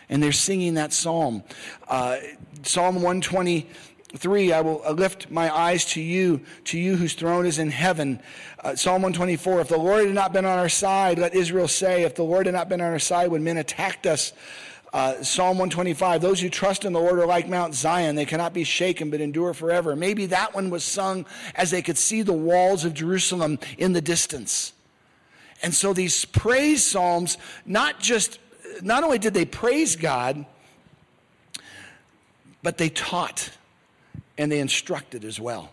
And 0.10 0.22
they're 0.22 0.32
singing 0.32 0.76
that 0.76 0.94
psalm. 0.94 1.44
Uh, 1.88 2.18
psalm 2.64 2.96
120 2.96 3.68
Three, 4.18 4.52
I 4.52 4.60
will 4.60 4.82
lift 4.94 5.32
my 5.32 5.56
eyes 5.56 5.86
to 5.86 6.02
you, 6.02 6.42
to 6.66 6.78
you 6.78 6.98
whose 6.98 7.14
throne 7.14 7.46
is 7.46 7.60
in 7.60 7.72
heaven. 7.72 8.20
Uh, 8.60 8.76
Psalm 8.76 9.02
124, 9.04 9.62
if 9.62 9.70
the 9.70 9.78
Lord 9.78 10.06
had 10.06 10.14
not 10.14 10.34
been 10.34 10.46
on 10.46 10.60
our 10.60 10.68
side, 10.68 11.18
let 11.18 11.34
Israel 11.34 11.70
say, 11.70 12.04
if 12.04 12.16
the 12.16 12.24
Lord 12.24 12.46
had 12.46 12.54
not 12.54 12.68
been 12.68 12.82
on 12.82 12.92
our 12.92 13.00
side 13.00 13.32
when 13.32 13.44
men 13.44 13.58
attacked 13.58 14.06
us. 14.06 14.34
Uh, 14.92 15.24
Psalm 15.24 15.58
125, 15.58 16.22
those 16.22 16.42
who 16.42 16.50
trust 16.50 16.84
in 16.84 16.92
the 16.92 17.00
Lord 17.00 17.20
are 17.20 17.26
like 17.26 17.48
Mount 17.48 17.74
Zion. 17.74 18.16
They 18.16 18.26
cannot 18.26 18.54
be 18.54 18.66
shaken 18.66 19.10
but 19.10 19.22
endure 19.22 19.54
forever. 19.54 19.96
Maybe 19.96 20.26
that 20.26 20.54
one 20.54 20.70
was 20.70 20.84
sung 20.84 21.26
as 21.56 21.72
they 21.72 21.82
could 21.82 21.98
see 21.98 22.22
the 22.22 22.34
walls 22.34 22.84
of 22.84 22.94
Jerusalem 22.94 23.60
in 23.78 23.94
the 23.94 24.02
distance. 24.02 24.74
And 25.64 25.74
so 25.74 25.94
these 25.94 26.26
praise 26.26 26.84
psalms, 26.84 27.38
not 27.66 28.02
just, 28.02 28.40
not 28.82 29.06
only 29.06 29.20
did 29.20 29.34
they 29.34 29.46
praise 29.46 29.96
God, 29.96 30.46
but 32.62 32.78
they 32.78 32.90
taught 32.90 33.52
and 34.42 34.52
they 34.52 34.60
instructed 34.60 35.24
as 35.24 35.40
well. 35.40 35.70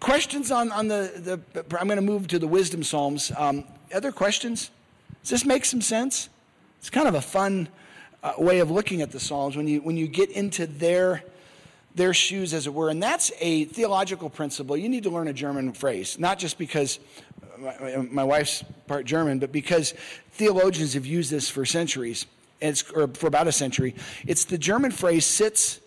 Questions 0.00 0.50
on, 0.50 0.70
on 0.70 0.88
the, 0.88 1.40
the 1.54 1.78
I'm 1.80 1.88
going 1.88 1.96
to 1.96 2.02
move 2.02 2.28
to 2.28 2.38
the 2.38 2.46
wisdom 2.46 2.82
psalms. 2.82 3.32
Um, 3.36 3.64
other 3.94 4.12
questions? 4.12 4.70
Does 5.22 5.30
this 5.30 5.44
make 5.46 5.64
some 5.64 5.80
sense? 5.80 6.28
It's 6.78 6.90
kind 6.90 7.08
of 7.08 7.14
a 7.14 7.20
fun 7.22 7.68
uh, 8.22 8.34
way 8.36 8.58
of 8.58 8.70
looking 8.70 9.00
at 9.00 9.12
the 9.12 9.20
psalms 9.20 9.56
when 9.56 9.66
you, 9.66 9.80
when 9.80 9.96
you 9.96 10.06
get 10.06 10.30
into 10.30 10.66
their 10.66 11.24
their 11.92 12.14
shoes, 12.14 12.54
as 12.54 12.68
it 12.68 12.72
were. 12.72 12.88
And 12.88 13.02
that's 13.02 13.32
a 13.40 13.64
theological 13.64 14.30
principle. 14.30 14.76
You 14.76 14.88
need 14.88 15.02
to 15.02 15.10
learn 15.10 15.26
a 15.26 15.32
German 15.32 15.72
phrase, 15.72 16.20
not 16.20 16.38
just 16.38 16.56
because 16.56 17.00
my, 17.58 17.96
my 17.96 18.22
wife's 18.22 18.62
part 18.86 19.06
German, 19.06 19.40
but 19.40 19.50
because 19.50 19.92
theologians 20.30 20.94
have 20.94 21.04
used 21.04 21.32
this 21.32 21.50
for 21.50 21.66
centuries, 21.66 22.26
or 22.94 23.08
for 23.08 23.26
about 23.26 23.48
a 23.48 23.52
century. 23.52 23.96
It's 24.24 24.44
the 24.44 24.56
German 24.56 24.92
phrase 24.92 25.26
sitz 25.26 25.80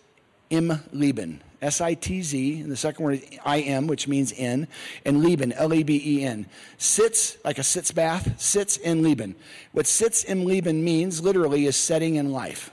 im 0.50 0.82
Leben. 0.92 1.42
S 1.64 1.80
I 1.80 1.94
T 1.94 2.22
Z, 2.22 2.60
and 2.60 2.70
the 2.70 2.76
second 2.76 3.04
word 3.04 3.14
is 3.14 3.38
I 3.44 3.60
M, 3.60 3.86
which 3.86 4.06
means 4.06 4.32
in, 4.32 4.68
and 5.04 5.24
Leben, 5.24 5.52
L 5.52 5.72
E 5.72 5.82
B 5.82 6.00
E 6.04 6.22
N. 6.22 6.46
Sits, 6.76 7.38
like 7.44 7.58
a 7.58 7.62
sitz 7.62 7.90
bath, 7.90 8.38
sitz 8.38 8.78
im 8.78 9.02
Leben. 9.02 9.34
What 9.72 9.86
sitz 9.86 10.24
im 10.24 10.44
Leben 10.44 10.84
means, 10.84 11.22
literally, 11.22 11.66
is 11.66 11.76
setting 11.76 12.16
in 12.16 12.30
life. 12.30 12.70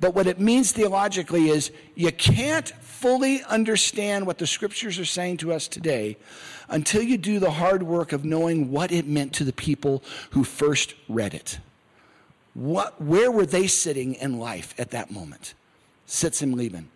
But 0.00 0.14
what 0.16 0.26
it 0.26 0.40
means 0.40 0.72
theologically 0.72 1.48
is 1.48 1.70
you 1.94 2.10
can't 2.10 2.68
fully 2.80 3.44
understand 3.44 4.26
what 4.26 4.38
the 4.38 4.48
scriptures 4.48 4.98
are 4.98 5.04
saying 5.04 5.36
to 5.38 5.52
us 5.52 5.68
today 5.68 6.16
until 6.68 7.02
you 7.02 7.16
do 7.16 7.38
the 7.38 7.52
hard 7.52 7.84
work 7.84 8.12
of 8.12 8.24
knowing 8.24 8.72
what 8.72 8.90
it 8.90 9.06
meant 9.06 9.32
to 9.34 9.44
the 9.44 9.52
people 9.52 10.02
who 10.30 10.42
first 10.42 10.94
read 11.08 11.34
it. 11.34 11.60
What, 12.54 13.00
where 13.00 13.30
were 13.30 13.46
they 13.46 13.68
sitting 13.68 14.14
in 14.14 14.40
life 14.40 14.74
at 14.76 14.90
that 14.90 15.10
moment? 15.10 15.54
Sitz 16.06 16.42
im 16.42 16.54
Leben. 16.54 16.90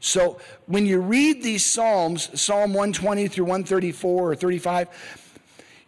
So 0.00 0.38
when 0.66 0.86
you 0.86 0.98
read 1.00 1.42
these 1.42 1.64
Psalms, 1.64 2.28
Psalm 2.40 2.72
120 2.72 3.28
through 3.28 3.44
134 3.44 4.32
or 4.32 4.34
35, 4.34 4.88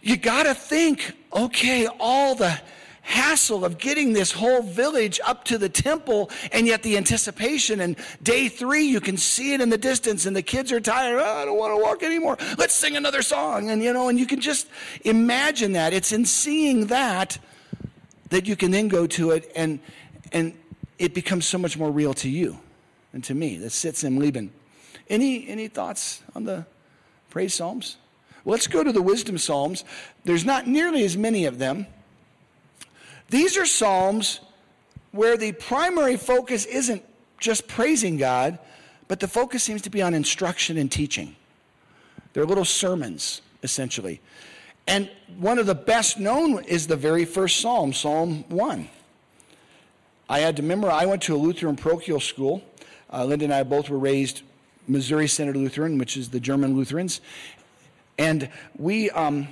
you 0.02 0.16
got 0.16 0.44
to 0.44 0.54
think, 0.54 1.16
okay, 1.32 1.88
all 1.98 2.34
the 2.34 2.60
hassle 3.02 3.64
of 3.64 3.78
getting 3.78 4.12
this 4.12 4.30
whole 4.30 4.62
village 4.62 5.18
up 5.26 5.44
to 5.44 5.58
the 5.58 5.68
temple 5.68 6.30
and 6.52 6.68
yet 6.68 6.84
the 6.84 6.96
anticipation 6.96 7.80
and 7.80 7.96
day 8.22 8.48
three 8.48 8.84
you 8.84 9.00
can 9.00 9.16
see 9.16 9.54
it 9.54 9.60
in 9.60 9.70
the 9.70 9.78
distance 9.78 10.24
and 10.24 10.36
the 10.36 10.42
kids 10.42 10.70
are 10.70 10.80
tired. 10.80 11.18
Oh, 11.18 11.24
i 11.24 11.44
don't 11.44 11.58
want 11.58 11.76
to 11.76 11.82
walk 11.82 12.04
anymore. 12.04 12.38
Let's 12.58 12.74
sing 12.74 12.96
another 12.96 13.22
song. 13.22 13.70
And 13.70 13.82
you 13.82 13.92
know 13.92 14.08
and 14.08 14.20
you 14.20 14.26
can 14.26 14.40
just 14.40 14.68
imagine 15.04 15.72
that. 15.72 15.92
It's 15.92 16.12
in 16.12 16.24
seeing 16.24 16.86
that 16.86 17.38
that 18.30 18.46
you 18.46 18.54
can 18.54 18.70
then 18.70 18.88
go 18.88 19.06
to 19.08 19.32
it 19.32 19.50
and 19.56 19.80
and 20.32 20.54
it 20.98 21.12
becomes 21.12 21.44
so 21.44 21.58
much 21.58 21.76
more 21.76 21.90
real 21.90 22.14
to 22.14 22.28
you 22.28 22.58
and 23.12 23.22
to 23.24 23.34
me 23.34 23.56
that 23.58 23.70
sitz 23.70 24.04
im 24.04 24.18
Leben. 24.18 24.52
Any, 25.08 25.48
any 25.48 25.68
thoughts 25.68 26.22
on 26.34 26.44
the 26.44 26.66
praise 27.30 27.54
psalms? 27.54 27.96
Well, 28.44 28.52
let's 28.52 28.66
go 28.66 28.82
to 28.82 28.92
the 28.92 29.02
wisdom 29.02 29.38
psalms. 29.38 29.84
There's 30.24 30.44
not 30.44 30.66
nearly 30.66 31.04
as 31.04 31.16
many 31.16 31.44
of 31.44 31.58
them. 31.58 31.86
These 33.28 33.56
are 33.56 33.66
psalms 33.66 34.40
where 35.12 35.36
the 35.36 35.52
primary 35.52 36.16
focus 36.16 36.64
isn't 36.64 37.04
just 37.38 37.66
praising 37.68 38.16
God, 38.16 38.58
but 39.08 39.20
the 39.20 39.28
focus 39.28 39.62
seems 39.62 39.82
to 39.82 39.90
be 39.90 40.02
on 40.02 40.14
instruction 40.14 40.76
and 40.76 40.90
teaching. 40.90 41.36
They're 42.32 42.46
little 42.46 42.64
sermons, 42.64 43.42
essentially. 43.62 44.20
And 44.86 45.10
one 45.38 45.58
of 45.58 45.66
the 45.66 45.74
best 45.74 46.18
known 46.18 46.64
is 46.64 46.86
the 46.86 46.96
very 46.96 47.24
first 47.24 47.60
psalm, 47.60 47.92
Psalm 47.92 48.44
1. 48.48 48.88
I 50.28 50.38
had 50.38 50.56
to 50.56 50.62
remember, 50.62 50.90
I 50.90 51.04
went 51.04 51.22
to 51.22 51.34
a 51.34 51.36
Lutheran 51.36 51.76
parochial 51.76 52.20
school 52.20 52.62
uh, 53.12 53.24
Linda 53.24 53.44
and 53.44 53.54
I 53.54 53.62
both 53.62 53.90
were 53.90 53.98
raised 53.98 54.42
Missouri 54.88 55.28
Synod 55.28 55.56
Lutheran, 55.56 55.98
which 55.98 56.16
is 56.16 56.30
the 56.30 56.40
German 56.40 56.74
Lutherans. 56.76 57.20
And 58.18 58.48
we, 58.76 59.10
um, 59.10 59.48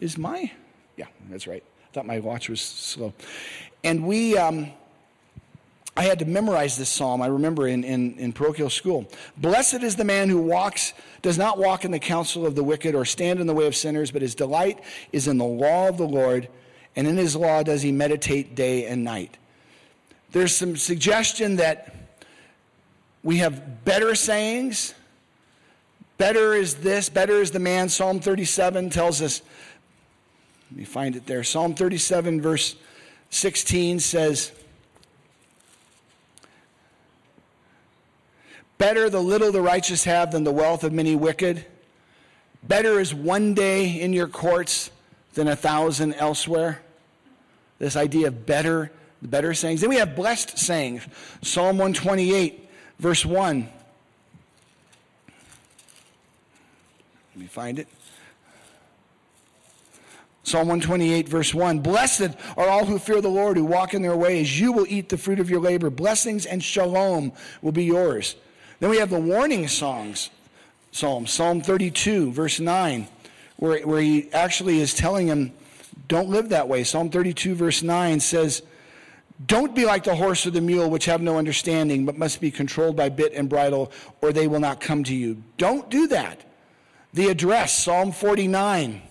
is 0.00 0.16
my, 0.18 0.50
yeah, 0.96 1.06
that's 1.30 1.46
right. 1.46 1.62
I 1.62 1.92
thought 1.92 2.06
my 2.06 2.20
watch 2.20 2.48
was 2.48 2.60
slow. 2.60 3.12
And 3.84 4.06
we, 4.06 4.36
um, 4.36 4.70
I 5.96 6.02
had 6.02 6.18
to 6.18 6.26
memorize 6.26 6.76
this 6.76 6.90
psalm. 6.90 7.22
I 7.22 7.28
remember 7.28 7.66
in, 7.66 7.82
in, 7.82 8.18
in 8.18 8.32
parochial 8.32 8.68
school. 8.68 9.08
Blessed 9.38 9.82
is 9.82 9.96
the 9.96 10.04
man 10.04 10.28
who 10.28 10.40
walks, 10.40 10.92
does 11.22 11.38
not 11.38 11.58
walk 11.58 11.84
in 11.84 11.90
the 11.90 11.98
counsel 11.98 12.44
of 12.44 12.54
the 12.54 12.64
wicked 12.64 12.94
or 12.94 13.04
stand 13.04 13.40
in 13.40 13.46
the 13.46 13.54
way 13.54 13.66
of 13.66 13.74
sinners, 13.74 14.10
but 14.10 14.20
his 14.20 14.34
delight 14.34 14.80
is 15.12 15.26
in 15.26 15.38
the 15.38 15.44
law 15.44 15.88
of 15.88 15.96
the 15.96 16.06
Lord, 16.06 16.48
and 16.96 17.06
in 17.06 17.16
his 17.16 17.34
law 17.34 17.62
does 17.62 17.80
he 17.80 17.92
meditate 17.92 18.54
day 18.54 18.86
and 18.86 19.04
night. 19.04 19.38
There's 20.32 20.54
some 20.54 20.76
suggestion 20.76 21.56
that 21.56 21.94
we 23.26 23.38
have 23.38 23.84
better 23.84 24.14
sayings. 24.14 24.94
Better 26.16 26.54
is 26.54 26.76
this, 26.76 27.08
better 27.08 27.42
is 27.42 27.50
the 27.50 27.58
man. 27.58 27.88
Psalm 27.88 28.20
37 28.20 28.88
tells 28.88 29.20
us, 29.20 29.42
let 30.70 30.78
me 30.78 30.84
find 30.84 31.16
it 31.16 31.26
there. 31.26 31.42
Psalm 31.42 31.74
37, 31.74 32.40
verse 32.40 32.76
16 33.30 33.98
says, 33.98 34.52
Better 38.78 39.10
the 39.10 39.20
little 39.20 39.50
the 39.50 39.60
righteous 39.60 40.04
have 40.04 40.30
than 40.30 40.44
the 40.44 40.52
wealth 40.52 40.84
of 40.84 40.92
many 40.92 41.16
wicked. 41.16 41.66
Better 42.62 43.00
is 43.00 43.12
one 43.12 43.54
day 43.54 44.00
in 44.00 44.12
your 44.12 44.28
courts 44.28 44.92
than 45.34 45.48
a 45.48 45.56
thousand 45.56 46.14
elsewhere. 46.14 46.80
This 47.80 47.96
idea 47.96 48.28
of 48.28 48.46
better, 48.46 48.92
the 49.20 49.26
better 49.28 49.52
sayings. 49.52 49.80
Then 49.80 49.90
we 49.90 49.96
have 49.96 50.14
blessed 50.14 50.56
sayings. 50.58 51.04
Psalm 51.42 51.78
128 51.78 52.65
verse 52.98 53.24
1. 53.24 53.68
Let 57.34 57.40
me 57.40 57.46
find 57.46 57.78
it. 57.78 57.88
Psalm 60.46 60.68
128, 60.68 61.28
verse 61.28 61.52
1 61.52 61.80
Blessed 61.80 62.30
are 62.56 62.68
all 62.68 62.84
who 62.84 63.00
fear 63.00 63.20
the 63.20 63.28
Lord, 63.28 63.56
who 63.56 63.64
walk 63.64 63.94
in 63.94 64.02
their 64.02 64.16
ways. 64.16 64.60
You 64.60 64.70
will 64.70 64.86
eat 64.88 65.08
the 65.08 65.18
fruit 65.18 65.40
of 65.40 65.50
your 65.50 65.60
labor. 65.60 65.90
Blessings 65.90 66.46
and 66.46 66.62
shalom 66.62 67.32
will 67.62 67.72
be 67.72 67.84
yours. 67.84 68.36
Then 68.78 68.90
we 68.90 68.98
have 68.98 69.10
the 69.10 69.18
warning 69.18 69.66
songs, 69.66 70.30
Psalm, 70.92 71.26
Psalm 71.26 71.60
32, 71.62 72.30
verse 72.30 72.60
9, 72.60 73.08
where, 73.56 73.84
where 73.86 74.00
he 74.00 74.32
actually 74.32 74.80
is 74.80 74.94
telling 74.94 75.26
him, 75.26 75.52
don't 76.08 76.28
live 76.28 76.50
that 76.50 76.68
way. 76.68 76.84
Psalm 76.84 77.10
32, 77.10 77.54
verse 77.56 77.82
9 77.82 78.20
says, 78.20 78.62
don't 79.44 79.74
be 79.74 79.84
like 79.84 80.04
the 80.04 80.14
horse 80.14 80.46
or 80.46 80.50
the 80.50 80.62
mule, 80.62 80.88
which 80.88 81.04
have 81.04 81.20
no 81.20 81.36
understanding, 81.36 82.06
but 82.06 82.16
must 82.16 82.40
be 82.40 82.50
controlled 82.50 82.96
by 82.96 83.10
bit 83.10 83.34
and 83.34 83.48
bridle, 83.48 83.92
or 84.22 84.32
they 84.32 84.46
will 84.46 84.60
not 84.60 84.80
come 84.80 85.04
to 85.04 85.14
you. 85.14 85.42
Don't 85.58 85.90
do 85.90 86.06
that. 86.08 86.42
The 87.12 87.28
address, 87.28 87.76
Psalm 87.76 88.12
49, 88.12 89.02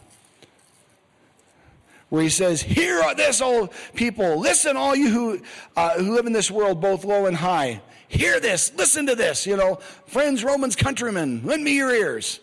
where 2.09 2.23
he 2.23 2.29
says, 2.29 2.61
Hear 2.61 3.03
this, 3.15 3.39
old 3.39 3.71
people. 3.93 4.39
Listen, 4.39 4.77
all 4.77 4.95
you 4.95 5.09
who, 5.09 5.41
uh, 5.75 5.99
who 5.99 6.15
live 6.15 6.25
in 6.25 6.33
this 6.33 6.49
world, 6.49 6.81
both 6.81 7.03
low 7.03 7.27
and 7.27 7.35
high. 7.35 7.81
Hear 8.07 8.39
this. 8.39 8.71
Listen 8.75 9.05
to 9.07 9.15
this. 9.15 9.45
You 9.45 9.57
know, 9.57 9.75
friends, 10.07 10.43
Romans, 10.43 10.75
countrymen, 10.75 11.41
lend 11.43 11.63
me 11.63 11.75
your 11.75 11.93
ears. 11.93 12.39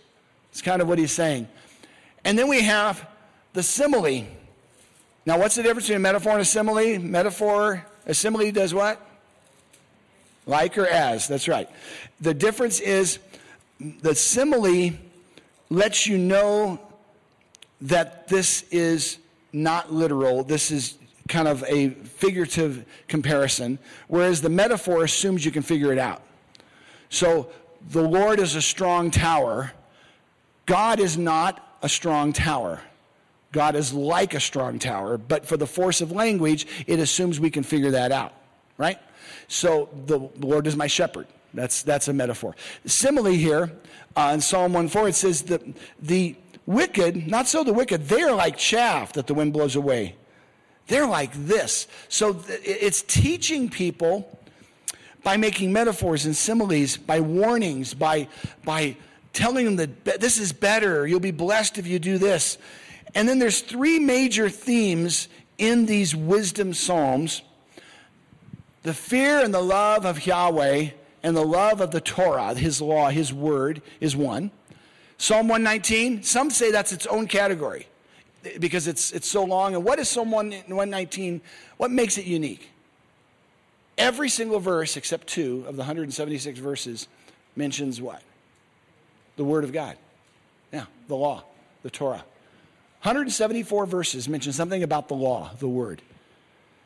It's 0.50 0.62
kind 0.62 0.82
of 0.82 0.88
what 0.88 0.98
he's 0.98 1.12
saying. 1.12 1.48
And 2.24 2.38
then 2.38 2.48
we 2.48 2.62
have 2.62 3.08
the 3.54 3.62
simile 3.62 4.24
now, 5.24 5.38
what's 5.38 5.54
the 5.54 5.62
difference 5.62 5.86
between 5.86 5.98
a 5.98 6.00
metaphor 6.00 6.32
and 6.32 6.40
a 6.40 6.44
simile? 6.44 6.98
Metaphor, 6.98 7.86
a 8.06 8.14
simile 8.14 8.50
does 8.50 8.74
what? 8.74 9.00
Like 10.46 10.76
or 10.76 10.86
as, 10.86 11.28
that's 11.28 11.46
right. 11.46 11.68
The 12.20 12.34
difference 12.34 12.80
is 12.80 13.20
the 13.78 14.14
simile 14.14 14.94
lets 15.70 16.06
you 16.08 16.18
know 16.18 16.80
that 17.82 18.26
this 18.26 18.64
is 18.70 19.18
not 19.52 19.92
literal, 19.92 20.42
this 20.42 20.72
is 20.72 20.98
kind 21.28 21.46
of 21.46 21.62
a 21.68 21.90
figurative 21.90 22.84
comparison, 23.06 23.78
whereas 24.08 24.40
the 24.40 24.48
metaphor 24.48 25.04
assumes 25.04 25.44
you 25.44 25.52
can 25.52 25.62
figure 25.62 25.92
it 25.92 25.98
out. 25.98 26.22
So, 27.10 27.50
the 27.90 28.02
Lord 28.02 28.38
is 28.38 28.54
a 28.54 28.62
strong 28.62 29.10
tower. 29.10 29.72
God 30.66 31.00
is 31.00 31.18
not 31.18 31.76
a 31.82 31.88
strong 31.88 32.32
tower. 32.32 32.80
God 33.52 33.76
is 33.76 33.92
like 33.92 34.34
a 34.34 34.40
strong 34.40 34.78
tower, 34.78 35.18
but 35.18 35.46
for 35.46 35.56
the 35.56 35.66
force 35.66 36.00
of 36.00 36.10
language, 36.10 36.66
it 36.86 36.98
assumes 36.98 37.38
we 37.38 37.50
can 37.50 37.62
figure 37.62 37.90
that 37.90 38.10
out, 38.10 38.32
right? 38.78 38.98
So 39.46 39.90
the 40.06 40.18
Lord 40.40 40.66
is 40.66 40.74
my 40.74 40.86
shepherd. 40.86 41.26
That's, 41.54 41.82
that's 41.82 42.08
a 42.08 42.14
metaphor. 42.14 42.56
Simile 42.86 43.26
here 43.26 43.70
uh, 44.16 44.30
in 44.34 44.40
Psalm 44.40 44.72
1 44.72 44.88
4, 44.88 45.08
it 45.08 45.14
says 45.14 45.42
that 45.42 45.62
the 46.00 46.34
wicked, 46.64 47.26
not 47.26 47.46
so 47.46 47.62
the 47.62 47.74
wicked, 47.74 48.08
they're 48.08 48.34
like 48.34 48.56
chaff 48.56 49.12
that 49.12 49.26
the 49.26 49.34
wind 49.34 49.52
blows 49.52 49.76
away. 49.76 50.16
They're 50.86 51.06
like 51.06 51.32
this. 51.34 51.86
So 52.08 52.32
th- 52.32 52.60
it's 52.64 53.02
teaching 53.02 53.68
people 53.68 54.38
by 55.22 55.36
making 55.36 55.72
metaphors 55.72 56.24
and 56.24 56.34
similes, 56.34 56.96
by 56.96 57.20
warnings, 57.20 57.94
by, 57.94 58.28
by 58.64 58.96
telling 59.32 59.76
them 59.76 59.94
that 60.04 60.20
this 60.20 60.38
is 60.38 60.52
better, 60.52 61.06
you'll 61.06 61.20
be 61.20 61.30
blessed 61.30 61.78
if 61.78 61.86
you 61.86 61.98
do 61.98 62.18
this. 62.18 62.58
And 63.14 63.28
then 63.28 63.38
there's 63.38 63.60
three 63.60 63.98
major 63.98 64.48
themes 64.48 65.28
in 65.58 65.86
these 65.86 66.14
wisdom 66.16 66.74
psalms 66.74 67.42
the 68.82 68.94
fear 68.94 69.44
and 69.44 69.54
the 69.54 69.60
love 69.60 70.04
of 70.04 70.26
Yahweh 70.26 70.90
and 71.22 71.36
the 71.36 71.44
love 71.44 71.80
of 71.80 71.92
the 71.92 72.00
Torah, 72.00 72.54
his 72.54 72.80
law, 72.80 73.10
his 73.10 73.32
word, 73.32 73.80
is 74.00 74.16
one. 74.16 74.50
Psalm 75.18 75.46
119, 75.46 76.24
some 76.24 76.50
say 76.50 76.72
that's 76.72 76.92
its 76.92 77.06
own 77.06 77.28
category 77.28 77.86
because 78.58 78.88
it's, 78.88 79.12
it's 79.12 79.28
so 79.28 79.44
long. 79.44 79.76
And 79.76 79.84
what 79.84 80.00
is 80.00 80.08
Psalm 80.08 80.32
119? 80.32 81.40
What 81.76 81.92
makes 81.92 82.18
it 82.18 82.24
unique? 82.24 82.70
Every 83.96 84.28
single 84.28 84.58
verse, 84.58 84.96
except 84.96 85.28
two 85.28 85.64
of 85.68 85.76
the 85.76 85.82
176 85.82 86.58
verses, 86.58 87.06
mentions 87.54 88.00
what? 88.00 88.22
The 89.36 89.44
Word 89.44 89.62
of 89.62 89.72
God. 89.72 89.96
Yeah, 90.72 90.86
the 91.06 91.14
law, 91.14 91.44
the 91.84 91.90
Torah. 91.90 92.24
174 93.02 93.84
verses 93.86 94.28
mention 94.28 94.52
something 94.52 94.84
about 94.84 95.08
the 95.08 95.14
law, 95.14 95.50
the 95.58 95.66
Word. 95.66 96.02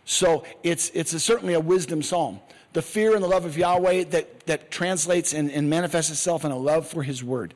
So 0.07 0.45
it's, 0.63 0.91
it's 0.95 1.13
a, 1.13 1.21
certainly 1.21 1.53
a 1.53 1.61
wisdom 1.61 2.03
psalm. 2.03 2.41
The 2.73 2.81
fear 2.81 3.15
and 3.15 3.23
the 3.23 3.29
love 3.29 3.45
of 3.45 3.59
Yahweh 3.59 4.05
that, 4.05 4.47
that 4.47 4.71
translates 4.71 5.35
and, 5.35 5.51
and 5.51 5.69
manifests 5.69 6.11
itself 6.11 6.47
in 6.47 6.53
a 6.53 6.57
love 6.57 6.89
for 6.89 7.03
His 7.03 7.23
Word. 7.23 7.53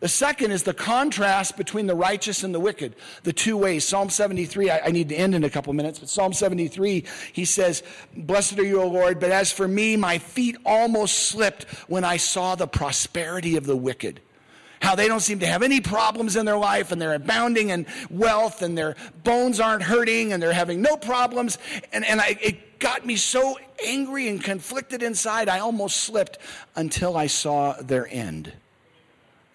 The 0.00 0.08
second 0.08 0.50
is 0.50 0.64
the 0.64 0.74
contrast 0.74 1.56
between 1.56 1.86
the 1.86 1.94
righteous 1.94 2.42
and 2.42 2.54
the 2.54 2.60
wicked, 2.60 2.94
the 3.22 3.32
two 3.32 3.56
ways. 3.56 3.86
Psalm 3.86 4.10
73, 4.10 4.68
I, 4.68 4.80
I 4.80 4.90
need 4.90 5.08
to 5.08 5.14
end 5.14 5.34
in 5.34 5.42
a 5.42 5.48
couple 5.48 5.72
minutes, 5.72 5.98
but 5.98 6.10
Psalm 6.10 6.34
73, 6.34 7.04
he 7.32 7.46
says, 7.46 7.82
Blessed 8.14 8.58
are 8.58 8.64
you, 8.64 8.82
O 8.82 8.86
Lord, 8.86 9.18
but 9.18 9.30
as 9.30 9.50
for 9.50 9.66
me, 9.66 9.96
my 9.96 10.18
feet 10.18 10.58
almost 10.66 11.20
slipped 11.20 11.64
when 11.88 12.04
I 12.04 12.18
saw 12.18 12.54
the 12.54 12.66
prosperity 12.66 13.56
of 13.56 13.64
the 13.64 13.76
wicked 13.76 14.20
how 14.80 14.94
they 14.94 15.08
don't 15.08 15.20
seem 15.20 15.38
to 15.40 15.46
have 15.46 15.62
any 15.62 15.80
problems 15.80 16.36
in 16.36 16.46
their 16.46 16.58
life 16.58 16.92
and 16.92 17.00
they're 17.00 17.14
abounding 17.14 17.70
in 17.70 17.86
wealth 18.10 18.62
and 18.62 18.76
their 18.76 18.96
bones 19.22 19.60
aren't 19.60 19.82
hurting 19.82 20.32
and 20.32 20.42
they're 20.42 20.52
having 20.52 20.82
no 20.82 20.96
problems. 20.96 21.58
And, 21.92 22.04
and 22.04 22.20
I, 22.20 22.38
it 22.40 22.78
got 22.78 23.06
me 23.06 23.16
so 23.16 23.58
angry 23.84 24.28
and 24.28 24.42
conflicted 24.42 25.02
inside, 25.02 25.48
I 25.48 25.60
almost 25.60 25.96
slipped 25.96 26.38
until 26.76 27.16
I 27.16 27.26
saw 27.26 27.74
their 27.80 28.06
end. 28.10 28.52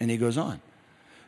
And 0.00 0.10
he 0.10 0.16
goes 0.16 0.36
on. 0.36 0.60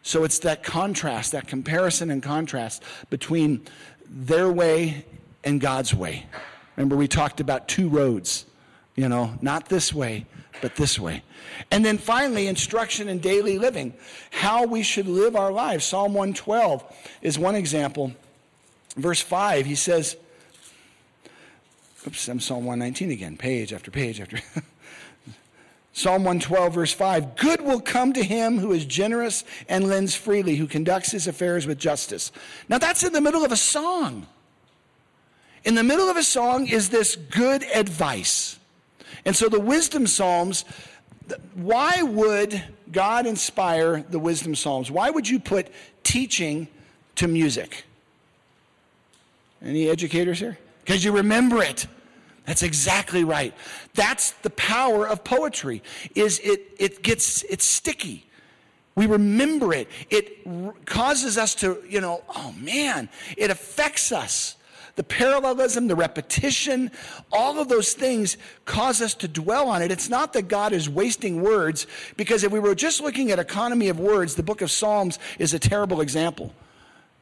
So 0.03 0.24
it's 0.24 0.40
that 0.40 0.64
contrast, 0.64 1.32
that 1.32 1.47
comparison 1.47 2.11
and 2.11 2.22
contrast 2.22 2.82
between 3.09 3.64
their 4.09 4.51
way 4.51 5.07
and 5.45 5.61
God's 5.61 5.95
way. 5.95 6.26
Remember, 6.76 6.97
we 6.97 7.07
talked 7.07 7.40
about 7.40 7.68
two 7.68 7.88
roads, 7.88 8.47
you 8.97 9.09
know, 9.09 9.34
not 9.40 9.68
this 9.68 9.93
way, 9.93 10.26
but 10.62 10.76
this 10.76 10.98
way. 10.98 11.22
And 11.70 11.84
then 11.84 11.98
finally, 11.98 12.46
instruction 12.46 13.08
in 13.08 13.18
daily 13.18 13.58
living, 13.58 13.92
how 14.30 14.64
we 14.64 14.82
should 14.82 15.06
live 15.06 15.36
our 15.36 15.52
lives. 15.52 15.84
Psalm 15.84 16.14
112 16.14 16.82
is 17.20 17.38
one 17.38 17.54
example. 17.54 18.12
Verse 18.96 19.20
5, 19.20 19.66
he 19.66 19.74
says, 19.74 20.16
Oops, 22.06 22.28
I'm 22.28 22.40
Psalm 22.40 22.64
119 22.64 23.10
again, 23.10 23.36
page 23.36 23.72
after 23.72 23.90
page 23.90 24.20
after. 24.20 24.38
Psalm 25.92 26.24
112, 26.24 26.74
verse 26.74 26.92
5 26.92 27.36
Good 27.36 27.60
will 27.60 27.80
come 27.80 28.12
to 28.14 28.22
him 28.22 28.58
who 28.58 28.72
is 28.72 28.84
generous 28.84 29.44
and 29.68 29.88
lends 29.88 30.14
freely, 30.14 30.56
who 30.56 30.66
conducts 30.66 31.10
his 31.10 31.26
affairs 31.26 31.66
with 31.66 31.78
justice. 31.78 32.32
Now, 32.68 32.78
that's 32.78 33.02
in 33.02 33.12
the 33.12 33.20
middle 33.20 33.44
of 33.44 33.52
a 33.52 33.56
song. 33.56 34.26
In 35.64 35.74
the 35.74 35.84
middle 35.84 36.08
of 36.08 36.16
a 36.16 36.22
song 36.22 36.66
is 36.66 36.88
this 36.88 37.14
good 37.14 37.62
advice. 37.74 38.58
And 39.24 39.34
so 39.34 39.48
the 39.48 39.60
wisdom 39.60 40.06
psalms, 40.06 40.64
why 41.54 42.02
would 42.02 42.62
God 42.90 43.26
inspire 43.26 44.04
the 44.08 44.18
wisdom 44.18 44.54
psalms? 44.54 44.90
Why 44.90 45.10
would 45.10 45.28
you 45.28 45.38
put 45.38 45.68
teaching 46.02 46.68
to 47.16 47.28
music? 47.28 47.84
Any 49.64 49.88
educators 49.88 50.40
here? 50.40 50.58
Because 50.84 51.04
you 51.04 51.12
remember 51.12 51.62
it. 51.62 51.86
That's 52.46 52.62
exactly 52.62 53.22
right. 53.22 53.54
That's 53.94 54.32
the 54.42 54.50
power 54.50 55.06
of 55.06 55.22
poetry. 55.22 55.82
Is 56.16 56.40
it 56.40 56.74
it 56.78 57.02
gets 57.02 57.44
it's 57.44 57.64
sticky. 57.64 58.26
We 58.94 59.06
remember 59.06 59.72
it. 59.72 59.88
It 60.10 60.38
r- 60.46 60.74
causes 60.84 61.38
us 61.38 61.54
to, 61.56 61.82
you 61.88 62.00
know, 62.00 62.22
oh 62.28 62.52
man, 62.58 63.08
it 63.36 63.50
affects 63.50 64.12
us. 64.12 64.56
The 64.95 65.05
parallelism, 65.05 65.86
the 65.88 65.97
repetition, 65.97 66.90
all 67.32 67.59
of 67.59 67.68
those 67.68 67.95
things 67.95 68.36
cause 68.66 69.01
us 69.01 69.14
to 69.14 69.28
dwell 69.28 69.68
on 69.68 69.80
it. 69.80 69.90
It's 69.90 70.11
not 70.11 70.34
that 70.34 70.49
God 70.49 70.72
is 70.72 70.88
wasting 70.88 71.43
words, 71.43 71.86
because 72.16 72.45
if 72.45 72.53
we 72.53 72.61
were 72.61 72.74
just 72.74 73.01
looking 73.01 73.30
at 73.30 73.38
economy 73.38 73.88
of 73.88 73.99
words, 73.99 74.34
the 74.34 74.43
book 74.43 74.61
of 74.61 74.70
Psalms 74.70 75.18
is 75.38 75.55
a 75.55 75.59
terrible 75.59 76.03
example 76.03 76.53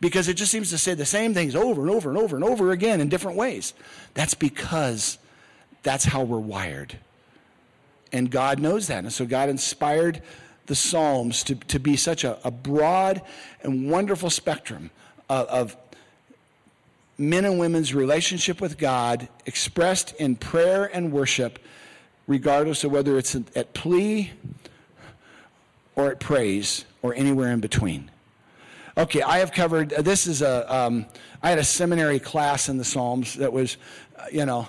because 0.00 0.28
it 0.28 0.34
just 0.34 0.50
seems 0.50 0.70
to 0.70 0.78
say 0.78 0.94
the 0.94 1.04
same 1.04 1.34
things 1.34 1.54
over 1.54 1.82
and 1.82 1.90
over 1.90 2.08
and 2.08 2.18
over 2.18 2.34
and 2.34 2.44
over 2.44 2.72
again 2.72 3.00
in 3.00 3.08
different 3.08 3.36
ways. 3.36 3.74
That's 4.14 4.34
because 4.34 5.18
that's 5.82 6.04
how 6.04 6.22
we're 6.22 6.38
wired. 6.38 6.98
And 8.12 8.30
God 8.30 8.58
knows 8.58 8.88
that. 8.88 9.04
And 9.04 9.12
so 9.12 9.26
God 9.26 9.48
inspired 9.48 10.22
the 10.66 10.74
Psalms 10.74 11.44
to, 11.44 11.54
to 11.54 11.78
be 11.78 11.96
such 11.96 12.24
a, 12.24 12.38
a 12.44 12.50
broad 12.50 13.22
and 13.62 13.90
wonderful 13.90 14.30
spectrum 14.30 14.90
of, 15.28 15.46
of 15.48 15.89
men 17.20 17.44
and 17.44 17.58
women's 17.58 17.94
relationship 17.94 18.62
with 18.62 18.78
God 18.78 19.28
expressed 19.44 20.14
in 20.14 20.36
prayer 20.36 20.86
and 20.86 21.12
worship, 21.12 21.58
regardless 22.26 22.82
of 22.82 22.90
whether 22.90 23.18
it's 23.18 23.34
at 23.34 23.74
plea 23.74 24.32
or 25.96 26.10
at 26.10 26.18
praise 26.18 26.86
or 27.02 27.14
anywhere 27.14 27.52
in 27.52 27.60
between. 27.60 28.10
Okay, 28.96 29.20
I 29.20 29.38
have 29.38 29.52
covered. 29.52 29.92
Uh, 29.92 30.02
this 30.02 30.26
is 30.26 30.40
a. 30.40 30.74
Um, 30.74 31.06
I 31.42 31.50
had 31.50 31.58
a 31.58 31.64
seminary 31.64 32.18
class 32.18 32.68
in 32.68 32.76
the 32.76 32.84
Psalms 32.84 33.34
that 33.34 33.52
was, 33.52 33.76
uh, 34.18 34.24
you 34.32 34.44
know, 34.44 34.68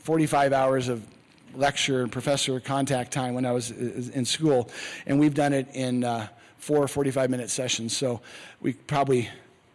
45 0.00 0.52
hours 0.52 0.88
of 0.88 1.06
lecture 1.54 2.02
and 2.02 2.10
professor 2.10 2.60
contact 2.60 3.12
time 3.12 3.34
when 3.34 3.44
I 3.44 3.52
was 3.52 3.72
uh, 3.72 4.10
in 4.14 4.24
school, 4.24 4.70
and 5.06 5.20
we've 5.20 5.34
done 5.34 5.52
it 5.52 5.68
in 5.74 6.04
uh, 6.04 6.28
four 6.56 6.88
45 6.88 7.28
minute 7.28 7.50
sessions. 7.50 7.96
So 7.96 8.22
we 8.60 8.72
probably 8.72 9.28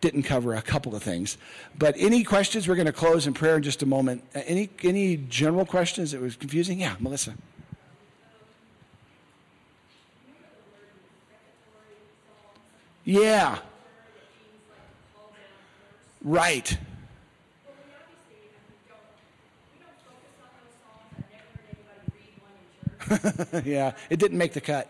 didn't 0.05 0.21
cover 0.21 0.53
a 0.53 0.61
couple 0.61 0.95
of 0.95 1.01
things. 1.01 1.35
But 1.79 1.95
any 1.97 2.23
questions? 2.23 2.67
We're 2.67 2.75
going 2.75 2.85
to 2.85 2.93
close 2.93 3.25
in 3.25 3.33
prayer 3.33 3.55
in 3.55 3.63
just 3.63 3.81
a 3.81 3.87
moment. 3.87 4.23
Uh, 4.35 4.41
any 4.45 4.69
any 4.83 5.17
general 5.17 5.65
questions 5.65 6.11
that 6.11 6.21
was 6.21 6.35
confusing? 6.35 6.79
Yeah, 6.79 6.95
Melissa. 6.99 7.33
Yeah. 13.03 13.57
Right. 16.23 16.77
yeah, 23.63 23.93
it 24.09 24.17
didn't 24.17 24.37
make 24.37 24.53
the 24.53 24.61
cut. 24.61 24.89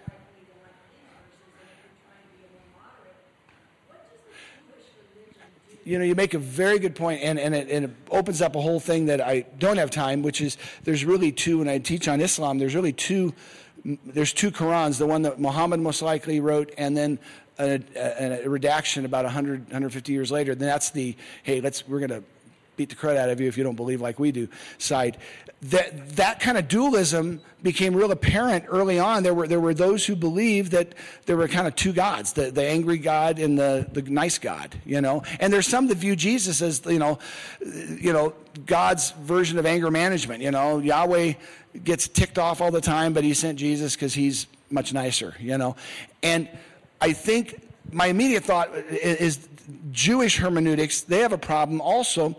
you 5.83 5.97
know, 5.97 6.05
you 6.05 6.15
make 6.15 6.33
a 6.33 6.39
very 6.39 6.79
good 6.79 6.95
point, 6.95 7.21
and, 7.21 7.39
and, 7.39 7.55
it, 7.55 7.69
and 7.69 7.85
it 7.85 7.91
opens 8.09 8.41
up 8.41 8.55
a 8.55 8.61
whole 8.61 8.79
thing 8.79 9.05
that 9.05 9.21
I 9.21 9.45
don't 9.59 9.77
have 9.77 9.91
time, 9.91 10.21
which 10.21 10.41
is 10.41 10.57
there's 10.83 11.05
really 11.05 11.31
two, 11.31 11.59
when 11.59 11.67
I 11.67 11.79
teach 11.79 12.07
on 12.07 12.21
Islam, 12.21 12.57
there's 12.57 12.75
really 12.75 12.93
two, 12.93 13.33
there's 14.05 14.33
two 14.33 14.51
Qurans, 14.51 14.99
the 14.99 15.07
one 15.07 15.23
that 15.23 15.39
Muhammad 15.39 15.79
most 15.79 16.01
likely 16.01 16.39
wrote, 16.39 16.71
and 16.77 16.95
then 16.95 17.19
a, 17.59 17.81
a, 17.95 18.45
a 18.45 18.49
redaction 18.49 19.05
about 19.05 19.25
100, 19.25 19.65
150 19.65 20.11
years 20.11 20.31
later. 20.31 20.55
Then 20.55 20.67
that's 20.67 20.91
the, 20.91 21.15
hey, 21.43 21.61
let's, 21.61 21.87
we're 21.87 21.99
going 21.99 22.21
to 22.21 22.23
beat 22.77 22.89
the 22.89 22.95
crud 22.95 23.17
out 23.17 23.29
of 23.29 23.39
you 23.39 23.47
if 23.47 23.57
you 23.57 23.63
don't 23.63 23.75
believe 23.75 24.01
like 24.01 24.19
we 24.19 24.31
do 24.31 24.47
side. 24.77 25.17
That, 25.63 26.15
that 26.15 26.39
kind 26.39 26.57
of 26.57 26.67
dualism 26.67 27.41
became 27.61 27.93
real 27.95 28.11
apparent 28.11 28.65
early 28.67 28.97
on. 28.97 29.21
There 29.21 29.33
were, 29.33 29.47
there 29.47 29.59
were 29.59 29.75
those 29.75 30.05
who 30.05 30.15
believed 30.15 30.71
that 30.71 30.95
there 31.27 31.37
were 31.37 31.47
kind 31.47 31.67
of 31.67 31.75
two 31.75 31.93
gods, 31.93 32.33
the, 32.33 32.49
the 32.49 32.65
angry 32.65 32.97
God 32.97 33.37
and 33.37 33.59
the, 33.59 33.87
the 33.91 34.01
nice 34.01 34.39
God, 34.39 34.75
you 34.85 35.01
know. 35.01 35.21
And 35.39 35.53
there's 35.53 35.67
some 35.67 35.87
that 35.87 35.97
view 35.97 36.15
Jesus 36.15 36.61
as, 36.63 36.81
you 36.85 36.97
know, 36.97 37.19
you 37.61 38.11
know, 38.11 38.33
God's 38.65 39.11
version 39.11 39.59
of 39.59 39.67
anger 39.67 39.91
management. 39.91 40.41
You 40.41 40.49
know, 40.49 40.79
Yahweh 40.79 41.33
gets 41.83 42.07
ticked 42.07 42.39
off 42.39 42.59
all 42.61 42.71
the 42.71 42.81
time, 42.81 43.13
but 43.13 43.23
he 43.23 43.35
sent 43.35 43.59
Jesus 43.59 43.95
because 43.95 44.15
he's 44.15 44.47
much 44.71 44.93
nicer, 44.93 45.35
you 45.39 45.57
know. 45.59 45.75
And 46.23 46.49
I 46.99 47.13
think 47.13 47.61
my 47.91 48.07
immediate 48.07 48.43
thought 48.43 48.73
is 48.75 49.47
Jewish 49.91 50.37
hermeneutics, 50.37 51.01
they 51.01 51.19
have 51.19 51.33
a 51.33 51.37
problem 51.37 51.81
also 51.81 52.35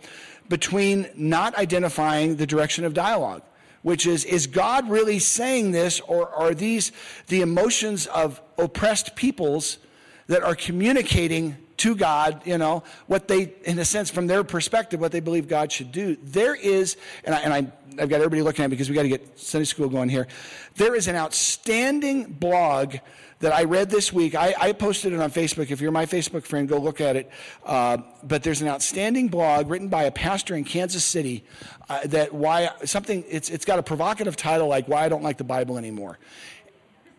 between 0.48 1.08
not 1.14 1.56
identifying 1.56 2.36
the 2.36 2.46
direction 2.46 2.84
of 2.84 2.94
dialogue, 2.94 3.42
which 3.82 4.06
is, 4.06 4.24
is 4.24 4.46
God 4.46 4.88
really 4.88 5.18
saying 5.18 5.72
this, 5.72 6.00
or 6.00 6.28
are 6.30 6.54
these 6.54 6.92
the 7.28 7.40
emotions 7.40 8.06
of 8.06 8.40
oppressed 8.58 9.14
peoples 9.16 9.78
that 10.26 10.42
are 10.42 10.54
communicating 10.54 11.56
to 11.78 11.94
God, 11.94 12.42
you 12.46 12.58
know, 12.58 12.82
what 13.06 13.28
they, 13.28 13.54
in 13.64 13.78
a 13.78 13.84
sense, 13.84 14.10
from 14.10 14.26
their 14.26 14.44
perspective, 14.44 15.00
what 15.00 15.12
they 15.12 15.20
believe 15.20 15.48
God 15.48 15.72
should 15.72 15.92
do. 15.92 16.16
There 16.22 16.54
is, 16.54 16.96
and, 17.24 17.34
I, 17.34 17.38
and 17.40 17.52
I, 17.52 18.02
I've 18.02 18.08
got 18.08 18.16
everybody 18.16 18.42
looking 18.42 18.64
at 18.64 18.70
me 18.70 18.76
because 18.76 18.88
we 18.88 18.94
got 18.94 19.02
to 19.02 19.08
get 19.08 19.38
Sunday 19.38 19.64
school 19.64 19.88
going 19.88 20.08
here. 20.08 20.26
There 20.76 20.94
is 20.94 21.08
an 21.08 21.16
outstanding 21.16 22.24
blog 22.24 22.96
that 23.42 23.52
I 23.52 23.64
read 23.64 23.90
this 23.90 24.12
week. 24.12 24.34
I, 24.34 24.54
I, 24.58 24.72
posted 24.72 25.12
it 25.12 25.20
on 25.20 25.30
Facebook. 25.30 25.70
If 25.70 25.80
you're 25.80 25.90
my 25.90 26.06
Facebook 26.06 26.44
friend, 26.44 26.68
go 26.68 26.78
look 26.78 27.00
at 27.00 27.16
it. 27.16 27.28
Uh, 27.66 27.98
but 28.22 28.44
there's 28.44 28.62
an 28.62 28.68
outstanding 28.68 29.28
blog 29.28 29.68
written 29.68 29.88
by 29.88 30.04
a 30.04 30.12
pastor 30.12 30.54
in 30.54 30.62
Kansas 30.62 31.04
City 31.04 31.44
uh, 31.88 32.06
that 32.06 32.32
why 32.32 32.70
something. 32.84 33.24
It's 33.28 33.50
it's 33.50 33.64
got 33.64 33.80
a 33.80 33.82
provocative 33.82 34.36
title 34.36 34.68
like 34.68 34.86
"Why 34.86 35.04
I 35.04 35.08
Don't 35.08 35.24
Like 35.24 35.38
the 35.38 35.44
Bible 35.44 35.76
Anymore." 35.76 36.18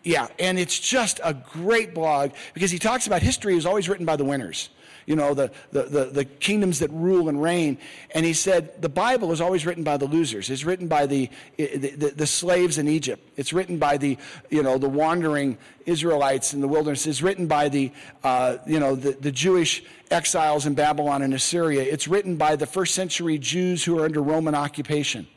Yeah, 0.04 0.28
and 0.38 0.60
it's 0.60 0.78
just 0.78 1.22
a 1.24 1.34
great 1.34 1.94
blog 1.94 2.32
because 2.54 2.72
he 2.72 2.80
talks 2.80 3.08
about 3.08 3.22
history 3.22 3.56
is 3.56 3.66
always 3.66 3.88
written 3.88 4.06
by 4.06 4.18
the 4.18 4.26
winners 4.26 4.70
you 5.06 5.16
know, 5.16 5.34
the, 5.34 5.52
the, 5.72 5.84
the, 5.84 6.06
the, 6.06 6.26
kingdoms 6.26 6.80
that 6.80 6.90
rule 6.92 7.30
and 7.30 7.42
reign. 7.42 7.78
And 8.12 8.26
he 8.26 8.34
said 8.34 8.82
the 8.82 8.90
Bible 8.90 9.32
is 9.32 9.42
always 9.42 9.66
written 9.66 9.84
by 9.84 9.98
the 9.98 10.06
losers. 10.06 10.50
It's 10.50 10.64
written 10.64 10.88
by 10.88 11.06
the, 11.06 11.30
the, 11.58 12.14
the, 12.16 12.28
slaves 12.28 12.78
in 12.78 12.88
Egypt. 12.88 13.28
It's 13.36 13.54
written 13.54 13.78
by 13.78 13.98
the, 13.98 14.18
you 14.50 14.64
know, 14.64 14.78
the 14.78 14.90
wandering 14.90 15.58
Israelites 15.86 16.54
in 16.54 16.62
the 16.62 16.68
wilderness. 16.68 17.06
It's 17.08 17.22
written 17.22 17.48
by 17.48 17.70
the, 17.70 17.92
uh, 18.24 18.58
you 18.66 18.80
know, 18.80 18.96
the, 18.96 19.12
the 19.12 19.32
Jewish 19.32 19.84
exiles 20.12 20.66
in 20.66 20.74
Babylon 20.74 21.22
and 21.22 21.34
Assyria. 21.34 21.82
It's 21.82 22.08
written 22.08 22.38
by 22.38 22.56
the 22.56 22.68
first 22.68 22.96
century 22.96 23.38
Jews 23.38 23.84
who 23.84 24.00
are 24.00 24.06
under 24.06 24.22
Roman 24.22 24.56
occupation. 24.56 25.28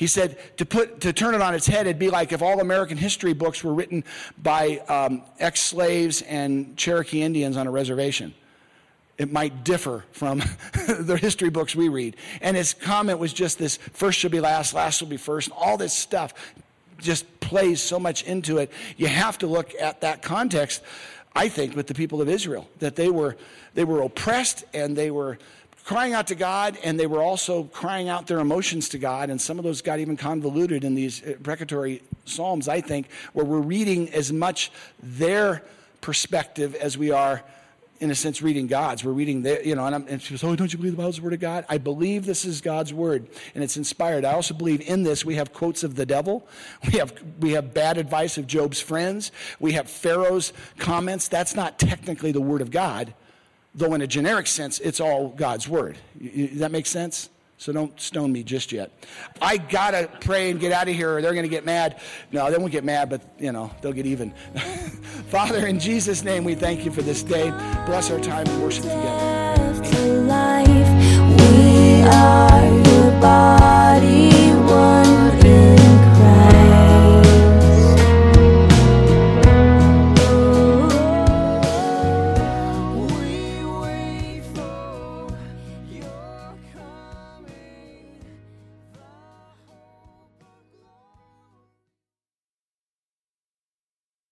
He 0.00 0.06
said 0.06 0.38
to 0.56 0.64
put 0.64 1.02
to 1.02 1.12
turn 1.12 1.34
it 1.34 1.42
on 1.42 1.54
its 1.54 1.66
head, 1.66 1.86
it'd 1.86 1.98
be 1.98 2.08
like 2.08 2.32
if 2.32 2.40
all 2.40 2.60
American 2.60 2.96
history 2.96 3.34
books 3.34 3.62
were 3.62 3.74
written 3.74 4.02
by 4.42 4.78
um, 4.88 5.20
ex-slaves 5.38 6.22
and 6.22 6.74
Cherokee 6.78 7.20
Indians 7.20 7.58
on 7.58 7.66
a 7.66 7.70
reservation 7.70 8.32
it 9.18 9.30
might 9.30 9.62
differ 9.62 10.06
from 10.12 10.38
the 10.88 11.18
history 11.20 11.50
books 11.50 11.76
we 11.76 11.90
read. 11.90 12.16
And 12.40 12.56
his 12.56 12.72
comment 12.72 13.18
was 13.18 13.34
just 13.34 13.58
this 13.58 13.76
first 13.76 14.18
should 14.18 14.32
be 14.32 14.40
last, 14.40 14.72
last 14.72 15.02
will 15.02 15.08
be 15.08 15.18
first, 15.18 15.50
all 15.54 15.76
this 15.76 15.92
stuff 15.92 16.32
just 16.96 17.38
plays 17.40 17.82
so 17.82 18.00
much 18.00 18.22
into 18.22 18.56
it. 18.56 18.72
You 18.96 19.08
have 19.08 19.36
to 19.38 19.46
look 19.46 19.74
at 19.78 20.00
that 20.00 20.22
context, 20.22 20.82
I 21.36 21.50
think, 21.50 21.76
with 21.76 21.86
the 21.86 21.92
people 21.92 22.22
of 22.22 22.30
Israel, 22.30 22.66
that 22.78 22.96
they 22.96 23.10
were, 23.10 23.36
they 23.74 23.84
were 23.84 24.00
oppressed 24.00 24.64
and 24.72 24.96
they 24.96 25.10
were 25.10 25.36
crying 25.90 26.12
out 26.12 26.28
to 26.28 26.36
God, 26.36 26.78
and 26.84 27.00
they 27.00 27.08
were 27.08 27.20
also 27.20 27.64
crying 27.64 28.08
out 28.08 28.28
their 28.28 28.38
emotions 28.38 28.88
to 28.90 28.96
God. 28.96 29.28
And 29.28 29.40
some 29.40 29.58
of 29.58 29.64
those 29.64 29.82
got 29.82 29.98
even 29.98 30.16
convoluted 30.16 30.84
in 30.84 30.94
these 30.94 31.20
uh, 31.20 31.34
precatory 31.42 32.00
psalms, 32.24 32.68
I 32.68 32.80
think, 32.80 33.08
where 33.32 33.44
we're 33.44 33.58
reading 33.58 34.08
as 34.10 34.32
much 34.32 34.70
their 35.02 35.64
perspective 36.00 36.76
as 36.76 36.96
we 36.96 37.10
are 37.10 37.42
in 37.98 38.12
a 38.12 38.14
sense, 38.14 38.40
reading 38.40 38.68
God's. 38.68 39.04
We're 39.04 39.10
reading, 39.10 39.42
the, 39.42 39.60
you 39.64 39.74
know, 39.74 39.84
and, 39.84 40.08
and 40.08 40.22
she 40.22 40.32
goes, 40.32 40.44
Oh, 40.44 40.54
don't 40.54 40.72
you 40.72 40.78
believe 40.78 40.92
the 40.92 40.96
Bible's 40.96 41.16
the 41.16 41.22
Word 41.22 41.32
of 41.32 41.40
God? 41.40 41.66
I 41.68 41.78
believe 41.78 42.24
this 42.24 42.44
is 42.44 42.60
God's 42.60 42.94
Word, 42.94 43.26
and 43.56 43.64
it's 43.64 43.76
inspired. 43.76 44.24
I 44.24 44.34
also 44.34 44.54
believe 44.54 44.80
in 44.82 45.02
this 45.02 45.24
we 45.24 45.34
have 45.34 45.52
quotes 45.52 45.82
of 45.82 45.96
the 45.96 46.06
devil, 46.06 46.46
we 46.86 47.00
have, 47.00 47.12
we 47.40 47.50
have 47.54 47.74
bad 47.74 47.98
advice 47.98 48.38
of 48.38 48.46
Job's 48.46 48.80
friends, 48.80 49.32
we 49.58 49.72
have 49.72 49.90
Pharaoh's 49.90 50.52
comments. 50.78 51.26
That's 51.26 51.56
not 51.56 51.80
technically 51.80 52.30
the 52.30 52.40
Word 52.40 52.60
of 52.60 52.70
God, 52.70 53.12
though 53.74 53.94
in 53.94 54.02
a 54.02 54.06
generic 54.06 54.46
sense, 54.46 54.80
it's 54.80 55.00
all 55.00 55.28
God's 55.28 55.68
Word. 55.68 55.98
Does 56.20 56.58
that 56.58 56.72
make 56.72 56.86
sense? 56.86 57.30
So 57.58 57.72
don't 57.74 58.00
stone 58.00 58.32
me 58.32 58.42
just 58.42 58.72
yet. 58.72 58.90
I 59.42 59.58
gotta 59.58 60.08
pray 60.22 60.50
and 60.50 60.58
get 60.58 60.72
out 60.72 60.88
of 60.88 60.94
here, 60.94 61.16
or 61.16 61.22
they're 61.22 61.34
gonna 61.34 61.46
get 61.46 61.66
mad. 61.66 62.00
No, 62.32 62.50
they 62.50 62.56
won't 62.56 62.72
get 62.72 62.84
mad, 62.84 63.10
but 63.10 63.20
you 63.38 63.52
know 63.52 63.70
they'll 63.82 63.92
get 63.92 64.06
even. 64.06 64.30
Father, 65.28 65.66
in 65.66 65.78
Jesus' 65.78 66.24
name, 66.24 66.44
we 66.44 66.54
thank 66.54 66.86
you 66.86 66.90
for 66.90 67.02
this 67.02 67.22
day. 67.22 67.50
Bless 67.84 68.10
our 68.10 68.18
time 68.18 68.46
and 68.46 68.62
worship 68.62 68.84
together. 68.84 69.10